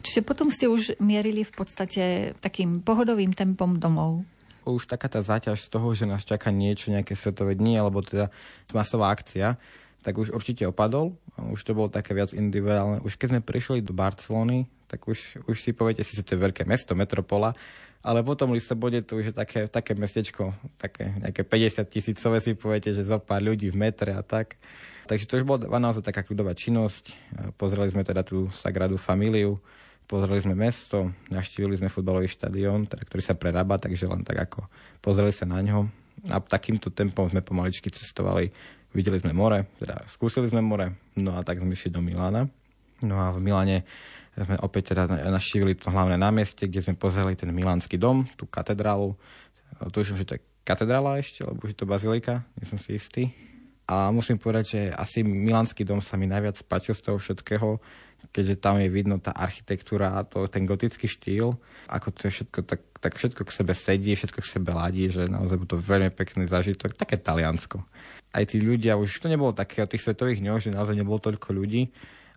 Čiže 0.00 0.24
potom 0.24 0.48
ste 0.48 0.64
už 0.64 0.96
mierili 0.96 1.44
v 1.44 1.52
podstate 1.52 2.32
takým 2.40 2.80
pohodovým 2.80 3.36
tempom 3.36 3.76
domov. 3.76 4.24
Už 4.64 4.88
taká 4.88 5.12
tá 5.12 5.20
záťaž 5.20 5.60
z 5.60 5.68
toho, 5.68 5.92
že 5.92 6.08
nás 6.08 6.24
čaká 6.24 6.48
niečo, 6.48 6.88
nejaké 6.88 7.12
svetové 7.12 7.52
dni, 7.52 7.76
alebo 7.76 8.00
teda 8.00 8.32
masová 8.72 9.12
akcia, 9.12 9.60
tak 10.00 10.16
už 10.16 10.32
určite 10.32 10.64
opadol. 10.64 11.12
Už 11.36 11.60
to 11.60 11.76
bolo 11.76 11.92
také 11.92 12.16
viac 12.16 12.32
individuálne. 12.32 13.04
Už 13.04 13.20
keď 13.20 13.36
sme 13.36 13.40
prišli 13.44 13.84
do 13.84 13.92
Barcelony, 13.92 14.64
tak 14.88 15.04
už, 15.04 15.44
už 15.44 15.56
si 15.60 15.76
poviete, 15.76 16.00
si 16.00 16.16
to 16.24 16.32
je 16.32 16.40
veľké 16.40 16.64
mesto, 16.64 16.96
metropola, 16.96 17.52
ale 18.00 18.24
potom 18.24 18.56
Lisabone 18.56 19.04
to 19.04 19.20
už 19.20 19.32
je 19.32 19.34
také, 19.36 19.68
také 19.68 19.92
mestečko, 19.92 20.56
také 20.80 21.12
nejaké 21.20 21.44
50 21.44 21.84
tisícové 21.84 22.40
si 22.40 22.56
poviete, 22.56 22.96
že 22.96 23.04
zo 23.04 23.20
pár 23.20 23.44
ľudí 23.44 23.68
v 23.68 23.76
metre 23.76 24.16
a 24.16 24.24
tak. 24.24 24.56
Takže 25.04 25.26
to 25.26 25.36
už 25.42 25.44
bola 25.44 25.82
naozaj 25.82 26.06
taká 26.06 26.22
kľudová 26.22 26.54
činnosť. 26.54 27.12
Pozreli 27.58 27.90
sme 27.90 28.06
teda 28.06 28.22
tú 28.22 28.46
Sagradu 28.54 28.94
Familiu, 28.94 29.58
pozreli 30.06 30.38
sme 30.38 30.54
mesto, 30.54 31.10
naštívili 31.28 31.76
sme 31.76 31.90
futbalový 31.90 32.30
štadión, 32.30 32.86
teda, 32.86 33.02
ktorý 33.04 33.22
sa 33.22 33.34
prerába, 33.34 33.76
takže 33.76 34.06
len 34.06 34.22
tak 34.22 34.38
ako 34.48 34.64
pozreli 35.02 35.34
sa 35.34 35.50
na 35.50 35.60
ňo. 35.60 35.90
A 36.30 36.38
takýmto 36.38 36.94
tempom 36.94 37.26
sme 37.26 37.42
pomaličky 37.42 37.90
cestovali. 37.90 38.54
Videli 38.94 39.18
sme 39.18 39.34
more, 39.34 39.66
teda 39.78 40.02
skúsili 40.10 40.50
sme 40.50 40.62
more, 40.62 40.94
no 41.18 41.34
a 41.34 41.42
tak 41.42 41.62
sme 41.62 41.74
išli 41.74 41.94
do 41.94 42.02
Milána. 42.02 42.46
No 43.02 43.16
a 43.18 43.34
v 43.34 43.38
Miláne 43.40 43.86
sme 44.46 44.56
opäť 44.60 44.94
teda 44.94 45.10
naštívili 45.10 45.76
to 45.76 45.92
hlavné 45.92 46.16
námestie, 46.16 46.70
kde 46.70 46.84
sme 46.86 46.94
pozreli 46.96 47.36
ten 47.36 47.50
Milánsky 47.52 48.00
dom, 48.00 48.24
tú 48.38 48.46
katedrálu. 48.46 49.16
Tuším, 49.80 50.20
že 50.20 50.26
to 50.26 50.34
je 50.36 50.44
katedrála 50.64 51.18
ešte, 51.18 51.42
alebo 51.42 51.64
že 51.66 51.74
to 51.76 51.88
bazilika, 51.88 52.44
nie 52.56 52.66
som 52.68 52.78
si 52.78 52.96
istý. 52.96 53.32
A 53.90 54.14
musím 54.14 54.38
povedať, 54.38 54.64
že 54.70 54.80
asi 54.94 55.26
Milánsky 55.26 55.82
dom 55.82 55.98
sa 55.98 56.14
mi 56.14 56.30
najviac 56.30 56.62
páčil 56.70 56.94
z 56.94 57.10
toho 57.10 57.18
všetkého, 57.18 57.82
keďže 58.30 58.60
tam 58.62 58.78
je 58.78 58.86
vidno 58.86 59.18
tá 59.18 59.32
architektúra 59.34 60.14
a 60.14 60.22
to, 60.22 60.46
ten 60.46 60.62
gotický 60.68 61.08
štýl, 61.08 61.56
ako 61.88 62.08
to 62.14 62.28
je 62.28 62.32
všetko, 62.38 62.58
tak, 62.68 62.80
tak 63.00 63.12
všetko 63.16 63.42
k 63.42 63.50
sebe 63.50 63.72
sedí, 63.74 64.12
všetko 64.14 64.38
k 64.44 64.52
sebe 64.60 64.70
ladí, 64.70 65.10
že 65.10 65.26
naozaj 65.26 65.56
bol 65.58 65.68
to 65.68 65.80
veľmi 65.80 66.12
pekný 66.14 66.46
zážitok, 66.46 66.94
také 66.94 67.18
Taliansko. 67.18 67.82
Aj 68.30 68.44
tí 68.46 68.62
ľudia, 68.62 68.94
už 68.94 69.10
to 69.10 69.26
nebolo 69.26 69.50
také 69.50 69.82
o 69.82 69.90
tých 69.90 70.06
svetových 70.06 70.38
dňoch, 70.38 70.60
že 70.62 70.70
naozaj 70.70 70.94
nebolo 70.94 71.18
toľko 71.18 71.50
ľudí, 71.50 71.90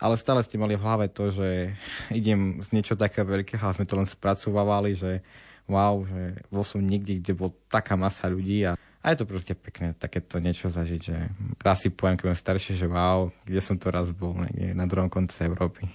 ale 0.04 0.20
stále 0.20 0.44
ste 0.44 0.60
mali 0.60 0.76
v 0.76 0.84
hlave 0.84 1.08
to, 1.08 1.32
že 1.32 1.72
idem 2.12 2.60
z 2.60 2.76
niečo 2.76 3.00
také 3.00 3.24
veľkého 3.24 3.64
a 3.64 3.72
sme 3.72 3.88
to 3.88 3.96
len 3.96 4.04
spracovávali, 4.04 5.00
že 5.00 5.24
wow, 5.72 6.04
že 6.04 6.44
bol 6.52 6.68
som 6.68 6.84
niekde, 6.84 7.24
kde 7.24 7.32
bol 7.32 7.56
taká 7.72 7.96
masa 7.96 8.28
ľudí 8.28 8.68
a, 8.68 8.76
a 8.76 9.06
je 9.16 9.24
to 9.24 9.26
proste 9.26 9.56
pekné 9.56 9.96
takéto 9.96 10.44
niečo 10.44 10.68
zažiť, 10.68 11.00
že 11.00 11.18
raz 11.64 11.80
si 11.80 11.88
poviem, 11.88 12.20
keď 12.20 12.36
staršie, 12.36 12.76
že 12.76 12.92
wow, 12.92 13.32
kde 13.48 13.64
som 13.64 13.80
to 13.80 13.88
raz 13.96 14.12
bol, 14.12 14.36
niekde 14.36 14.76
na 14.76 14.84
druhom 14.84 15.08
konci 15.08 15.48
Európy. 15.48 15.88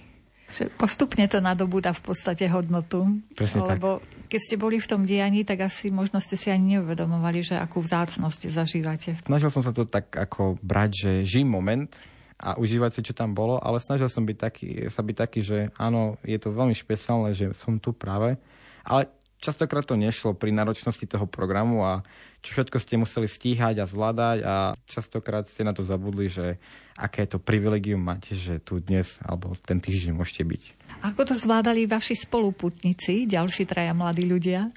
Že 0.49 0.73
postupne 0.73 1.29
to 1.29 1.37
nadobúda 1.37 1.93
v 1.93 2.01
podstate 2.09 2.49
hodnotu. 2.49 3.05
Presne 3.37 3.77
lebo 3.77 4.01
tak. 4.01 4.33
keď 4.33 4.39
ste 4.41 4.55
boli 4.57 4.81
v 4.81 4.89
tom 4.89 5.05
dianí, 5.05 5.45
tak 5.45 5.69
asi 5.69 5.93
možno 5.93 6.17
ste 6.17 6.33
si 6.33 6.49
ani 6.49 6.81
neuvedomovali, 6.81 7.45
že 7.45 7.61
akú 7.61 7.85
vzácnosť 7.85 8.49
zažívate. 8.49 9.21
Snažil 9.29 9.53
som 9.53 9.61
sa 9.61 9.69
to 9.69 9.85
tak 9.85 10.09
ako 10.09 10.57
brať, 10.65 10.91
že 10.97 11.11
žijem 11.29 11.53
moment, 11.53 11.93
a 12.39 12.55
užívať 12.55 12.91
si, 12.95 13.01
čo 13.03 13.13
tam 13.13 13.35
bolo, 13.35 13.59
ale 13.59 13.83
snažil 13.83 14.07
som 14.07 14.23
byť 14.23 14.37
taký, 14.39 14.67
sa 14.87 15.03
byť 15.03 15.15
taký, 15.15 15.39
že 15.43 15.57
áno, 15.75 16.15
je 16.23 16.39
to 16.39 16.55
veľmi 16.55 16.71
špeciálne, 16.71 17.35
že 17.35 17.51
som 17.51 17.75
tu 17.75 17.91
práve, 17.91 18.39
ale 18.87 19.11
častokrát 19.43 19.83
to 19.83 19.99
nešlo 19.99 20.35
pri 20.35 20.55
náročnosti 20.55 21.03
toho 21.03 21.27
programu 21.27 21.83
a 21.83 22.03
čo 22.39 22.55
všetko 22.55 22.77
ste 22.79 22.95
museli 22.95 23.27
stíhať 23.27 23.83
a 23.83 23.85
zvládať 23.87 24.37
a 24.47 24.55
častokrát 24.87 25.47
ste 25.51 25.67
na 25.67 25.75
to 25.75 25.83
zabudli, 25.83 26.31
že 26.31 26.55
aké 26.95 27.27
je 27.27 27.35
to 27.35 27.39
privilegium 27.43 27.99
mať, 27.99 28.35
že 28.35 28.53
tu 28.63 28.79
dnes 28.79 29.19
alebo 29.23 29.55
ten 29.59 29.83
týždeň 29.83 30.15
môžete 30.15 30.43
byť. 30.47 30.63
Ako 31.03 31.27
to 31.27 31.35
zvládali 31.35 31.87
vaši 31.87 32.15
spoluputníci, 32.15 33.27
ďalší 33.27 33.67
traja 33.67 33.91
mladí 33.91 34.27
ľudia? 34.27 34.71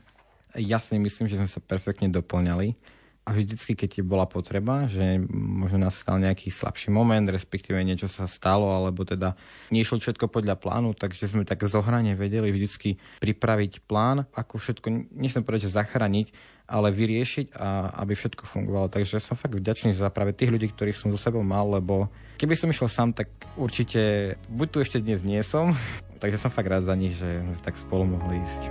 Ja 0.58 0.78
si 0.82 0.98
myslím, 0.98 1.30
že 1.30 1.38
sme 1.38 1.50
sa 1.50 1.62
perfektne 1.62 2.10
doplňali 2.10 2.74
a 3.22 3.30
vždycky, 3.30 3.78
keď 3.78 4.02
bola 4.02 4.26
potreba, 4.26 4.90
že 4.90 5.22
možno 5.30 5.86
nastal 5.86 6.18
nejaký 6.18 6.50
slabší 6.50 6.90
moment, 6.90 7.22
respektíve 7.30 7.78
niečo 7.86 8.10
sa 8.10 8.26
stalo, 8.26 8.66
alebo 8.74 9.06
teda 9.06 9.38
nešlo 9.70 10.02
všetko 10.02 10.26
podľa 10.26 10.58
plánu, 10.58 10.90
takže 10.98 11.30
sme 11.30 11.46
tak 11.46 11.62
zohrane 11.70 12.18
vedeli 12.18 12.50
vždycky 12.50 12.98
pripraviť 13.22 13.86
plán, 13.86 14.26
ako 14.34 14.58
všetko, 14.58 15.14
nechcem 15.14 15.46
povedať, 15.46 15.70
že 15.70 15.78
zachrániť, 15.78 16.26
ale 16.66 16.90
vyriešiť 16.90 17.54
a 17.54 17.94
aby 18.02 18.18
všetko 18.18 18.42
fungovalo. 18.42 18.90
Takže 18.90 19.22
som 19.22 19.38
fakt 19.38 19.54
vďačný 19.54 19.94
za 19.94 20.10
práve 20.10 20.34
tých 20.34 20.50
ľudí, 20.50 20.74
ktorých 20.74 20.98
som 20.98 21.14
so 21.14 21.18
sebou 21.20 21.46
mal, 21.46 21.70
lebo 21.70 22.10
keby 22.42 22.58
som 22.58 22.74
išiel 22.74 22.90
sám, 22.90 23.14
tak 23.14 23.30
určite 23.54 24.34
buď 24.50 24.66
tu 24.66 24.78
ešte 24.82 24.98
dnes 24.98 25.22
nie 25.22 25.38
som, 25.46 25.78
takže 26.22 26.42
som 26.42 26.50
fakt 26.50 26.66
rád 26.66 26.90
za 26.90 26.98
nich, 26.98 27.14
že 27.14 27.38
sme 27.38 27.54
tak 27.62 27.78
spolu 27.78 28.02
mohli 28.18 28.42
ísť. 28.42 28.62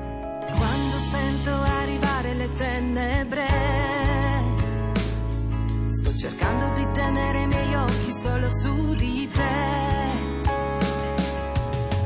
Quando 0.52 1.51
su 8.52 8.94
di 8.96 9.28
te. 9.32 10.10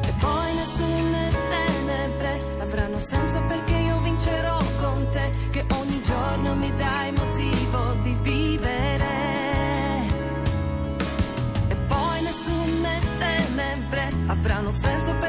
E 0.07 0.13
poi 0.19 0.53
nessune 0.53 1.29
tenebre 1.49 2.39
avranno 2.59 2.99
senso 2.99 3.41
perché 3.47 3.73
io 3.73 3.99
vincerò 4.01 4.57
con 4.79 5.07
te, 5.11 5.29
che 5.51 5.65
ogni 5.79 6.01
giorno 6.03 6.55
mi 6.55 6.71
dai 6.77 7.11
motivo 7.11 7.95
di 8.03 8.15
vivere. 8.21 9.13
E 11.67 11.75
poi 11.87 12.21
nessune 12.21 12.99
tenebre 13.17 14.09
avranno 14.27 14.71
senso 14.71 15.11
perché 15.13 15.24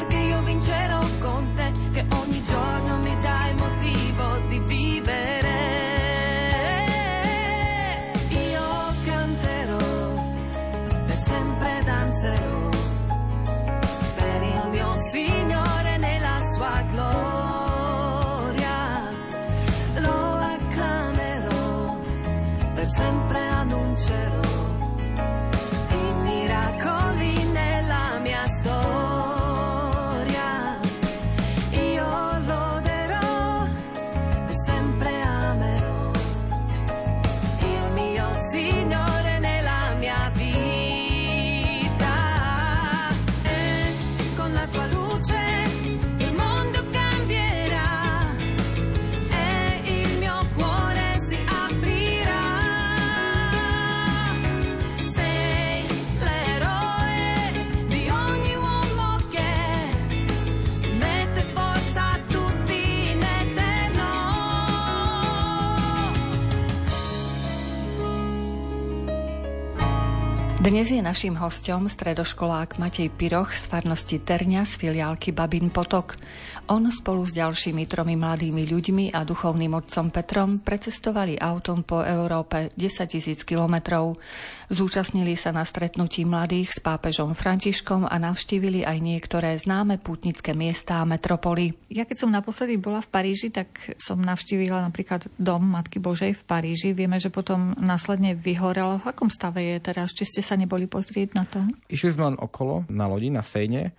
Dnes 70.76 70.92
je 70.92 71.00
našim 71.00 71.32
hostom 71.40 71.88
stredoškolák 71.88 72.76
Matej 72.76 73.08
Piroch 73.08 73.48
z 73.56 73.64
farnosti 73.64 74.20
Terňa 74.20 74.68
z 74.68 74.76
filiálky 74.76 75.32
Babin 75.32 75.72
Potok. 75.72 76.20
On 76.68 76.84
spolu 76.92 77.24
s 77.24 77.32
ďalšími 77.32 77.88
tromi 77.88 78.12
mladými 78.12 78.68
ľuďmi 78.68 79.04
a 79.16 79.24
duchovným 79.24 79.72
otcom 79.72 80.12
Petrom 80.12 80.60
precestovali 80.60 81.40
autom 81.40 81.80
po 81.80 82.04
Európe 82.04 82.74
10 82.76 83.08
tisíc 83.08 83.40
kilometrov. 83.48 84.20
Zúčastnili 84.66 85.38
sa 85.38 85.54
na 85.54 85.62
stretnutí 85.62 86.26
mladých 86.26 86.74
s 86.74 86.78
pápežom 86.82 87.38
Františkom 87.38 88.10
a 88.10 88.18
navštívili 88.18 88.82
aj 88.82 88.98
niektoré 88.98 89.54
známe 89.54 90.02
pútnické 90.02 90.58
miestá 90.58 91.00
a 91.00 91.08
metropoly. 91.08 91.72
Ja 91.86 92.02
keď 92.02 92.26
som 92.26 92.34
naposledy 92.34 92.76
bola 92.76 92.98
v 92.98 93.14
Paríži, 93.14 93.54
tak 93.54 93.96
som 94.02 94.18
navštívila 94.18 94.82
napríklad 94.82 95.30
dom 95.38 95.62
Matky 95.62 96.02
Božej 96.02 96.34
v 96.34 96.42
Paríži. 96.44 96.92
Vieme, 96.98 97.22
že 97.22 97.30
potom 97.30 97.78
následne 97.78 98.34
vyhorelo. 98.34 98.98
V 99.06 99.14
akom 99.14 99.30
stave 99.30 99.62
je 99.62 99.78
teraz? 99.78 100.10
Či 100.10 100.26
ste 100.26 100.42
sa 100.42 100.58
neboli 100.66 100.90
pozrieť 100.90 101.28
na 101.38 101.46
to? 101.46 101.62
Išli 101.86 102.18
sme 102.18 102.34
len 102.34 102.36
okolo 102.42 102.82
na 102.90 103.06
lodi 103.06 103.30
na 103.30 103.46
Sejne 103.46 103.94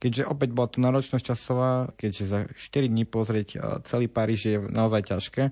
keďže 0.00 0.24
opäť 0.26 0.48
bola 0.56 0.72
tu 0.72 0.80
náročnosť 0.80 1.24
časová, 1.24 1.92
keďže 2.00 2.24
za 2.24 2.38
4 2.48 2.88
dní 2.88 3.04
pozrieť 3.04 3.48
e, 3.52 3.56
celý 3.84 4.08
Paríž 4.08 4.40
je 4.48 4.56
naozaj 4.56 5.12
ťažké. 5.12 5.42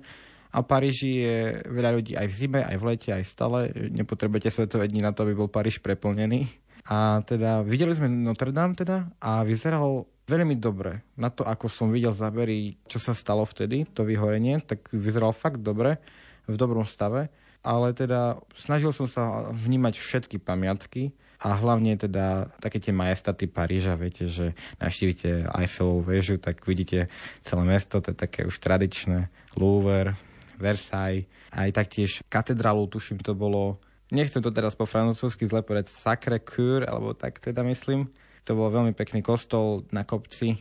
A 0.49 0.65
v 0.65 0.65
Paríži 0.65 1.21
je 1.21 1.37
veľa 1.69 1.93
ľudí 1.93 2.17
aj 2.17 2.25
v 2.25 2.33
zime, 2.33 2.61
aj 2.65 2.77
v 2.81 2.83
lete, 2.89 3.09
aj 3.13 3.21
stále. 3.21 3.69
Nepotrebujete 3.93 4.49
svetové 4.49 4.89
dní 4.89 5.05
na 5.05 5.13
to, 5.13 5.21
aby 5.21 5.37
bol 5.37 5.45
Paríž 5.45 5.77
preplnený. 5.85 6.49
A 6.89 7.21
teda 7.21 7.61
videli 7.61 7.93
sme 7.93 8.09
Notre 8.09 8.49
Dame 8.49 8.73
teda 8.73 9.13
a 9.21 9.45
vyzeral 9.45 10.09
veľmi 10.25 10.57
dobre. 10.57 11.05
Na 11.21 11.29
to, 11.29 11.45
ako 11.45 11.69
som 11.69 11.93
videl 11.93 12.09
zábery, 12.09 12.81
čo 12.89 12.97
sa 12.97 13.13
stalo 13.13 13.45
vtedy, 13.45 13.85
to 13.93 14.01
vyhorenie, 14.01 14.57
tak 14.65 14.89
vyzeral 14.89 15.37
fakt 15.37 15.61
dobre, 15.61 16.01
v 16.49 16.57
dobrom 16.57 16.81
stave. 16.89 17.29
Ale 17.69 17.93
teda 17.93 18.41
snažil 18.57 18.89
som 18.89 19.05
sa 19.05 19.53
vnímať 19.53 19.93
všetky 20.01 20.41
pamiatky, 20.41 21.13
a 21.39 21.55
hlavne 21.55 21.95
teda 21.95 22.51
také 22.59 22.83
tie 22.83 22.91
majestaty 22.91 23.47
Paríža, 23.47 23.95
viete, 23.95 24.27
že 24.27 24.51
naštívite 24.83 25.47
Eiffelovú 25.47 26.03
väžu, 26.03 26.35
tak 26.35 26.59
vidíte 26.67 27.07
celé 27.39 27.63
mesto, 27.63 28.03
to 28.03 28.11
je 28.11 28.17
také 28.19 28.43
už 28.43 28.59
tradičné, 28.59 29.31
Louvre, 29.55 30.19
Versailles, 30.59 31.31
aj 31.55 31.71
taktiež 31.71 32.19
katedrálu, 32.27 32.91
tuším, 32.91 33.23
to 33.23 33.31
bolo, 33.39 33.79
nechcem 34.11 34.43
to 34.43 34.51
teraz 34.51 34.75
po 34.75 34.83
francúzsky 34.83 35.47
zle 35.47 35.63
povedať, 35.63 35.87
Sacré 35.87 36.43
Coeur, 36.43 36.83
alebo 36.83 37.15
tak 37.15 37.39
teda 37.39 37.63
myslím. 37.63 38.11
To 38.43 38.59
bol 38.59 38.67
veľmi 38.67 38.91
pekný 38.91 39.23
kostol 39.23 39.87
na 39.95 40.03
kopci 40.03 40.59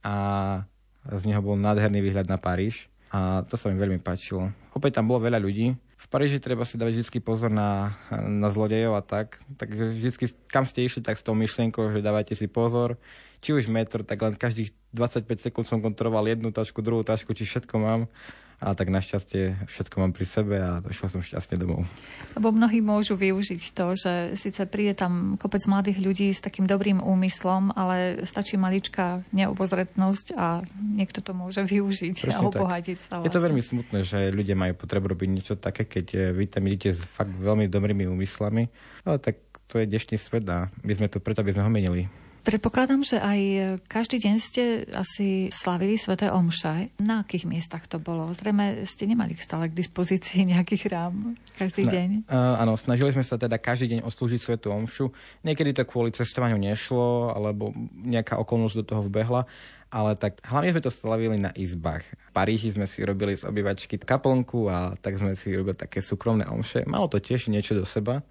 a 0.00 0.16
z 1.04 1.22
neho 1.28 1.44
bol 1.44 1.60
nádherný 1.60 2.00
výhľad 2.00 2.32
na 2.32 2.40
Paríž 2.40 2.88
a 3.12 3.44
to 3.44 3.60
sa 3.60 3.68
mi 3.68 3.76
veľmi 3.76 4.00
páčilo. 4.00 4.48
Opäť 4.72 5.04
tam 5.04 5.12
bolo 5.12 5.28
veľa 5.28 5.36
ľudí, 5.36 5.76
v 6.04 6.06
Paríži 6.12 6.36
treba 6.36 6.68
si 6.68 6.76
dať 6.76 7.00
vždy 7.00 7.18
pozor 7.24 7.48
na, 7.48 7.96
na 8.12 8.52
zlodejov 8.52 9.00
a 9.00 9.02
tak. 9.02 9.40
Tak 9.56 9.72
vždy, 9.72 10.36
kam 10.52 10.68
ste 10.68 10.84
išli, 10.84 11.00
tak 11.00 11.16
s 11.16 11.24
tou 11.24 11.32
myšlienkou, 11.32 11.96
že 11.96 12.04
dávajte 12.04 12.36
si 12.36 12.44
pozor. 12.44 13.00
Či 13.40 13.56
už 13.56 13.72
metr, 13.72 14.04
tak 14.04 14.20
len 14.20 14.36
každých 14.36 14.76
25 14.92 15.48
sekúnd 15.48 15.64
som 15.64 15.80
kontroloval 15.80 16.28
jednu 16.28 16.52
tašku, 16.52 16.84
druhú 16.84 17.00
tašku, 17.00 17.32
či 17.32 17.48
všetko 17.48 17.74
mám 17.80 18.00
a 18.64 18.72
tak 18.72 18.88
našťastie 18.88 19.68
všetko 19.68 20.00
mám 20.00 20.16
pri 20.16 20.24
sebe 20.24 20.56
a 20.56 20.80
došiel 20.80 21.12
som 21.12 21.20
šťastne 21.20 21.60
domov. 21.60 21.84
Lebo 22.32 22.48
mnohí 22.48 22.80
môžu 22.80 23.12
využiť 23.20 23.76
to, 23.76 23.92
že 23.92 24.12
síce 24.40 24.64
príde 24.64 24.96
tam 24.96 25.36
kopec 25.36 25.60
mladých 25.68 26.00
ľudí 26.00 26.32
s 26.32 26.40
takým 26.40 26.64
dobrým 26.64 27.04
úmyslom, 27.04 27.76
ale 27.76 28.24
stačí 28.24 28.56
maličká 28.56 29.20
neobozretnosť 29.36 30.26
a 30.40 30.64
niekto 30.80 31.20
to 31.20 31.36
môže 31.36 31.60
využiť 31.60 32.24
Presne 32.24 32.40
a 32.40 32.48
obohatiť 32.48 32.98
sa. 33.04 33.20
Je 33.20 33.28
to 33.28 33.36
vlastne. 33.36 33.44
veľmi 33.52 33.62
smutné, 33.62 33.98
že 34.00 34.32
ľudia 34.32 34.56
majú 34.56 34.72
potrebu 34.80 35.12
robiť 35.12 35.28
niečo 35.28 35.54
také, 35.60 35.84
keď 35.84 36.06
eh, 36.16 36.20
vy 36.32 36.48
tam 36.48 36.64
idete 36.64 36.96
s 36.96 37.04
fakt 37.04 37.36
veľmi 37.36 37.68
dobrými 37.68 38.08
úmyslami, 38.08 38.72
ale 39.04 39.20
tak 39.20 39.44
to 39.68 39.76
je 39.76 39.84
dnešný 39.84 40.16
svet 40.16 40.48
a 40.48 40.72
my 40.80 40.92
sme 40.96 41.12
tu 41.12 41.20
preto, 41.20 41.44
aby 41.44 41.52
sme 41.52 41.68
ho 41.68 41.72
menili. 41.72 42.23
Predpokladám, 42.44 43.00
že 43.00 43.16
aj 43.16 43.40
každý 43.88 44.20
deň 44.20 44.34
ste 44.36 44.84
asi 44.92 45.48
slavili 45.48 45.96
sveté 45.96 46.28
omše. 46.28 46.92
Na 47.00 47.24
akých 47.24 47.48
miestach 47.48 47.88
to 47.88 47.96
bolo? 47.96 48.28
Zrejme 48.36 48.84
ste 48.84 49.08
nemali 49.08 49.32
stále 49.40 49.72
k 49.72 49.78
dispozícii 49.80 50.44
nejakých 50.52 50.92
rám 50.92 51.40
každý 51.56 51.88
Sna- 51.88 51.92
deň. 51.96 52.08
Uh, 52.28 52.60
áno, 52.60 52.76
snažili 52.76 53.16
sme 53.16 53.24
sa 53.24 53.40
teda 53.40 53.56
každý 53.56 53.96
deň 53.96 54.00
oslúžiť 54.04 54.40
svetú 54.44 54.76
omšu. 54.76 55.08
Niekedy 55.40 55.72
to 55.72 55.88
kvôli 55.88 56.12
cestovaniu 56.12 56.60
nešlo, 56.60 57.32
alebo 57.32 57.72
nejaká 57.96 58.36
okolnosť 58.36 58.76
do 58.76 58.84
toho 58.84 59.02
vbehla 59.08 59.48
ale 59.94 60.18
tak 60.18 60.42
hlavne 60.42 60.74
sme 60.74 60.82
to 60.82 60.90
slavili 60.90 61.38
na 61.38 61.54
izbách. 61.54 62.02
V 62.02 62.30
Paríži 62.34 62.74
sme 62.74 62.82
si 62.82 63.06
robili 63.06 63.38
z 63.38 63.46
obyvačky 63.46 63.94
kaplnku 64.02 64.66
a 64.66 64.98
tak 64.98 65.22
sme 65.22 65.38
si 65.38 65.54
robili 65.54 65.78
také 65.78 66.02
súkromné 66.02 66.50
omše. 66.50 66.82
Malo 66.82 67.06
to 67.06 67.22
tiež 67.22 67.46
niečo 67.46 67.78
do 67.78 67.86
seba, 67.86 68.26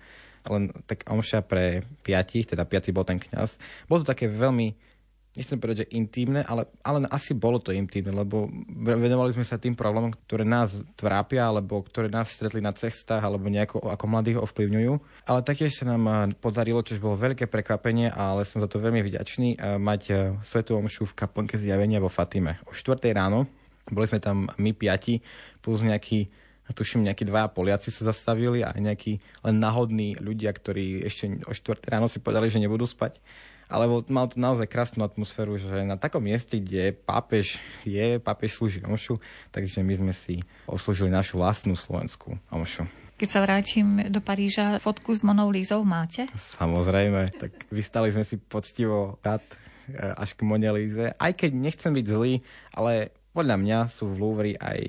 len 0.52 0.74
tak 0.84 1.08
omša 1.08 1.46
pre 1.46 1.86
piatich, 2.04 2.50
teda 2.50 2.68
piatý 2.68 2.92
bol 2.92 3.08
ten 3.08 3.20
kňaz. 3.20 3.62
Bolo 3.88 4.04
to 4.04 4.12
také 4.12 4.28
veľmi 4.28 4.94
nechcem 5.34 5.58
povedať, 5.58 5.86
že 5.86 5.98
intimné, 5.98 6.46
ale, 6.46 6.70
ale 6.86 7.10
asi 7.10 7.34
bolo 7.34 7.58
to 7.58 7.74
intimné, 7.74 8.14
lebo 8.14 8.46
venovali 8.86 9.34
sme 9.34 9.42
sa 9.42 9.58
tým 9.58 9.74
problémom, 9.74 10.14
ktoré 10.14 10.46
nás 10.46 10.86
trápia, 10.94 11.50
alebo 11.50 11.82
ktoré 11.82 12.06
nás 12.06 12.30
stretli 12.30 12.62
na 12.62 12.70
cestách, 12.70 13.22
alebo 13.22 13.50
nejako 13.50 13.82
ako 13.90 14.06
mladých 14.06 14.38
ovplyvňujú. 14.46 14.94
Ale 15.26 15.42
taktiež 15.42 15.74
sa 15.74 15.90
nám 15.90 16.04
eh, 16.06 16.16
podarilo, 16.38 16.86
čo 16.86 17.02
bolo 17.02 17.18
veľké 17.18 17.50
prekvapenie, 17.50 18.14
ale 18.14 18.46
som 18.46 18.62
za 18.62 18.70
to 18.70 18.78
veľmi 18.78 19.02
vďačný, 19.02 19.58
eh, 19.58 19.82
mať 19.82 20.02
eh, 20.14 20.18
svetú 20.46 20.78
omšu 20.78 21.10
v 21.10 21.18
kaplnke 21.18 21.58
zjavenia 21.58 21.98
vo 21.98 22.14
Fatime. 22.14 22.62
O 22.70 22.78
4 22.78 23.02
ráno 23.10 23.50
boli 23.90 24.08
sme 24.08 24.22
tam 24.22 24.48
my 24.48 24.72
piati, 24.72 25.20
plus 25.60 25.84
nejaký 25.84 26.30
tuším, 26.72 27.04
nejakí 27.04 27.28
dvaja 27.28 27.52
Poliaci 27.52 27.92
sa 27.92 28.08
zastavili 28.08 28.64
a 28.64 28.72
nejakí 28.72 29.20
len 29.44 29.56
náhodní 29.60 30.16
ľudia, 30.24 30.56
ktorí 30.56 31.04
ešte 31.04 31.44
o 31.44 31.52
4 31.52 31.84
ráno 31.92 32.08
si 32.08 32.24
povedali, 32.24 32.48
že 32.48 32.64
nebudú 32.64 32.88
spať 32.88 33.20
ale 33.74 33.90
mal 34.06 34.30
to 34.30 34.38
naozaj 34.38 34.70
krásnu 34.70 35.02
atmosféru, 35.02 35.58
že 35.58 35.82
na 35.82 35.98
takom 35.98 36.22
mieste, 36.22 36.62
kde 36.62 36.94
pápež 36.94 37.58
je, 37.82 38.22
pápež 38.22 38.54
slúži 38.54 38.86
omšu, 38.86 39.18
takže 39.50 39.82
my 39.82 39.94
sme 39.98 40.14
si 40.14 40.38
oslúžili 40.70 41.10
našu 41.10 41.42
vlastnú 41.42 41.74
slovenskú 41.74 42.38
omšu. 42.54 42.86
Keď 43.18 43.30
sa 43.30 43.42
vrátim 43.42 44.10
do 44.14 44.22
Paríža, 44.22 44.78
fotku 44.78 45.14
s 45.14 45.26
Monou 45.26 45.50
Lízou 45.50 45.82
máte? 45.82 46.30
Samozrejme, 46.38 47.34
tak 47.34 47.52
vystali 47.74 48.14
sme 48.14 48.26
si 48.26 48.38
poctivo 48.38 49.22
rád 49.26 49.42
e, 49.42 49.58
až 50.18 50.34
k 50.38 50.46
Mone 50.46 50.70
Líze. 50.70 51.14
Aj 51.18 51.32
keď 51.34 51.54
nechcem 51.54 51.94
byť 51.94 52.06
zlý, 52.10 52.42
ale 52.74 53.14
podľa 53.32 53.58
mňa 53.58 53.78
sú 53.90 54.12
v 54.12 54.18
Louvre 54.18 54.52
aj 54.58 54.82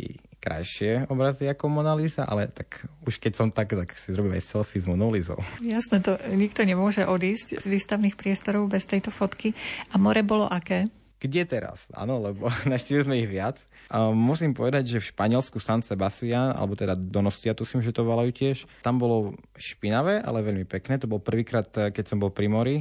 krajšie 0.45 1.09
obrazy 1.09 1.49
ako 1.49 1.72
Mona 1.72 1.97
Lisa, 1.97 2.28
ale 2.28 2.53
tak 2.53 2.84
už 3.09 3.16
keď 3.16 3.32
som 3.32 3.49
tak, 3.49 3.72
tak 3.72 3.97
si 3.97 4.12
zrobím 4.12 4.36
aj 4.36 4.45
selfie 4.45 4.84
s 4.84 4.86
Mona 4.86 5.09
Lisou. 5.09 5.40
Jasné, 5.64 6.05
to 6.05 6.20
nikto 6.36 6.68
nemôže 6.68 7.09
odísť 7.09 7.64
z 7.64 7.64
výstavných 7.64 8.20
priestorov 8.20 8.68
bez 8.68 8.84
tejto 8.84 9.09
fotky. 9.09 9.57
A 9.90 9.97
more 9.97 10.20
bolo 10.20 10.45
aké? 10.45 10.92
kde 11.24 11.49
teraz? 11.49 11.88
Áno, 11.97 12.20
lebo 12.20 12.53
naštívili 12.68 13.05
sme 13.09 13.16
ich 13.24 13.30
viac. 13.32 13.57
A 13.88 14.12
musím 14.12 14.53
povedať, 14.53 14.97
že 14.97 14.99
v 15.01 15.09
Španielsku 15.16 15.57
San 15.57 15.80
Sebastián, 15.80 16.53
alebo 16.53 16.76
teda 16.76 16.92
Donostia, 16.92 17.57
tu 17.57 17.64
si 17.64 17.80
že 17.80 17.97
to 17.97 18.05
volajú 18.05 18.28
tiež, 18.28 18.68
tam 18.84 19.01
bolo 19.01 19.32
špinavé, 19.57 20.20
ale 20.20 20.45
veľmi 20.45 20.68
pekné. 20.68 21.01
To 21.01 21.09
bol 21.09 21.24
prvýkrát, 21.24 21.68
keď 21.72 22.05
som 22.05 22.20
bol 22.20 22.28
pri 22.28 22.53
mori. 22.53 22.76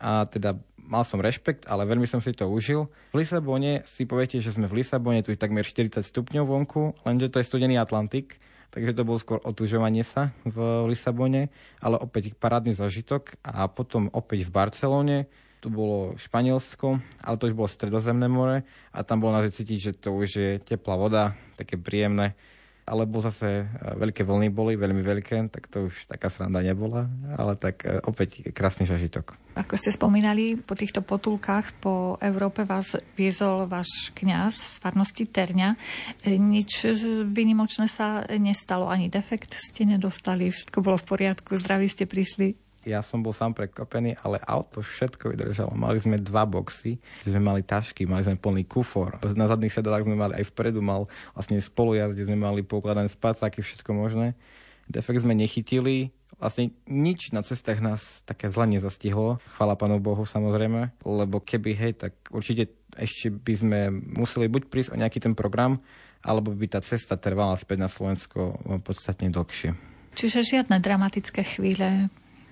A 0.00 0.24
teda 0.24 0.56
mal 0.84 1.02
som 1.02 1.20
rešpekt, 1.20 1.66
ale 1.66 1.88
veľmi 1.88 2.04
som 2.04 2.20
si 2.20 2.36
to 2.36 2.48
užil. 2.48 2.92
V 3.12 3.24
Lisabone 3.24 3.82
si 3.88 4.04
poviete, 4.04 4.38
že 4.38 4.52
sme 4.52 4.68
v 4.68 4.80
Lisabone, 4.84 5.24
tu 5.24 5.32
je 5.32 5.40
takmer 5.40 5.64
40 5.64 6.04
stupňov 6.04 6.44
vonku, 6.44 6.94
lenže 7.08 7.32
to 7.32 7.40
je 7.40 7.48
studený 7.48 7.80
Atlantik, 7.80 8.36
takže 8.70 8.92
to 8.92 9.06
bolo 9.06 9.18
skôr 9.18 9.38
otužovanie 9.40 10.04
sa 10.04 10.30
v 10.44 10.86
Lisabone, 10.90 11.48
ale 11.80 11.96
opäť 11.96 12.36
parádny 12.36 12.76
zažitok 12.76 13.38
a 13.40 13.66
potom 13.66 14.12
opäť 14.12 14.46
v 14.46 14.54
Barcelone, 14.54 15.18
tu 15.64 15.72
bolo 15.72 16.12
Španielsko, 16.20 17.00
ale 17.24 17.38
to 17.40 17.48
už 17.48 17.56
bolo 17.56 17.72
stredozemné 17.72 18.28
more 18.28 18.68
a 18.92 18.98
tam 19.00 19.24
bolo 19.24 19.40
naozaj 19.40 19.64
cítiť, 19.64 19.78
že 19.80 19.92
to 19.96 20.12
už 20.12 20.28
je 20.36 20.50
teplá 20.60 21.00
voda, 21.00 21.32
také 21.56 21.80
príjemné 21.80 22.36
alebo 22.84 23.20
zase 23.24 23.64
e, 23.64 23.66
veľké 23.96 24.28
vlny 24.28 24.48
boli, 24.52 24.76
veľmi 24.76 25.00
veľké, 25.00 25.48
tak 25.48 25.72
to 25.72 25.88
už 25.88 26.04
taká 26.04 26.28
sranda 26.28 26.60
nebola, 26.60 27.08
ale 27.36 27.56
tak 27.56 27.84
e, 27.88 28.00
opäť 28.04 28.52
krásny 28.52 28.84
zažitok. 28.84 29.40
Ako 29.56 29.80
ste 29.80 29.94
spomínali, 29.94 30.60
po 30.60 30.76
týchto 30.76 31.00
potulkách 31.00 31.80
po 31.80 32.20
Európe 32.20 32.66
vás 32.68 32.98
viezol 33.16 33.64
váš 33.70 34.12
kňaz 34.12 34.52
z 34.52 34.76
farnosti 34.84 35.24
Terňa. 35.24 35.78
E, 36.24 36.36
nič 36.36 36.84
vynimočné 37.24 37.88
sa 37.88 38.28
nestalo, 38.36 38.92
ani 38.92 39.08
defekt 39.08 39.56
ste 39.56 39.88
nedostali, 39.88 40.52
všetko 40.52 40.84
bolo 40.84 41.00
v 41.00 41.08
poriadku, 41.08 41.56
zdraví 41.56 41.88
ste 41.88 42.04
prišli 42.04 42.63
ja 42.84 43.00
som 43.00 43.24
bol 43.24 43.32
sám 43.32 43.56
prekvapený, 43.56 44.20
ale 44.20 44.40
auto 44.44 44.84
všetko 44.84 45.32
vydržalo. 45.32 45.72
Mali 45.72 45.98
sme 45.98 46.20
dva 46.20 46.44
boxy, 46.44 47.00
sme 47.24 47.40
mali 47.40 47.64
tašky, 47.64 48.04
mali 48.04 48.24
sme 48.24 48.36
plný 48.36 48.68
kufor. 48.68 49.18
Na 49.34 49.48
zadných 49.48 49.72
sedadách 49.72 50.04
sme 50.04 50.16
mali 50.16 50.36
aj 50.38 50.52
vpredu, 50.52 50.84
mal 50.84 51.08
vlastne 51.32 51.56
spolujazde 51.58 52.24
sme 52.28 52.36
mali 52.38 52.60
poukladané 52.60 53.08
spacáky, 53.08 53.64
všetko 53.64 53.90
možné. 53.96 54.36
Defekt 54.84 55.24
sme 55.24 55.32
nechytili, 55.32 56.12
vlastne 56.36 56.76
nič 56.84 57.32
na 57.32 57.40
cestách 57.40 57.80
nás 57.80 58.20
také 58.28 58.52
zle 58.52 58.68
nezastihlo. 58.68 59.40
Chvala 59.56 59.80
Pánu 59.80 59.96
Bohu 59.96 60.28
samozrejme, 60.28 60.92
lebo 61.08 61.40
keby 61.40 61.72
hej, 61.72 61.92
tak 61.96 62.12
určite 62.28 62.68
ešte 62.94 63.32
by 63.32 63.54
sme 63.58 63.78
museli 63.90 64.46
buď 64.46 64.70
prísť 64.70 64.94
o 64.94 65.00
nejaký 65.00 65.18
ten 65.18 65.34
program, 65.34 65.82
alebo 66.22 66.54
by 66.54 66.70
tá 66.70 66.80
cesta 66.80 67.18
trvala 67.18 67.58
späť 67.58 67.78
na 67.82 67.88
Slovensko 67.90 68.60
podstatne 68.86 69.28
dlhšie. 69.34 69.74
Čiže 70.14 70.46
žiadne 70.46 70.78
dramatické 70.78 71.42
chvíle 71.42 72.06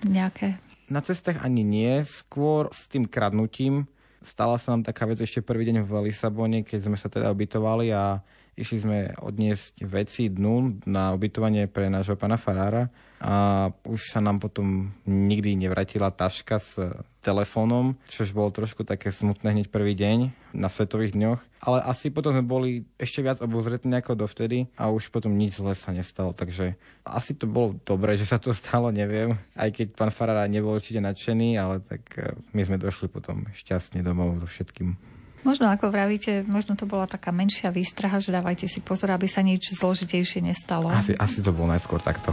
nejaké? 0.07 0.59
Na 0.91 0.99
cestách 0.99 1.39
ani 1.41 1.63
nie, 1.63 2.03
skôr 2.03 2.69
s 2.69 2.85
tým 2.91 3.07
kradnutím. 3.07 3.87
Stala 4.23 4.55
sa 4.55 4.75
nám 4.75 4.87
taká 4.87 5.03
vec 5.03 5.19
ešte 5.19 5.43
prvý 5.43 5.67
deň 5.67 5.83
v 5.83 6.11
Lisabone, 6.11 6.63
keď 6.63 6.79
sme 6.87 6.97
sa 6.99 7.11
teda 7.11 7.31
ubytovali 7.31 7.91
a 7.91 8.23
išli 8.53 8.77
sme 8.77 8.97
odniesť 9.17 9.83
veci 9.85 10.29
dnu 10.29 10.85
na 10.85 11.13
ubytovanie 11.13 11.65
pre 11.65 11.89
nášho 11.89 12.17
pana 12.17 12.37
Farára 12.37 12.89
a 13.23 13.71
už 13.87 14.11
sa 14.11 14.19
nám 14.19 14.43
potom 14.43 14.91
nikdy 15.07 15.55
nevratila 15.55 16.11
taška 16.11 16.59
s 16.59 16.75
telefónom, 17.23 17.95
čož 18.11 18.35
bolo 18.35 18.51
trošku 18.51 18.83
také 18.83 19.15
smutné 19.15 19.55
hneď 19.55 19.71
prvý 19.71 19.95
deň 19.95 20.35
na 20.51 20.67
Svetových 20.67 21.15
dňoch. 21.15 21.39
Ale 21.63 21.79
asi 21.87 22.11
potom 22.11 22.35
sme 22.35 22.43
boli 22.43 22.83
ešte 22.99 23.23
viac 23.23 23.39
obozretní 23.39 23.95
ako 23.95 24.27
dovtedy 24.27 24.67
a 24.75 24.91
už 24.91 25.07
potom 25.07 25.31
nič 25.31 25.55
zle 25.55 25.71
sa 25.71 25.95
nestalo, 25.95 26.35
takže 26.35 26.75
asi 27.07 27.31
to 27.31 27.47
bolo 27.47 27.79
dobré, 27.87 28.19
že 28.19 28.27
sa 28.27 28.35
to 28.43 28.51
stalo, 28.51 28.91
neviem. 28.91 29.39
Aj 29.55 29.71
keď 29.71 29.95
pán 29.95 30.11
Farara 30.11 30.43
nebol 30.51 30.75
určite 30.75 30.99
nadšený, 30.99 31.55
ale 31.55 31.79
tak 31.79 32.03
eh, 32.19 32.35
my 32.51 32.61
sme 32.67 32.75
došli 32.75 33.07
potom 33.07 33.47
šťastne 33.55 34.03
domov 34.03 34.43
so 34.43 34.47
všetkým. 34.51 35.12
Možno, 35.43 35.67
ako 35.67 35.91
vravíte, 35.91 36.47
možno 36.47 36.79
to 36.79 36.87
bola 36.87 37.03
taká 37.03 37.35
menšia 37.35 37.67
výstraha, 37.67 38.23
že 38.23 38.31
dávajte 38.31 38.67
si 38.71 38.79
pozor, 38.79 39.11
aby 39.11 39.27
sa 39.27 39.43
nič 39.43 39.75
zložitejšie 39.75 40.39
nestalo. 40.39 40.87
Asi, 40.87 41.11
asi 41.19 41.43
to 41.43 41.51
bolo 41.51 41.75
najskôr 41.75 41.99
takto. 41.99 42.31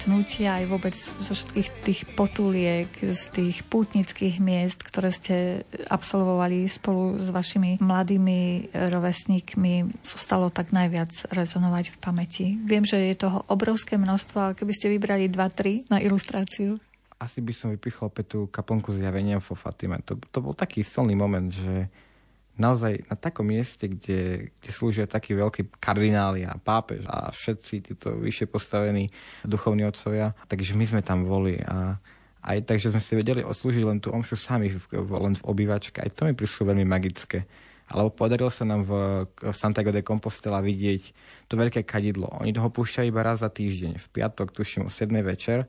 Stretnutia, 0.00 0.56
aj 0.56 0.66
vôbec 0.72 0.96
zo 0.96 1.36
všetkých 1.36 1.68
tých 1.84 2.00
potuliek, 2.16 2.88
z 2.88 3.22
tých 3.36 3.60
pútnických 3.68 4.40
miest, 4.40 4.80
ktoré 4.80 5.12
ste 5.12 5.68
absolvovali 5.92 6.64
spolu 6.72 7.20
s 7.20 7.28
vašimi 7.28 7.76
mladými 7.84 8.72
rovesníkmi, 8.72 10.00
zostalo 10.00 10.48
tak 10.48 10.72
najviac 10.72 11.28
rezonovať 11.28 11.92
v 11.92 11.96
pamäti? 12.00 12.46
Viem, 12.64 12.88
že 12.88 13.12
je 13.12 13.28
toho 13.28 13.44
obrovské 13.52 14.00
množstvo, 14.00 14.36
ale 14.40 14.52
keby 14.56 14.72
ste 14.72 14.88
vybrali 14.88 15.28
2-3 15.28 15.92
na 15.92 16.00
ilustráciu. 16.00 16.80
Asi 17.20 17.44
by 17.44 17.52
som 17.52 17.68
vypichol 17.68 18.08
opäť 18.08 18.40
tú 18.40 18.48
kaplnku 18.48 18.96
zjavenia 18.96 19.36
vo 19.44 19.52
Fatime. 19.52 20.00
To, 20.08 20.16
to 20.16 20.40
bol 20.40 20.56
taký 20.56 20.80
silný 20.80 21.12
moment, 21.12 21.52
že 21.52 21.92
naozaj 22.60 23.08
na 23.08 23.16
takom 23.16 23.48
mieste, 23.48 23.88
kde, 23.88 24.52
kde 24.60 24.70
slúžia 24.70 25.08
takí 25.08 25.32
veľkí 25.32 25.80
kardináli 25.80 26.44
a 26.44 26.60
pápež 26.60 27.08
a 27.08 27.32
všetci 27.32 27.74
títo 27.80 28.20
vyššie 28.20 28.46
postavení 28.52 29.08
duchovní 29.42 29.88
otcovia, 29.88 30.36
takže 30.46 30.76
my 30.76 30.84
sme 30.84 31.00
tam 31.00 31.24
boli 31.24 31.56
a 31.64 31.96
aj 32.40 32.64
tak, 32.64 32.80
že 32.80 32.92
sme 32.92 33.00
si 33.00 33.12
vedeli 33.16 33.44
oslúžiť 33.44 33.84
len 33.84 34.00
tú 34.00 34.12
omšu 34.12 34.36
sami, 34.36 34.72
len 34.96 35.34
v 35.36 35.44
obývačke, 35.44 36.00
aj 36.00 36.16
to 36.16 36.24
mi 36.24 36.32
prišlo 36.32 36.72
veľmi 36.72 36.88
magické. 36.88 37.44
Alebo 37.90 38.14
podarilo 38.14 38.48
sa 38.54 38.62
nám 38.62 38.86
v, 38.86 38.92
v 39.26 39.56
Santiago 39.56 39.90
de 39.90 40.06
Compostela 40.06 40.62
vidieť 40.62 41.02
to 41.50 41.58
veľké 41.58 41.82
kadidlo. 41.82 42.30
Oni 42.38 42.54
toho 42.54 42.70
púšťajú 42.70 43.10
iba 43.10 43.26
raz 43.26 43.42
za 43.42 43.50
týždeň. 43.50 43.98
V 43.98 44.06
piatok, 44.14 44.54
tuším, 44.54 44.86
o 44.86 44.90
7 44.92 45.10
večer 45.26 45.66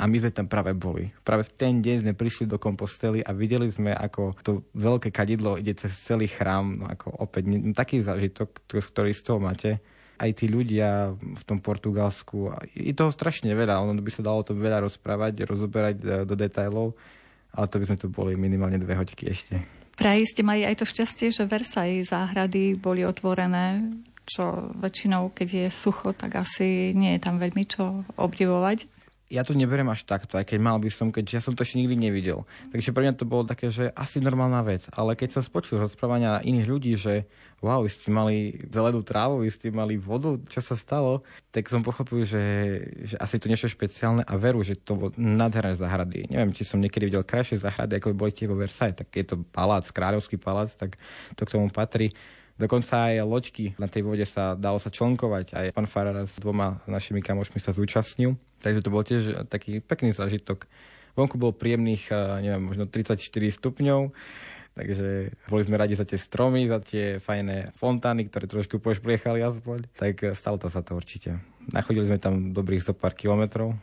a 0.00 0.08
my 0.08 0.16
sme 0.16 0.32
tam 0.32 0.48
práve 0.48 0.72
boli. 0.72 1.12
Práve 1.20 1.44
v 1.44 1.52
ten 1.52 1.84
deň 1.84 2.08
sme 2.08 2.12
prišli 2.16 2.48
do 2.48 2.56
kompostely 2.56 3.20
a 3.20 3.36
videli 3.36 3.68
sme, 3.68 3.92
ako 3.92 4.32
to 4.40 4.64
veľké 4.72 5.12
kadidlo 5.12 5.60
ide 5.60 5.76
cez 5.76 5.92
celý 5.92 6.24
chrám. 6.24 6.80
No 6.80 6.88
ako 6.88 7.20
opäť 7.20 7.52
no, 7.52 7.76
taký 7.76 8.00
zážitok, 8.00 8.64
ktorý 8.64 9.12
z 9.12 9.20
toho 9.20 9.36
máte. 9.36 9.76
Aj 10.16 10.28
tí 10.32 10.48
ľudia 10.48 11.12
v 11.16 11.42
tom 11.44 11.60
Portugalsku, 11.60 12.52
je 12.72 12.96
toho 12.96 13.12
strašne 13.12 13.52
veľa. 13.52 13.84
Ono 13.84 14.00
by 14.00 14.12
sa 14.12 14.24
dalo 14.24 14.40
to 14.40 14.56
veľa 14.56 14.84
rozprávať, 14.84 15.44
rozoberať 15.44 15.96
e, 16.00 16.04
do 16.24 16.36
detajlov, 16.36 16.92
ale 17.56 17.66
to 17.68 17.76
by 17.80 17.84
sme 17.88 17.96
tu 17.96 18.08
boli 18.12 18.36
minimálne 18.36 18.76
dve 18.80 18.96
hoďky 18.96 19.32
ešte. 19.32 19.54
Praji 19.96 20.28
ste 20.28 20.44
mali 20.44 20.64
aj 20.64 20.80
to 20.80 20.88
šťastie, 20.88 21.28
že 21.32 21.48
Versailles 21.48 22.08
záhrady 22.08 22.76
boli 22.76 23.04
otvorené, 23.04 23.80
čo 24.28 24.72
väčšinou, 24.76 25.32
keď 25.32 25.48
je 25.64 25.68
sucho, 25.72 26.12
tak 26.12 26.36
asi 26.36 26.92
nie 26.92 27.16
je 27.16 27.24
tam 27.24 27.40
veľmi 27.40 27.64
čo 27.68 28.04
obdivovať 28.20 28.99
ja 29.30 29.46
to 29.46 29.54
neberiem 29.54 29.86
až 29.86 30.02
takto, 30.02 30.34
aj 30.34 30.42
keď 30.42 30.58
mal 30.58 30.82
by 30.82 30.90
som, 30.90 31.14
keďže 31.14 31.34
ja 31.38 31.42
som 31.46 31.54
to 31.54 31.62
ešte 31.62 31.78
nikdy 31.78 31.94
nevidel. 31.94 32.42
Takže 32.74 32.90
pre 32.90 33.06
mňa 33.06 33.14
to 33.14 33.22
bolo 33.22 33.46
také, 33.46 33.70
že 33.70 33.94
asi 33.94 34.18
normálna 34.18 34.58
vec. 34.66 34.90
Ale 34.90 35.14
keď 35.14 35.38
som 35.38 35.42
spočul 35.46 35.78
rozprávania 35.78 36.42
iných 36.42 36.66
ľudí, 36.66 36.92
že 36.98 37.30
wow, 37.62 37.86
vy 37.86 37.90
ste 37.94 38.10
mali 38.10 38.58
zelenú 38.66 39.06
trávu, 39.06 39.46
vy 39.46 39.54
ste 39.54 39.70
mali 39.70 39.94
vodu, 39.94 40.34
čo 40.50 40.58
sa 40.58 40.74
stalo, 40.74 41.22
tak 41.54 41.70
som 41.70 41.86
pochopil, 41.86 42.26
že, 42.26 42.42
že 43.06 43.14
asi 43.22 43.38
to 43.38 43.46
niečo 43.46 43.70
špeciálne 43.70 44.26
a 44.26 44.34
veru, 44.34 44.66
že 44.66 44.74
to 44.74 44.98
bolo 44.98 45.14
nádherné 45.14 45.78
záhrady. 45.78 46.26
Neviem, 46.26 46.50
či 46.50 46.66
som 46.66 46.82
niekedy 46.82 47.14
videl 47.14 47.22
krajšie 47.22 47.62
záhrady, 47.62 48.02
ako 48.02 48.18
boli 48.18 48.34
tie 48.34 48.50
vo 48.50 48.58
Versailles. 48.58 48.98
Tak 48.98 49.14
je 49.14 49.24
to 49.30 49.46
palác, 49.54 49.86
kráľovský 49.86 50.42
palác, 50.42 50.74
tak 50.74 50.98
to 51.38 51.46
k 51.46 51.54
tomu 51.54 51.70
patrí. 51.70 52.10
Dokonca 52.60 53.08
aj 53.08 53.24
loďky 53.24 53.72
na 53.80 53.88
tej 53.88 54.04
vode 54.04 54.28
sa 54.28 54.52
dalo 54.52 54.76
sa 54.76 54.92
člnkovať. 54.92 55.56
Aj 55.56 55.66
pán 55.72 55.88
Farara 55.88 56.28
s 56.28 56.36
dvoma 56.36 56.84
našimi 56.84 57.24
kamošmi 57.24 57.56
sa 57.56 57.72
zúčastnil. 57.72 58.36
Takže 58.60 58.84
to 58.84 58.92
bol 58.92 59.00
tiež 59.00 59.48
taký 59.48 59.80
pekný 59.80 60.12
zážitok. 60.12 60.68
Vonku 61.16 61.40
bolo 61.40 61.56
príjemných, 61.56 62.12
neviem, 62.44 62.60
možno 62.60 62.84
34 62.84 63.16
stupňov. 63.32 64.12
Takže 64.76 65.34
boli 65.50 65.62
sme 65.66 65.80
radi 65.80 65.98
za 65.98 66.06
tie 66.06 66.20
stromy, 66.20 66.68
za 66.68 66.78
tie 66.78 67.18
fajné 67.18 67.74
fontány, 67.74 68.28
ktoré 68.28 68.46
trošku 68.46 68.78
pošpliechali 68.78 69.42
aspoň. 69.42 69.90
Tak 69.96 70.36
stalo 70.38 70.60
to 70.60 70.68
sa 70.68 70.84
to 70.84 70.94
určite. 70.94 71.40
Nachodili 71.74 72.06
sme 72.06 72.22
tam 72.22 72.52
dobrých 72.54 72.84
zo 72.84 72.94
pár 72.94 73.16
kilometrov. 73.16 73.74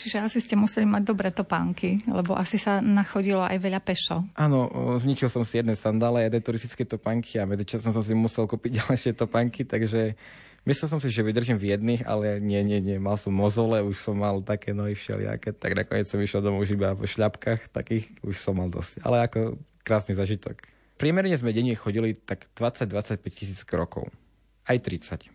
Čiže 0.00 0.24
asi 0.24 0.40
ste 0.40 0.56
museli 0.56 0.88
mať 0.88 1.02
dobré 1.04 1.28
topánky, 1.28 2.00
lebo 2.08 2.32
asi 2.32 2.56
sa 2.56 2.80
nachodilo 2.80 3.44
aj 3.44 3.60
veľa 3.60 3.84
pešo. 3.84 4.24
Áno, 4.32 4.72
zničil 4.96 5.28
som 5.28 5.44
si 5.44 5.60
jedné 5.60 5.76
sandále, 5.76 6.24
jedné 6.24 6.40
turistické 6.40 6.88
topánky 6.88 7.36
a 7.36 7.44
medzičasom 7.44 7.92
som 7.92 8.00
si 8.00 8.16
musel 8.16 8.48
kúpiť 8.48 8.72
ďalšie 8.80 9.12
topánky, 9.12 9.68
takže 9.68 10.16
myslel 10.64 10.88
som 10.88 11.00
si, 11.04 11.12
že 11.12 11.20
vydržím 11.20 11.60
v 11.60 11.76
jedných, 11.76 12.08
ale 12.08 12.40
nie, 12.40 12.64
nie, 12.64 12.80
nie. 12.80 12.96
Mal 12.96 13.20
som 13.20 13.36
mozole, 13.36 13.84
už 13.84 14.00
som 14.00 14.16
mal 14.16 14.40
také 14.40 14.72
nohy 14.72 14.96
všelijaké, 14.96 15.52
tak 15.52 15.76
nakoniec 15.76 16.08
som 16.08 16.16
išiel 16.16 16.40
domov 16.40 16.64
už 16.64 16.80
iba 16.80 16.96
po 16.96 17.04
šľapkách, 17.04 17.68
takých 17.68 18.08
už 18.24 18.40
som 18.40 18.56
mal 18.56 18.72
dosť. 18.72 19.04
Ale 19.04 19.28
ako 19.28 19.60
krásny 19.84 20.16
zažitok. 20.16 20.64
Priemerne 20.96 21.36
sme 21.36 21.52
denne 21.52 21.76
chodili 21.76 22.16
tak 22.16 22.48
20-25 22.56 23.20
tisíc 23.36 23.60
krokov. 23.68 24.08
Aj 24.64 24.76
30. 24.76 25.28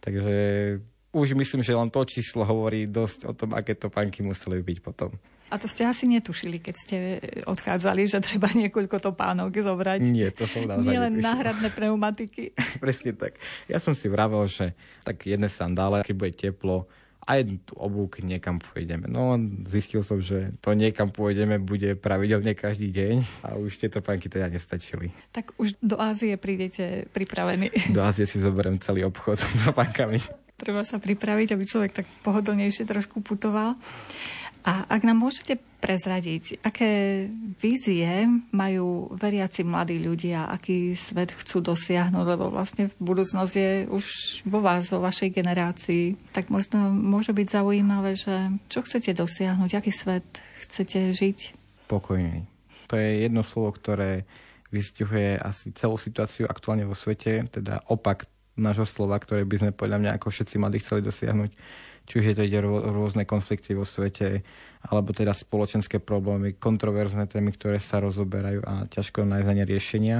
Takže 0.00 0.36
už 1.14 1.38
myslím, 1.38 1.62
že 1.62 1.78
len 1.78 1.88
to 1.88 2.02
číslo 2.02 2.42
hovorí 2.42 2.90
dosť 2.90 3.30
o 3.30 3.32
tom, 3.32 3.54
aké 3.54 3.78
to 3.78 3.86
panky 3.86 4.26
museli 4.26 4.58
byť 4.60 4.78
potom. 4.82 5.14
A 5.52 5.60
to 5.60 5.70
ste 5.70 5.86
asi 5.86 6.10
netušili, 6.10 6.58
keď 6.58 6.74
ste 6.74 6.96
odchádzali, 7.46 8.10
že 8.10 8.18
treba 8.18 8.50
niekoľko 8.50 8.98
topánok 8.98 9.54
zobrať. 9.54 10.02
Nie, 10.02 10.34
to 10.34 10.50
som 10.50 10.66
naozaj 10.66 10.90
Nie 10.90 10.98
len 10.98 11.22
náhradné 11.22 11.70
pneumatiky. 11.70 12.50
Presne 12.82 13.14
tak. 13.14 13.38
Ja 13.70 13.78
som 13.78 13.94
si 13.94 14.10
vravel, 14.10 14.42
že 14.50 14.74
tak 15.06 15.22
jedné 15.22 15.46
sandále, 15.46 16.02
keď 16.02 16.14
bude 16.18 16.34
teplo, 16.34 16.90
a 17.24 17.40
jednu 17.40 17.56
tú 17.64 17.72
obúk 17.80 18.20
niekam 18.20 18.60
pôjdeme. 18.60 19.08
No 19.08 19.40
zistil 19.64 20.04
som, 20.04 20.20
že 20.20 20.52
to 20.60 20.76
niekam 20.76 21.08
pôjdeme 21.08 21.56
bude 21.56 21.96
pravidelne 21.96 22.52
každý 22.52 22.92
deň 22.92 23.16
a 23.48 23.48
už 23.56 23.80
tieto 23.80 24.04
pánky 24.04 24.28
teda 24.28 24.52
nestačili. 24.52 25.08
Tak 25.32 25.56
už 25.56 25.80
do 25.80 25.96
Ázie 25.96 26.36
prídete 26.36 27.08
pripravení. 27.16 27.72
Do 27.88 28.04
Ázie 28.04 28.28
si 28.28 28.36
zoberiem 28.44 28.76
celý 28.76 29.08
obchod 29.08 29.40
s 29.40 29.72
pánkami. 29.72 30.20
Treba 30.54 30.86
sa 30.86 31.02
pripraviť, 31.02 31.54
aby 31.54 31.64
človek 31.66 31.92
tak 31.92 32.06
pohodlnejšie 32.22 32.86
trošku 32.86 33.20
putoval. 33.20 33.74
A 34.64 34.88
ak 34.88 35.04
nám 35.04 35.20
môžete 35.20 35.60
prezradiť, 35.84 36.64
aké 36.64 37.28
vízie 37.60 38.24
majú 38.48 39.12
veriaci 39.12 39.60
mladí 39.60 40.00
ľudia, 40.00 40.48
aký 40.48 40.96
svet 40.96 41.36
chcú 41.36 41.60
dosiahnuť, 41.60 42.24
lebo 42.24 42.48
vlastne 42.48 42.88
budúcnosť 42.96 43.52
je 43.52 43.72
už 43.92 44.04
vo 44.48 44.64
vás, 44.64 44.88
vo 44.88 45.04
vašej 45.04 45.36
generácii, 45.36 46.16
tak 46.32 46.48
možno 46.48 46.88
môže 46.88 47.36
byť 47.36 47.60
zaujímavé, 47.60 48.16
že 48.16 48.56
čo 48.72 48.80
chcete 48.80 49.12
dosiahnuť, 49.12 49.70
aký 49.76 49.92
svet 49.92 50.24
chcete 50.64 51.12
žiť? 51.12 51.38
Pokojný. 51.84 52.48
To 52.88 52.96
je 52.96 53.28
jedno 53.28 53.44
slovo, 53.44 53.76
ktoré 53.76 54.24
vystihuje 54.72 55.36
asi 55.36 55.76
celú 55.76 56.00
situáciu 56.00 56.48
aktuálne 56.48 56.88
vo 56.88 56.96
svete, 56.96 57.44
teda 57.52 57.84
opak 57.92 58.24
nášho 58.56 58.86
slova, 58.86 59.18
ktoré 59.18 59.42
by 59.42 59.56
sme 59.60 59.70
podľa 59.74 59.98
mňa 60.00 60.10
ako 60.18 60.30
všetci 60.30 60.54
mladí 60.58 60.78
chceli 60.78 61.00
dosiahnuť. 61.02 61.50
Či 62.04 62.14
už 62.20 62.24
je 62.30 62.34
to 62.36 62.44
ide 62.44 62.60
rôzne 62.64 63.24
konflikty 63.24 63.72
vo 63.72 63.88
svete, 63.88 64.44
alebo 64.84 65.16
teda 65.16 65.32
spoločenské 65.32 66.04
problémy, 66.04 66.52
kontroverzné 66.60 67.24
témy, 67.24 67.56
ktoré 67.56 67.80
sa 67.80 68.04
rozoberajú 68.04 68.60
a 68.60 68.84
ťažko 68.92 69.24
nájsť 69.24 69.48
na 69.48 69.64
riešenia. 69.64 70.18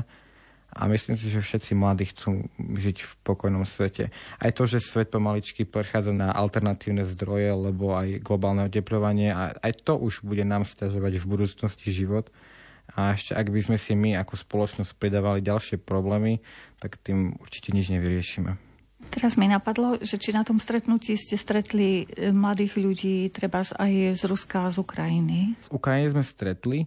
A 0.75 0.91
myslím 0.91 1.15
si, 1.15 1.31
že 1.31 1.39
všetci 1.39 1.79
mladí 1.79 2.11
chcú 2.11 2.51
žiť 2.59 2.99
v 3.07 3.13
pokojnom 3.23 3.63
svete. 3.63 4.11
Aj 4.43 4.51
to, 4.51 4.67
že 4.67 4.83
svet 4.83 5.07
pomaličky 5.07 5.63
prechádza 5.63 6.11
na 6.11 6.35
alternatívne 6.35 7.07
zdroje, 7.07 7.55
lebo 7.55 7.95
aj 7.95 8.19
globálne 8.27 8.67
oteplovanie, 8.67 9.31
aj 9.37 9.73
to 9.87 9.95
už 9.95 10.27
bude 10.27 10.43
nám 10.43 10.67
stiažovať 10.67 11.23
v 11.23 11.29
budúcnosti 11.31 11.95
život. 11.95 12.27
A 12.93 13.17
ešte 13.17 13.33
ak 13.33 13.49
by 13.49 13.61
sme 13.65 13.77
si 13.81 13.97
my 13.97 14.21
ako 14.21 14.37
spoločnosť 14.37 15.01
pridávali 15.01 15.41
ďalšie 15.41 15.81
problémy, 15.81 16.45
tak 16.77 17.01
tým 17.01 17.41
určite 17.41 17.73
nič 17.73 17.89
nevyriešime. 17.89 18.75
Teraz 19.13 19.37
mi 19.37 19.49
napadlo, 19.49 20.01
že 20.01 20.17
či 20.17 20.33
na 20.33 20.45
tom 20.45 20.57
stretnutí 20.57 21.17
ste 21.17 21.37
stretli 21.37 22.09
e, 22.09 22.33
mladých 22.33 22.81
ľudí, 22.81 23.29
treba 23.29 23.61
aj 23.61 24.17
z 24.17 24.23
Ruska 24.25 24.69
a 24.69 24.73
z 24.73 24.81
Ukrajiny. 24.81 25.61
Z 25.61 25.69
Ukrajiny 25.69 26.17
sme 26.17 26.25
stretli. 26.25 26.79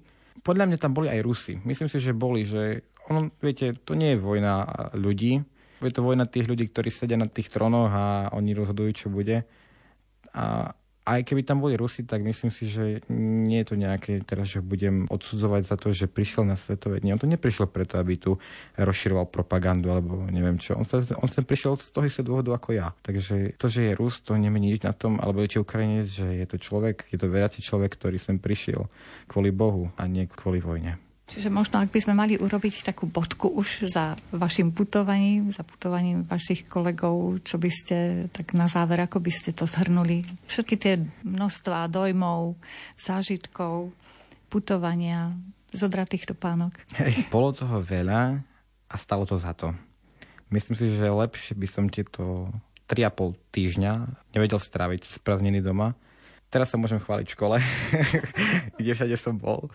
Podľa 0.42 0.66
mňa 0.66 0.78
tam 0.82 0.98
boli 0.98 1.14
aj 1.14 1.22
Rusi. 1.22 1.54
Myslím 1.62 1.90
si, 1.92 2.02
že 2.02 2.18
boli, 2.18 2.48
že 2.48 2.90
ono, 3.10 3.30
viete, 3.38 3.78
to 3.78 3.94
nie 3.94 4.16
je 4.16 4.24
vojna 4.24 4.66
ľudí. 4.98 5.44
Je 5.78 5.94
to 5.94 6.02
vojna 6.02 6.26
tých 6.26 6.50
ľudí, 6.50 6.74
ktorí 6.74 6.90
sedia 6.90 7.22
na 7.22 7.30
tých 7.30 7.54
tronoch 7.54 7.94
a 7.94 8.34
oni 8.34 8.58
rozhodujú, 8.58 8.92
čo 8.98 9.08
bude. 9.14 9.46
A 10.34 10.74
aj 11.08 11.24
keby 11.24 11.48
tam 11.48 11.64
boli 11.64 11.80
Rusi, 11.80 12.04
tak 12.04 12.20
myslím 12.28 12.52
si, 12.52 12.68
že 12.68 13.00
nie 13.16 13.64
je 13.64 13.68
to 13.72 13.76
nejaké, 13.80 14.20
teraz, 14.28 14.52
že 14.52 14.60
budem 14.60 15.08
odsudzovať 15.08 15.62
za 15.64 15.76
to, 15.80 15.96
že 15.96 16.12
prišiel 16.12 16.44
na 16.44 16.60
svetové 16.60 17.00
dni. 17.00 17.16
On 17.16 17.22
to 17.24 17.32
neprišiel 17.32 17.72
preto, 17.72 17.96
aby 17.96 18.20
tu 18.20 18.36
rozširoval 18.76 19.32
propagandu 19.32 19.88
alebo 19.88 20.28
neviem 20.28 20.60
čo. 20.60 20.76
On, 20.76 20.84
sa, 20.84 21.00
on 21.24 21.32
sem 21.32 21.48
prišiel 21.48 21.80
z 21.80 21.96
toho 21.96 22.04
istého 22.04 22.28
dôvodu 22.28 22.52
ako 22.52 22.76
ja. 22.76 22.92
Takže 23.00 23.56
to, 23.56 23.72
že 23.72 23.88
je 23.88 23.98
Rus, 23.98 24.20
to 24.20 24.36
nemení 24.36 24.76
nič 24.76 24.84
na 24.84 24.92
tom, 24.92 25.16
alebo 25.24 25.40
je 25.40 25.56
či 25.56 25.64
Ukrajinec, 25.64 26.08
že 26.12 26.28
je 26.44 26.46
to 26.46 26.60
človek, 26.60 27.08
je 27.08 27.16
to 27.16 27.32
veriaci 27.32 27.64
človek, 27.64 27.96
ktorý 27.96 28.20
sem 28.20 28.36
prišiel 28.36 28.92
kvôli 29.32 29.56
Bohu 29.56 29.88
a 29.96 30.04
nie 30.12 30.28
kvôli 30.28 30.60
vojne. 30.60 31.07
Čiže 31.28 31.52
možno, 31.52 31.84
ak 31.84 31.92
by 31.92 32.00
sme 32.00 32.16
mali 32.16 32.40
urobiť 32.40 32.88
takú 32.88 33.04
bodku 33.04 33.52
už 33.52 33.92
za 33.92 34.16
vašim 34.32 34.72
putovaním, 34.72 35.52
za 35.52 35.68
putovaním 35.68 36.24
vašich 36.24 36.64
kolegov, 36.72 37.44
čo 37.44 37.60
by 37.60 37.68
ste 37.68 37.98
tak 38.32 38.56
na 38.56 38.72
záver, 38.72 39.04
ako 39.04 39.20
by 39.20 39.32
ste 39.32 39.52
to 39.52 39.68
zhrnuli? 39.68 40.24
Všetky 40.48 40.76
tie 40.80 41.04
množstva 41.28 41.92
dojmov, 41.92 42.56
zážitkov, 42.96 43.92
putovania, 44.48 45.36
zobrať 45.76 46.08
týchto 46.16 46.34
pánok. 46.34 46.80
Hej, 46.96 47.28
bolo 47.28 47.52
toho 47.52 47.84
veľa 47.84 48.40
a 48.88 48.96
stalo 48.96 49.28
to 49.28 49.36
za 49.36 49.52
to. 49.52 49.76
Myslím 50.48 50.80
si, 50.80 50.96
že 50.96 51.12
lepšie 51.12 51.60
by 51.60 51.68
som 51.68 51.92
tieto 51.92 52.48
3,5 52.88 53.36
týždňa 53.52 53.94
nevedel 54.32 54.64
stráviť 54.64 55.20
sprázdniny 55.20 55.60
doma. 55.60 55.92
Teraz 56.48 56.72
sa 56.72 56.80
môžem 56.80 57.04
chváliť 57.04 57.28
v 57.28 57.36
škole, 57.36 57.58
kde 58.80 58.92
všade 58.96 59.20
som 59.20 59.36
bol. 59.36 59.68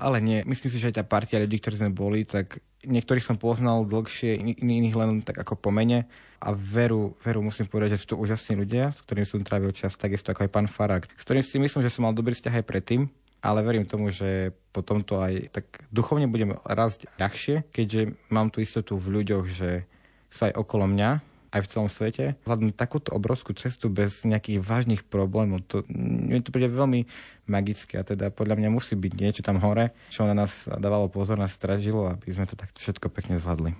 Ale 0.00 0.18
nie, 0.24 0.40
myslím 0.48 0.72
si, 0.72 0.80
že 0.80 0.88
aj 0.88 0.96
tá 0.96 1.04
partia 1.04 1.36
ľudí, 1.36 1.60
ktorí 1.60 1.76
sme 1.76 1.92
boli, 1.92 2.24
tak 2.24 2.64
niektorých 2.88 3.24
som 3.24 3.36
poznal 3.36 3.84
dlhšie, 3.84 4.40
iných 4.40 4.96
len 4.96 5.20
tak 5.20 5.36
ako 5.36 5.60
po 5.60 5.68
mene. 5.68 6.08
A 6.40 6.56
veru, 6.56 7.12
veru 7.20 7.44
musím 7.44 7.68
povedať, 7.68 7.94
že 7.94 8.00
sú 8.00 8.16
to 8.16 8.20
úžasní 8.20 8.56
ľudia, 8.56 8.88
s 8.88 9.04
ktorými 9.04 9.28
som 9.28 9.44
trávil 9.44 9.76
čas, 9.76 9.92
takisto 9.92 10.32
ako 10.32 10.48
aj 10.48 10.50
pán 10.56 10.64
Farak, 10.64 11.12
s 11.12 11.24
ktorým 11.28 11.44
si 11.44 11.60
myslím, 11.60 11.84
že 11.84 11.92
som 11.92 12.08
mal 12.08 12.16
dobrý 12.16 12.32
vzťah 12.32 12.64
aj 12.64 12.64
predtým, 12.64 13.12
ale 13.44 13.60
verím 13.60 13.84
tomu, 13.84 14.08
že 14.08 14.56
potom 14.72 15.04
to 15.04 15.20
aj 15.20 15.52
tak 15.52 15.84
duchovne 15.92 16.32
budem 16.32 16.56
rásť 16.64 17.12
ľahšie, 17.20 17.68
keďže 17.68 18.16
mám 18.32 18.48
tú 18.48 18.64
istotu 18.64 18.96
v 18.96 19.20
ľuďoch, 19.20 19.44
že 19.52 19.84
sú 20.32 20.48
aj 20.48 20.56
okolo 20.56 20.88
mňa 20.88 21.29
aj 21.50 21.60
v 21.66 21.70
celom 21.70 21.88
svete. 21.90 22.38
Vzhľadom 22.46 22.70
takúto 22.74 23.14
obrovskú 23.14 23.54
cestu 23.54 23.90
bez 23.90 24.22
nejakých 24.22 24.62
vážnych 24.62 25.02
problémov, 25.06 25.66
to, 25.66 25.82
mne 25.90 26.40
to 26.42 26.54
príde 26.54 26.70
veľmi 26.70 27.06
magické 27.50 27.98
a 27.98 28.06
teda 28.06 28.30
podľa 28.30 28.58
mňa 28.62 28.68
musí 28.70 28.94
byť 28.94 29.12
niečo 29.18 29.42
tam 29.42 29.58
hore, 29.58 29.90
čo 30.14 30.26
na 30.26 30.34
nás 30.34 30.66
dávalo 30.66 31.10
pozor, 31.10 31.36
nás 31.36 31.54
stražilo, 31.54 32.06
aby 32.06 32.30
sme 32.30 32.46
to 32.46 32.54
tak 32.54 32.70
všetko 32.74 33.10
pekne 33.10 33.42
zvládli. 33.42 33.74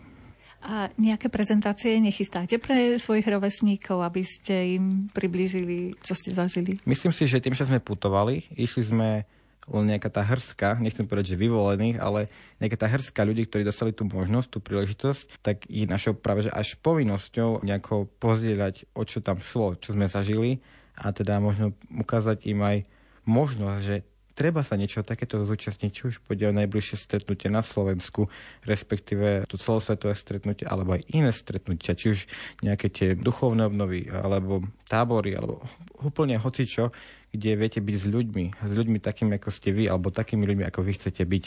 A 0.61 0.93
nejaké 1.01 1.33
prezentácie 1.33 1.97
nechystáte 2.05 2.61
pre 2.61 3.01
svojich 3.01 3.25
rovesníkov, 3.25 4.05
aby 4.05 4.21
ste 4.21 4.77
im 4.77 5.09
priblížili, 5.09 5.97
čo 6.05 6.13
ste 6.13 6.37
zažili? 6.37 6.77
Myslím 6.85 7.17
si, 7.17 7.25
že 7.25 7.41
tým, 7.41 7.57
že 7.57 7.65
sme 7.65 7.81
putovali, 7.81 8.45
išli 8.53 8.85
sme 8.85 9.25
len 9.69 9.85
nejaká 9.93 10.09
tá 10.09 10.25
hrska, 10.25 10.81
nechcem 10.81 11.05
povedať, 11.05 11.37
že 11.37 11.43
vyvolených, 11.43 12.01
ale 12.01 12.33
nejaká 12.59 12.77
tá 12.81 12.89
hrska 12.89 13.21
ľudí, 13.29 13.45
ktorí 13.45 13.63
dostali 13.63 13.93
tú 13.93 14.09
možnosť, 14.09 14.49
tú 14.49 14.59
príležitosť, 14.65 15.45
tak 15.45 15.69
je 15.69 15.85
našou 15.85 16.17
práve 16.17 16.49
že 16.49 16.51
až 16.55 16.81
povinnosťou 16.81 17.61
nejako 17.61 18.09
pozdieľať, 18.19 18.89
o 18.97 19.05
čo 19.05 19.21
tam 19.21 19.39
šlo, 19.39 19.77
čo 19.77 19.93
sme 19.93 20.09
zažili. 20.09 20.65
A 20.97 21.13
teda 21.13 21.41
možno 21.41 21.77
ukázať 21.93 22.45
im 22.49 22.61
aj 22.61 22.77
možnosť, 23.25 23.81
že 23.85 23.97
treba 24.41 24.65
sa 24.65 24.81
niečo 24.81 25.05
takéto 25.05 25.45
zúčastniť, 25.45 25.91
či 25.93 26.03
už 26.09 26.25
pôjde 26.25 26.49
o 26.49 26.57
najbližšie 26.57 26.97
stretnutie 26.97 27.53
na 27.53 27.61
Slovensku, 27.61 28.33
respektíve 28.65 29.45
to 29.45 29.61
celosvetové 29.61 30.17
stretnutie, 30.17 30.65
alebo 30.65 30.97
aj 30.97 31.05
iné 31.13 31.29
stretnutia, 31.29 31.93
či 31.93 32.17
už 32.17 32.19
nejaké 32.65 32.89
tie 32.89 33.09
duchovné 33.13 33.69
obnovy, 33.69 34.09
alebo 34.09 34.65
tábory, 34.89 35.37
alebo 35.37 35.61
úplne 36.01 36.41
hocičo, 36.41 36.89
kde 37.31 37.51
viete 37.55 37.81
byť 37.83 37.97
s 37.97 38.07
ľuďmi, 38.11 38.45
s 38.59 38.73
ľuďmi 38.75 38.99
takými, 38.99 39.39
ako 39.39 39.49
ste 39.55 39.71
vy, 39.71 39.87
alebo 39.87 40.11
takými 40.11 40.45
ľuďmi, 40.47 40.65
ako 40.67 40.81
vy 40.83 40.93
chcete 40.99 41.23
byť. 41.23 41.45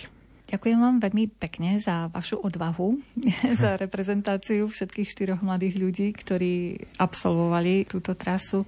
Ďakujem 0.54 0.80
vám 0.80 0.98
veľmi 1.00 1.26
pekne 1.40 1.80
za 1.80 2.12
vašu 2.12 2.38
odvahu, 2.44 3.00
za 3.62 3.80
reprezentáciu 3.80 4.68
všetkých 4.68 5.10
štyroch 5.10 5.42
mladých 5.42 5.80
ľudí, 5.80 6.08
ktorí 6.14 6.84
absolvovali 7.00 7.88
túto 7.88 8.14
trasu. 8.14 8.68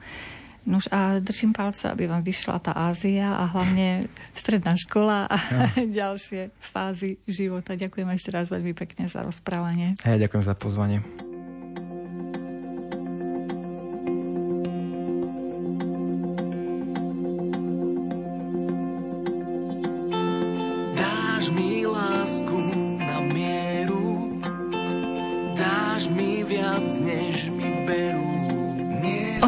Nož 0.65 0.89
a 0.89 1.21
držím 1.21 1.53
palce, 1.53 1.85
aby 1.85 2.09
vám 2.09 2.25
vyšla 2.25 2.57
tá 2.57 2.73
Ázia 2.73 3.37
a 3.37 3.45
hlavne 3.45 4.09
stredná 4.33 4.73
škola 4.73 5.29
a 5.29 5.37
no. 5.37 5.85
ďalšie 6.01 6.57
fázy 6.57 7.21
života. 7.29 7.77
Ďakujem 7.77 8.09
ešte 8.17 8.33
raz 8.33 8.49
veľmi 8.49 8.73
pekne 8.73 9.05
za 9.05 9.21
rozprávanie. 9.21 9.93
A 10.01 10.17
ja 10.17 10.25
ďakujem 10.25 10.41
za 10.41 10.57
pozvanie. 10.57 11.05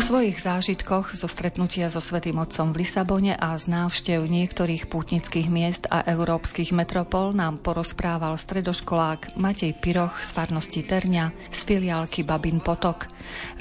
Svojich 0.07 0.39
zážitkoch 0.39 1.19
zo 1.19 1.27
stretnutia 1.27 1.91
so 1.91 1.99
Svetým 1.99 2.39
Otcom 2.39 2.71
v 2.71 2.87
Lisabone 2.87 3.35
a 3.35 3.59
z 3.59 3.67
návštev 3.67 4.23
niektorých 4.23 4.87
pútnických 4.87 5.51
miest 5.51 5.83
a 5.91 5.99
európskych 5.99 6.71
metropol 6.71 7.35
nám 7.35 7.59
porozprával 7.59 8.39
stredoškolák 8.39 9.35
Matej 9.35 9.75
Piroch 9.75 10.23
z 10.23 10.31
farnosti 10.31 10.79
Terňa 10.79 11.35
z 11.51 11.59
filiálky 11.59 12.23
Babin 12.23 12.63
Potok. 12.63 13.11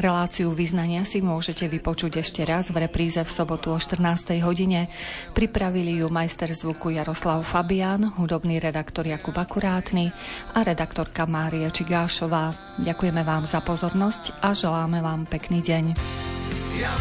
Reláciu 0.00 0.50
vyznania 0.52 1.04
si 1.06 1.20
môžete 1.20 1.68
vypočuť 1.68 2.20
ešte 2.20 2.42
raz 2.42 2.72
v 2.72 2.86
repríze 2.88 3.20
v 3.20 3.30
sobotu 3.30 3.72
o 3.72 3.78
14. 3.78 4.38
hodine. 4.42 4.88
Pripravili 5.32 6.00
ju 6.00 6.10
majster 6.10 6.50
zvuku 6.50 6.96
Jaroslav 6.96 7.44
Fabian, 7.44 8.14
hudobný 8.16 8.58
redaktor 8.58 9.04
Jakub 9.06 9.36
Akurátny 9.36 10.10
a 10.56 10.64
redaktorka 10.64 11.28
Mária 11.28 11.68
Čigášová. 11.68 12.52
Ďakujeme 12.80 13.22
vám 13.22 13.44
za 13.44 13.60
pozornosť 13.60 14.40
a 14.40 14.56
želáme 14.56 15.04
vám 15.04 15.28
pekný 15.28 15.60
deň. 15.60 15.84
Ja 16.76 16.92